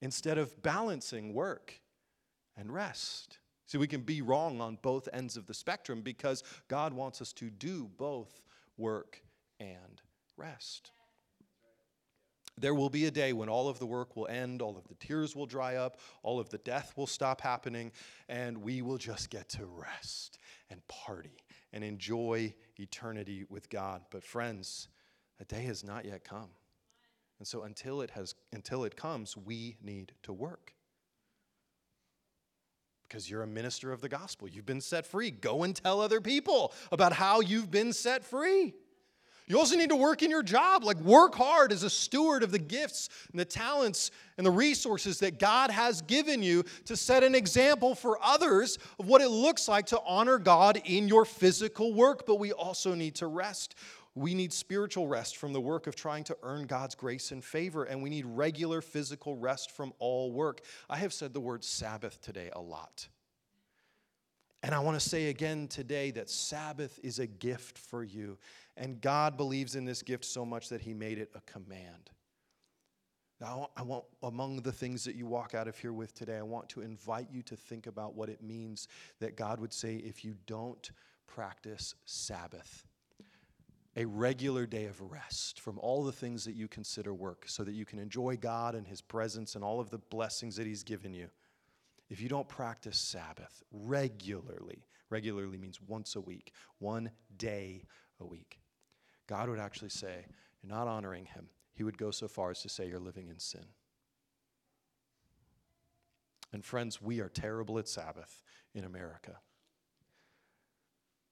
instead 0.01 0.37
of 0.37 0.61
balancing 0.61 1.33
work 1.33 1.81
and 2.55 2.73
rest. 2.73 3.39
See, 3.65 3.77
we 3.77 3.87
can 3.87 4.01
be 4.01 4.21
wrong 4.21 4.61
on 4.61 4.77
both 4.81 5.09
ends 5.13 5.37
of 5.37 5.47
the 5.47 5.53
spectrum 5.53 6.01
because 6.01 6.43
God 6.67 6.93
wants 6.93 7.21
us 7.21 7.33
to 7.33 7.49
do 7.49 7.89
both 7.97 8.41
work 8.77 9.21
and 9.59 10.01
rest. 10.37 10.91
There 12.57 12.75
will 12.75 12.89
be 12.89 13.05
a 13.05 13.11
day 13.11 13.33
when 13.33 13.49
all 13.49 13.67
of 13.67 13.79
the 13.79 13.85
work 13.87 14.15
will 14.15 14.27
end, 14.27 14.61
all 14.61 14.77
of 14.77 14.87
the 14.87 14.95
tears 14.95 15.35
will 15.35 15.47
dry 15.47 15.75
up, 15.75 15.97
all 16.21 16.39
of 16.39 16.49
the 16.49 16.59
death 16.59 16.93
will 16.95 17.07
stop 17.07 17.41
happening, 17.41 17.91
and 18.29 18.59
we 18.59 18.83
will 18.83 18.99
just 18.99 19.31
get 19.31 19.49
to 19.49 19.65
rest 19.65 20.37
and 20.69 20.85
party 20.87 21.43
and 21.71 21.83
enjoy 21.83 22.53
eternity 22.77 23.45
with 23.49 23.69
God. 23.69 24.03
But 24.09 24.23
friends, 24.23 24.87
a 25.39 25.45
day 25.45 25.63
has 25.63 25.83
not 25.83 26.05
yet 26.05 26.23
come. 26.23 26.49
And 27.39 27.47
so 27.47 27.63
until 27.63 28.01
it 28.01 28.11
has 28.11 28.35
until 28.51 28.83
it 28.83 28.95
comes, 28.95 29.35
we 29.35 29.77
need 29.81 30.13
to 30.23 30.33
work. 30.33 30.73
Because 33.03 33.29
you're 33.29 33.43
a 33.43 33.47
minister 33.47 33.91
of 33.91 34.01
the 34.01 34.09
gospel. 34.09 34.47
You've 34.47 34.65
been 34.65 34.81
set 34.81 35.05
free. 35.05 35.29
Go 35.29 35.63
and 35.63 35.75
tell 35.75 36.01
other 36.01 36.21
people 36.21 36.73
about 36.91 37.13
how 37.13 37.41
you've 37.41 37.69
been 37.69 37.93
set 37.93 38.23
free. 38.23 38.73
You 39.53 39.59
also 39.59 39.77
need 39.77 39.89
to 39.89 39.95
work 39.95 40.23
in 40.23 40.31
your 40.31 40.41
job. 40.41 40.83
Like, 40.83 40.99
work 41.01 41.35
hard 41.35 41.71
as 41.71 41.83
a 41.83 41.89
steward 41.89 42.41
of 42.41 42.51
the 42.51 42.57
gifts 42.57 43.07
and 43.29 43.39
the 43.39 43.45
talents 43.45 44.09
and 44.39 44.47
the 44.47 44.49
resources 44.49 45.19
that 45.19 45.37
God 45.37 45.69
has 45.69 46.01
given 46.01 46.41
you 46.41 46.63
to 46.85 46.97
set 46.97 47.23
an 47.23 47.35
example 47.35 47.93
for 47.93 48.17
others 48.23 48.79
of 48.97 49.05
what 49.05 49.21
it 49.21 49.29
looks 49.29 49.67
like 49.67 49.85
to 49.87 50.01
honor 50.07 50.39
God 50.39 50.81
in 50.85 51.07
your 51.07 51.23
physical 51.23 51.93
work. 51.93 52.25
But 52.25 52.39
we 52.39 52.51
also 52.51 52.95
need 52.95 53.13
to 53.17 53.27
rest. 53.27 53.75
We 54.15 54.33
need 54.33 54.51
spiritual 54.51 55.07
rest 55.07 55.37
from 55.37 55.53
the 55.53 55.61
work 55.61 55.85
of 55.85 55.95
trying 55.95 56.23
to 56.23 56.37
earn 56.41 56.65
God's 56.65 56.95
grace 56.95 57.31
and 57.31 57.45
favor, 57.45 57.83
and 57.83 58.01
we 58.01 58.09
need 58.09 58.25
regular 58.25 58.81
physical 58.81 59.35
rest 59.35 59.69
from 59.69 59.93
all 59.99 60.31
work. 60.31 60.61
I 60.89 60.97
have 60.97 61.13
said 61.13 61.31
the 61.31 61.39
word 61.39 61.63
Sabbath 61.63 62.19
today 62.21 62.49
a 62.53 62.59
lot. 62.59 63.07
And 64.63 64.73
I 64.73 64.79
want 64.79 64.97
to 64.97 65.09
say 65.09 65.27
again 65.27 65.67
today 65.67 66.11
that 66.11 66.29
Sabbath 66.29 66.97
is 67.03 67.19
a 67.19 67.27
gift 67.27 67.77
for 67.77 68.01
you. 68.01 68.37
And 68.75 68.99
God 69.01 69.37
believes 69.37 69.75
in 69.75 69.85
this 69.85 70.01
gift 70.01 70.25
so 70.25 70.45
much 70.45 70.69
that 70.69 70.81
He 70.81 70.93
made 70.93 71.19
it 71.19 71.31
a 71.35 71.41
command. 71.41 72.09
Now, 73.39 73.71
I 73.75 73.83
want, 73.83 74.05
among 74.21 74.61
the 74.61 74.71
things 74.71 75.03
that 75.03 75.15
you 75.15 75.25
walk 75.25 75.53
out 75.53 75.67
of 75.67 75.77
here 75.77 75.91
with 75.91 76.13
today, 76.13 76.37
I 76.37 76.43
want 76.43 76.69
to 76.69 76.81
invite 76.81 77.27
you 77.29 77.41
to 77.43 77.55
think 77.55 77.87
about 77.87 78.15
what 78.15 78.29
it 78.29 78.41
means 78.41 78.87
that 79.19 79.35
God 79.35 79.59
would 79.59 79.73
say 79.73 79.95
if 79.95 80.23
you 80.23 80.35
don't 80.47 80.89
practice 81.27 81.95
Sabbath, 82.05 82.87
a 83.95 84.05
regular 84.05 84.65
day 84.65 84.85
of 84.85 85.01
rest 85.01 85.59
from 85.59 85.77
all 85.79 86.03
the 86.03 86.11
things 86.11 86.45
that 86.45 86.55
you 86.55 86.67
consider 86.67 87.13
work, 87.13 87.43
so 87.47 87.63
that 87.63 87.73
you 87.73 87.85
can 87.85 87.99
enjoy 87.99 88.37
God 88.37 88.75
and 88.75 88.87
His 88.87 89.01
presence 89.01 89.55
and 89.55 89.63
all 89.63 89.79
of 89.79 89.89
the 89.89 89.99
blessings 89.99 90.55
that 90.55 90.65
He's 90.65 90.83
given 90.83 91.13
you. 91.13 91.27
If 92.09 92.21
you 92.21 92.29
don't 92.29 92.47
practice 92.47 92.97
Sabbath 92.97 93.61
regularly, 93.71 94.85
regularly 95.09 95.57
means 95.57 95.81
once 95.81 96.15
a 96.15 96.21
week, 96.21 96.53
one 96.79 97.11
day 97.37 97.83
a 98.19 98.25
week, 98.25 98.59
God 99.27 99.49
would 99.49 99.59
actually 99.59 99.89
say, 99.89 100.25
You're 100.61 100.75
not 100.75 100.87
honoring 100.87 101.25
Him. 101.25 101.47
He 101.73 101.83
would 101.83 101.97
go 101.97 102.11
so 102.11 102.27
far 102.27 102.51
as 102.51 102.61
to 102.61 102.69
say, 102.69 102.87
You're 102.87 102.99
living 102.99 103.29
in 103.29 103.39
sin. 103.39 103.65
And 106.51 106.63
friends, 106.63 107.01
we 107.01 107.19
are 107.19 107.29
terrible 107.29 107.79
at 107.79 107.87
Sabbath 107.87 108.43
in 108.75 108.83
America. 108.83 109.39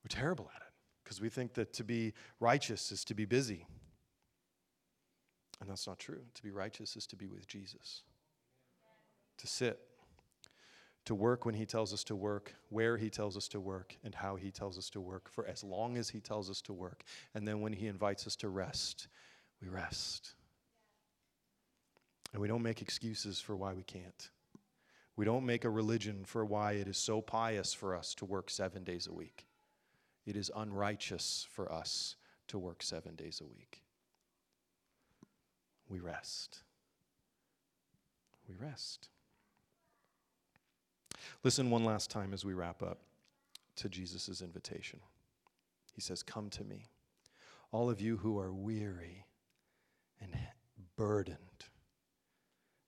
We're 0.04 0.10
terrible 0.10 0.50
at 0.56 0.62
it 0.62 0.74
because 1.04 1.22
we 1.22 1.30
think 1.30 1.54
that 1.54 1.74
to 1.74 1.84
be 1.84 2.14
righteous 2.40 2.92
is 2.92 3.04
to 3.06 3.14
be 3.14 3.26
busy. 3.26 3.68
And 5.60 5.70
that's 5.70 5.86
not 5.86 6.00
true. 6.00 6.22
To 6.34 6.44
be 6.44 6.50
righteous 6.50 6.96
is 6.96 7.06
to 7.08 7.16
be 7.16 7.28
with 7.28 7.48
Jesus, 7.48 8.02
to 9.38 9.46
sit 9.46 9.80
to 11.06 11.16
work 11.16 11.46
when 11.46 11.56
He 11.56 11.66
tells 11.66 11.94
us 11.94 12.04
to 12.06 12.16
work, 12.16 12.54
where 12.70 12.98
He 12.98 13.10
tells 13.10 13.36
us 13.36 13.48
to 13.50 13.60
work, 13.60 13.96
and 14.04 14.14
how 14.14 14.36
He 14.36 14.52
tells 14.52 14.78
us 14.78 14.90
to 14.92 15.02
work 15.02 15.30
for 15.30 15.46
as 15.48 15.64
long 15.64 15.98
as 15.98 16.10
He 16.10 16.20
tells 16.20 16.50
us 16.50 16.62
to 16.62 16.74
work. 16.74 17.04
And 17.34 17.48
then 17.48 17.62
when 17.62 17.74
He 17.74 17.88
invites 17.88 18.28
us 18.28 18.36
to 18.38 18.50
rest, 18.50 19.08
we 19.62 19.68
rest. 19.68 20.34
And 22.34 22.42
we 22.42 22.48
don't 22.48 22.64
make 22.64 22.82
excuses 22.82 23.40
for 23.40 23.56
why 23.56 23.74
we 23.74 23.84
can't. 23.84 24.30
We 25.16 25.26
don't 25.26 25.46
make 25.46 25.66
a 25.66 25.70
religion 25.70 26.24
for 26.26 26.46
why 26.46 26.74
it 26.74 26.88
is 26.88 26.98
so 26.98 27.22
pious 27.22 27.74
for 27.74 27.96
us 27.96 28.16
to 28.16 28.26
work 28.26 28.50
seven 28.50 28.84
days 28.84 29.08
a 29.08 29.14
week. 29.14 29.46
It 30.26 30.36
is 30.36 30.52
unrighteous 30.56 31.48
for 31.52 31.72
us 31.72 32.16
to 32.48 32.58
work 32.58 32.84
seven 32.84 33.16
days 33.16 33.42
a 33.42 33.46
week. 33.46 33.82
We 35.90 36.00
rest. 36.00 36.60
We 38.48 38.56
rest. 38.56 39.10
Listen 41.44 41.70
one 41.70 41.86
last 41.86 42.10
time 42.10 42.34
as 42.34 42.46
we 42.46 42.54
wrap 42.54 42.82
up 42.82 43.00
to 43.78 43.90
Jesus' 43.90 44.42
invitation. 44.42 45.00
He 45.94 46.02
says, 46.02 46.24
Come 46.24 46.50
to 46.52 46.64
me, 46.64 46.86
all 47.72 47.90
of 47.90 48.02
you 48.02 48.18
who 48.18 48.40
are 48.40 48.54
weary 48.54 49.26
and 50.20 50.36
burdened, 50.96 51.38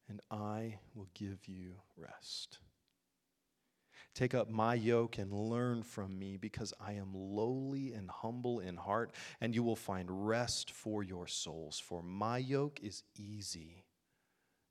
and 0.08 0.22
I 0.30 0.80
will 0.94 1.08
give 1.14 1.48
you 1.48 1.76
rest. 1.98 2.60
Take 4.14 4.36
up 4.36 4.48
my 4.48 4.76
yoke 4.76 5.18
and 5.18 5.34
learn 5.34 5.82
from 5.82 6.20
me, 6.20 6.38
because 6.38 6.72
I 6.80 6.94
am 6.94 7.14
lowly 7.16 7.94
and 7.94 8.12
humble 8.12 8.60
in 8.60 8.78
heart, 8.78 9.12
and 9.42 9.56
you 9.56 9.64
will 9.64 9.76
find 9.76 10.28
rest 10.28 10.70
for 10.70 11.02
your 11.02 11.26
souls. 11.26 11.80
For 11.80 12.04
my 12.04 12.38
yoke 12.38 12.80
is 12.84 13.04
easy, 13.18 13.86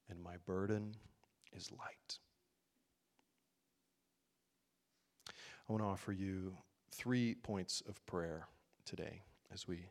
and 0.08 0.22
my 0.22 0.36
burden 0.46 0.94
is 1.52 1.72
light. 1.72 2.20
I 5.68 5.72
want 5.72 5.82
to 5.82 5.88
offer 5.88 6.12
you 6.12 6.56
three 6.90 7.34
points 7.34 7.82
of 7.88 8.04
prayer 8.06 8.48
today 8.84 9.22
as 9.52 9.68
we 9.68 9.86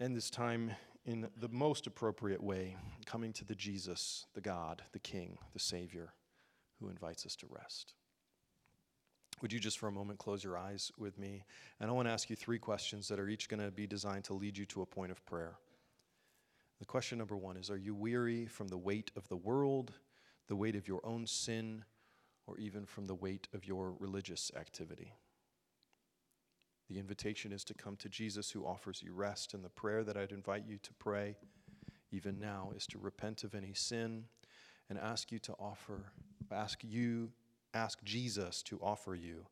end 0.00 0.16
this 0.16 0.30
time 0.30 0.72
in 1.04 1.28
the 1.36 1.48
most 1.48 1.86
appropriate 1.86 2.42
way, 2.42 2.76
coming 3.06 3.32
to 3.34 3.44
the 3.44 3.54
Jesus, 3.54 4.26
the 4.34 4.40
God, 4.40 4.82
the 4.92 4.98
King, 4.98 5.36
the 5.52 5.58
Savior, 5.58 6.12
who 6.80 6.88
invites 6.88 7.26
us 7.26 7.36
to 7.36 7.46
rest. 7.50 7.94
Would 9.40 9.52
you 9.52 9.58
just 9.58 9.78
for 9.78 9.88
a 9.88 9.92
moment 9.92 10.20
close 10.20 10.44
your 10.44 10.56
eyes 10.56 10.92
with 10.96 11.18
me? 11.18 11.44
And 11.80 11.90
I 11.90 11.92
want 11.92 12.06
to 12.06 12.12
ask 12.12 12.30
you 12.30 12.36
three 12.36 12.60
questions 12.60 13.08
that 13.08 13.18
are 13.18 13.28
each 13.28 13.48
going 13.48 13.60
to 13.60 13.72
be 13.72 13.86
designed 13.86 14.24
to 14.24 14.34
lead 14.34 14.56
you 14.56 14.64
to 14.66 14.82
a 14.82 14.86
point 14.86 15.10
of 15.10 15.24
prayer. 15.26 15.56
The 16.78 16.86
question 16.86 17.18
number 17.18 17.36
one 17.36 17.56
is 17.56 17.68
Are 17.68 17.76
you 17.76 17.94
weary 17.94 18.46
from 18.46 18.68
the 18.68 18.78
weight 18.78 19.10
of 19.16 19.28
the 19.28 19.36
world, 19.36 19.92
the 20.46 20.56
weight 20.56 20.76
of 20.76 20.86
your 20.86 21.04
own 21.04 21.26
sin, 21.26 21.84
or 22.46 22.58
even 22.58 22.86
from 22.86 23.06
the 23.06 23.14
weight 23.14 23.48
of 23.54 23.66
your 23.66 23.94
religious 23.98 24.50
activity. 24.56 25.14
The 26.88 26.98
invitation 26.98 27.52
is 27.52 27.64
to 27.64 27.74
come 27.74 27.96
to 27.96 28.08
Jesus 28.08 28.50
who 28.50 28.66
offers 28.66 29.02
you 29.02 29.14
rest, 29.14 29.54
and 29.54 29.64
the 29.64 29.70
prayer 29.70 30.04
that 30.04 30.16
I'd 30.16 30.32
invite 30.32 30.64
you 30.66 30.78
to 30.78 30.92
pray 30.94 31.36
even 32.10 32.38
now 32.38 32.72
is 32.76 32.86
to 32.88 32.98
repent 32.98 33.44
of 33.44 33.54
any 33.54 33.72
sin 33.72 34.24
and 34.90 34.98
ask 34.98 35.32
you 35.32 35.38
to 35.40 35.54
offer, 35.54 36.12
ask 36.50 36.80
you, 36.82 37.30
ask 37.72 38.02
Jesus 38.04 38.62
to 38.64 38.78
offer 38.82 39.14
you 39.14 39.46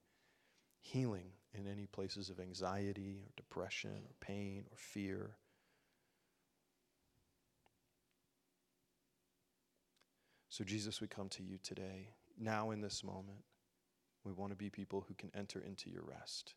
healing 0.81 1.33
in 1.55 1.67
any 1.67 1.87
places 1.87 2.31
of 2.31 2.41
anxiety 2.41 3.21
or 3.25 3.31
depression 3.37 4.03
or 4.05 4.15
pain 4.21 4.65
or 4.71 4.77
fear. 4.77 5.31
So, 10.49 10.65
Jesus, 10.65 11.01
we 11.01 11.07
come 11.07 11.29
to 11.31 11.43
you 11.43 11.59
today 11.63 12.09
now 12.41 12.71
in 12.73 12.81
this 12.81 13.05
moment. 13.05 13.45
We 14.25 14.33
want 14.33 14.53
to 14.53 14.57
be 14.57 14.71
people 14.71 15.05
who 15.09 15.15
can 15.15 15.31
enter 15.35 15.61
into 15.61 15.91
your 15.91 16.03
rest. 16.05 16.55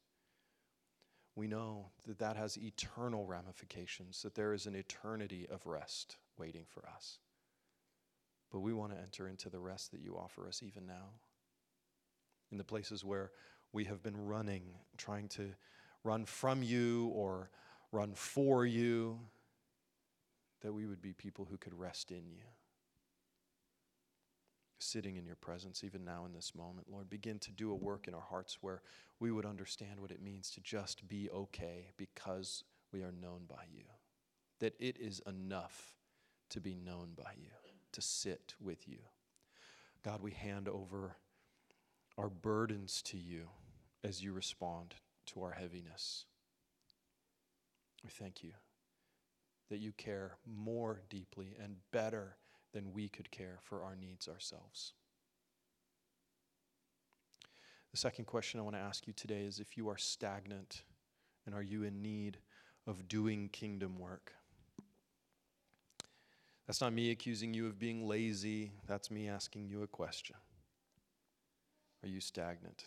We 1.36 1.48
know 1.48 1.92
that 2.08 2.20
that 2.20 2.38
has 2.38 2.58
eternal 2.58 3.26
ramifications, 3.26 4.22
that 4.24 4.36
there 4.36 4.54
is 4.54 4.68
an 4.68 4.76
eternity 4.76 5.48
of 5.50 5.66
rest 5.66 6.18
waiting 6.38 6.66
for 6.68 6.86
us. 6.88 7.20
But 8.52 8.62
we 8.62 8.74
want 8.74 8.94
to 8.94 9.00
enter 9.02 9.28
into 9.28 9.50
the 9.50 9.60
rest 9.60 9.92
that 9.92 10.02
you 10.02 10.16
offer 10.18 10.48
us 10.48 10.62
even 10.64 10.86
now. 10.88 11.12
in 12.52 12.58
the 12.58 12.64
places 12.64 13.04
where 13.04 13.32
we 13.74 13.86
have 13.86 14.04
been 14.04 14.26
running, 14.28 14.64
trying 14.98 15.28
to 15.28 15.50
run 16.04 16.26
from 16.26 16.64
you 16.64 17.08
or 17.08 17.50
run 17.92 18.14
for 18.14 18.66
you, 18.66 19.20
that 20.62 20.74
we 20.74 20.86
would 20.86 21.02
be 21.02 21.14
people 21.14 21.48
who 21.50 21.58
could 21.58 21.74
rest 21.74 22.12
in 22.12 22.28
you. 22.30 22.44
Sitting 24.84 25.16
in 25.16 25.26
your 25.26 25.38
presence, 25.38 25.82
even 25.82 26.04
now 26.04 26.26
in 26.26 26.34
this 26.34 26.54
moment, 26.54 26.88
Lord, 26.92 27.10
begin 27.10 27.40
to 27.40 27.52
do 27.52 27.72
a 27.72 27.76
work 27.76 28.06
in 28.10 28.14
our 28.14 28.20
hearts 28.20 28.58
where 28.60 28.82
we 29.18 29.32
would 29.32 29.46
understand 29.46 29.98
what 29.98 30.12
it 30.12 30.22
means 30.22 30.52
to 30.52 30.62
just 30.62 31.08
be 31.08 31.30
okay 31.32 31.92
because 31.96 32.66
we 32.92 33.02
are 33.02 33.14
known 33.14 33.44
by 33.48 33.64
you. 33.74 33.86
That 34.60 34.76
it 34.80 34.98
is 35.00 35.22
enough 35.26 35.96
to 36.50 36.60
be 36.60 36.76
known 36.76 37.14
by 37.16 37.32
you, 37.38 37.52
to 37.94 38.02
sit 38.02 38.56
with 38.60 38.86
you. 38.86 39.00
God, 40.04 40.22
we 40.22 40.32
hand 40.32 40.68
over 40.68 41.16
our 42.18 42.30
burdens 42.30 43.02
to 43.04 43.18
you 43.18 43.48
as 44.04 44.22
you 44.22 44.34
respond 44.34 44.96
to 45.28 45.44
our 45.44 45.52
heaviness. 45.52 46.26
We 48.04 48.10
thank 48.10 48.44
you 48.44 48.52
that 49.70 49.80
you 49.80 49.94
care 49.94 50.34
more 50.46 51.04
deeply 51.10 51.56
and 51.64 51.78
better 51.92 52.36
than 52.74 52.94
we 52.94 53.08
could 53.08 53.32
care 53.32 53.60
for 53.64 53.84
our 53.84 53.96
needs 53.96 54.28
ourselves. 54.28 54.94
The 57.92 57.98
second 57.98 58.26
question 58.26 58.60
I 58.60 58.64
want 58.64 58.76
to 58.76 58.82
ask 58.82 59.06
you 59.06 59.14
today 59.14 59.46
is 59.46 59.60
if 59.60 59.78
you 59.78 59.88
are 59.90 59.98
stagnant 59.98 60.84
and 61.46 61.54
are 61.54 61.62
you 61.62 61.84
in 61.84 62.02
need 62.02 62.40
of 62.88 63.08
doing 63.08 63.50
kingdom 63.50 64.00
work? 64.00 64.34
That's 66.66 66.82
not 66.82 66.94
me 66.94 67.12
accusing 67.12 67.54
you 67.54 67.68
of 67.68 67.78
being 67.78 68.08
lazy. 68.08 68.72
That's 68.88 69.12
me 69.12 69.28
asking 69.28 69.68
you 69.68 69.84
a 69.84 69.88
question. 69.88 70.38
Are 72.02 72.10
you 72.10 72.20
stagnant? 72.20 72.86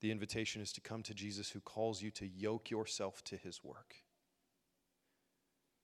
The 0.00 0.10
invitation 0.10 0.62
is 0.62 0.72
to 0.72 0.80
come 0.80 1.02
to 1.04 1.14
Jesus 1.14 1.50
who 1.50 1.60
calls 1.60 2.02
you 2.02 2.10
to 2.12 2.26
yoke 2.26 2.70
yourself 2.70 3.22
to 3.24 3.36
his 3.36 3.62
work. 3.62 4.01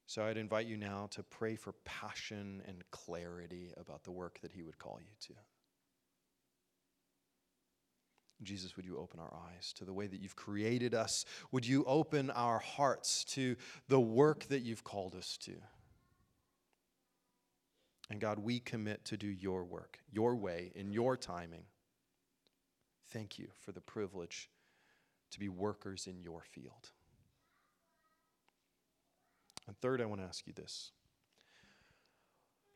So 0.09 0.25
I'd 0.25 0.39
invite 0.39 0.67
you 0.67 0.79
now 0.79 1.07
to 1.11 1.23
pray 1.23 1.55
for 1.55 1.73
passion 1.85 2.63
and 2.67 2.83
clarity 2.91 3.75
about 3.77 4.05
the 4.05 4.11
work 4.11 4.39
that 4.41 4.53
he 4.53 4.63
would 4.63 4.79
call 4.79 4.99
you 5.01 5.15
to. 5.27 5.35
Jesus, 8.43 8.75
would 8.75 8.87
you 8.87 8.97
open 8.97 9.21
our 9.21 9.31
eyes 9.51 9.75
to 9.75 9.85
the 9.85 9.93
way 9.93 10.07
that 10.07 10.19
you've 10.19 10.35
created 10.35 10.95
us? 10.95 11.27
Would 11.53 11.67
you 11.67 11.85
open 11.85 12.31
our 12.31 12.59
hearts 12.59 13.23
to 13.25 13.57
the 13.89 14.01
work 14.01 14.45
that 14.45 14.63
you've 14.63 14.83
called 14.83 15.15
us 15.15 15.37
to? 15.43 15.53
And 18.09 18.19
God, 18.19 18.39
we 18.39 18.61
commit 18.61 19.05
to 19.05 19.19
do 19.19 19.29
your 19.29 19.63
work, 19.63 19.99
your 20.11 20.35
way, 20.37 20.73
in 20.75 20.91
your 20.91 21.19
timing. 21.19 21.65
Thank 23.11 23.39
you 23.39 23.49
for 23.61 23.73
the 23.73 23.83
privilege 23.83 24.49
to 25.33 25.39
be 25.39 25.51
workers 25.51 26.07
in 26.07 26.23
your 26.23 26.45
field. 26.51 26.93
And 29.69 29.79
third, 29.79 30.01
I 30.01 30.07
want 30.07 30.23
to 30.23 30.27
ask 30.27 30.47
you 30.47 30.55
this 30.55 30.91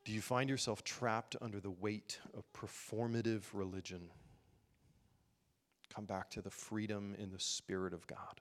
Do 0.05 0.13
you 0.13 0.21
find 0.21 0.49
yourself 0.49 0.85
trapped 0.85 1.35
under 1.41 1.59
the 1.59 1.71
weight 1.71 2.21
of 2.35 2.45
performative 2.53 3.43
religion? 3.53 4.11
Come 5.93 6.05
back 6.05 6.31
to 6.31 6.43
the 6.43 6.51
freedom 6.51 7.17
in 7.19 7.31
the 7.31 7.41
Spirit 7.41 7.93
of 7.93 8.07
God. 8.07 8.41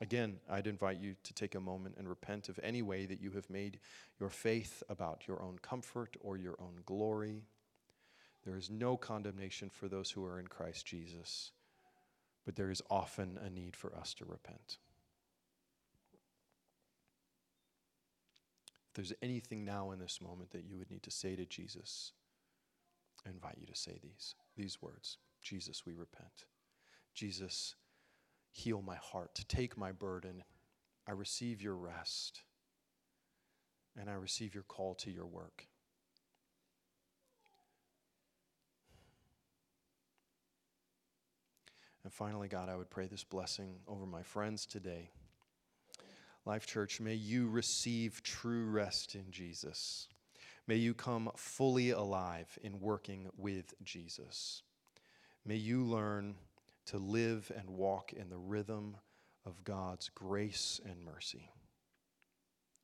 Again, 0.00 0.40
I'd 0.50 0.66
invite 0.66 0.98
you 0.98 1.14
to 1.22 1.34
take 1.34 1.54
a 1.54 1.60
moment 1.60 1.96
and 1.98 2.08
repent 2.08 2.48
of 2.48 2.58
any 2.62 2.82
way 2.82 3.06
that 3.06 3.20
you 3.20 3.30
have 3.32 3.48
made 3.48 3.78
your 4.18 4.30
faith 4.30 4.82
about 4.88 5.28
your 5.28 5.42
own 5.42 5.58
comfort 5.62 6.16
or 6.20 6.36
your 6.36 6.56
own 6.58 6.80
glory. 6.86 7.44
There 8.44 8.56
is 8.56 8.68
no 8.68 8.96
condemnation 8.96 9.70
for 9.70 9.88
those 9.88 10.10
who 10.10 10.24
are 10.24 10.40
in 10.40 10.48
Christ 10.48 10.86
Jesus, 10.86 11.52
but 12.44 12.56
there 12.56 12.70
is 12.70 12.82
often 12.90 13.38
a 13.44 13.48
need 13.48 13.76
for 13.76 13.94
us 13.94 14.12
to 14.14 14.24
repent. 14.24 14.78
If 18.92 18.96
there's 18.96 19.12
anything 19.22 19.64
now 19.64 19.92
in 19.92 19.98
this 19.98 20.20
moment 20.20 20.50
that 20.50 20.64
you 20.64 20.76
would 20.76 20.90
need 20.90 21.02
to 21.04 21.10
say 21.10 21.34
to 21.34 21.46
Jesus, 21.46 22.12
I 23.26 23.30
invite 23.30 23.56
you 23.58 23.66
to 23.66 23.74
say 23.74 23.98
these, 24.02 24.34
these 24.54 24.82
words 24.82 25.16
Jesus, 25.40 25.86
we 25.86 25.94
repent. 25.94 26.44
Jesus, 27.14 27.74
Heal 28.50 28.82
my 28.82 28.96
heart. 28.96 29.42
Take 29.48 29.78
my 29.78 29.92
burden. 29.92 30.44
I 31.08 31.12
receive 31.12 31.62
your 31.62 31.74
rest. 31.74 32.42
And 33.98 34.10
I 34.10 34.14
receive 34.14 34.54
your 34.54 34.62
call 34.62 34.94
to 34.96 35.10
your 35.10 35.26
work. 35.26 35.68
And 42.04 42.12
finally, 42.12 42.48
God, 42.48 42.68
I 42.68 42.76
would 42.76 42.90
pray 42.90 43.06
this 43.06 43.24
blessing 43.24 43.76
over 43.86 44.04
my 44.04 44.22
friends 44.22 44.66
today. 44.66 45.10
Life 46.44 46.66
Church, 46.66 47.00
may 47.00 47.14
you 47.14 47.48
receive 47.48 48.22
true 48.22 48.66
rest 48.66 49.14
in 49.14 49.30
Jesus. 49.30 50.08
May 50.66 50.76
you 50.76 50.94
come 50.94 51.30
fully 51.36 51.90
alive 51.90 52.58
in 52.62 52.80
working 52.80 53.28
with 53.36 53.74
Jesus. 53.82 54.62
May 55.44 55.56
you 55.56 55.84
learn 55.84 56.34
to 56.86 56.98
live 56.98 57.50
and 57.56 57.70
walk 57.70 58.12
in 58.12 58.28
the 58.28 58.38
rhythm 58.38 58.96
of 59.44 59.64
God's 59.64 60.08
grace 60.08 60.80
and 60.84 61.04
mercy. 61.04 61.50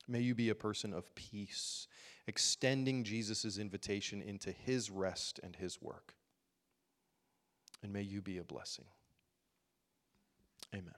May 0.07 0.21
you 0.21 0.35
be 0.35 0.49
a 0.49 0.55
person 0.55 0.93
of 0.93 1.13
peace, 1.15 1.87
extending 2.27 3.03
Jesus' 3.03 3.57
invitation 3.57 4.21
into 4.21 4.51
his 4.51 4.89
rest 4.89 5.39
and 5.43 5.55
his 5.55 5.81
work. 5.81 6.15
And 7.83 7.93
may 7.93 8.01
you 8.01 8.21
be 8.21 8.37
a 8.37 8.43
blessing. 8.43 8.85
Amen. 10.73 10.95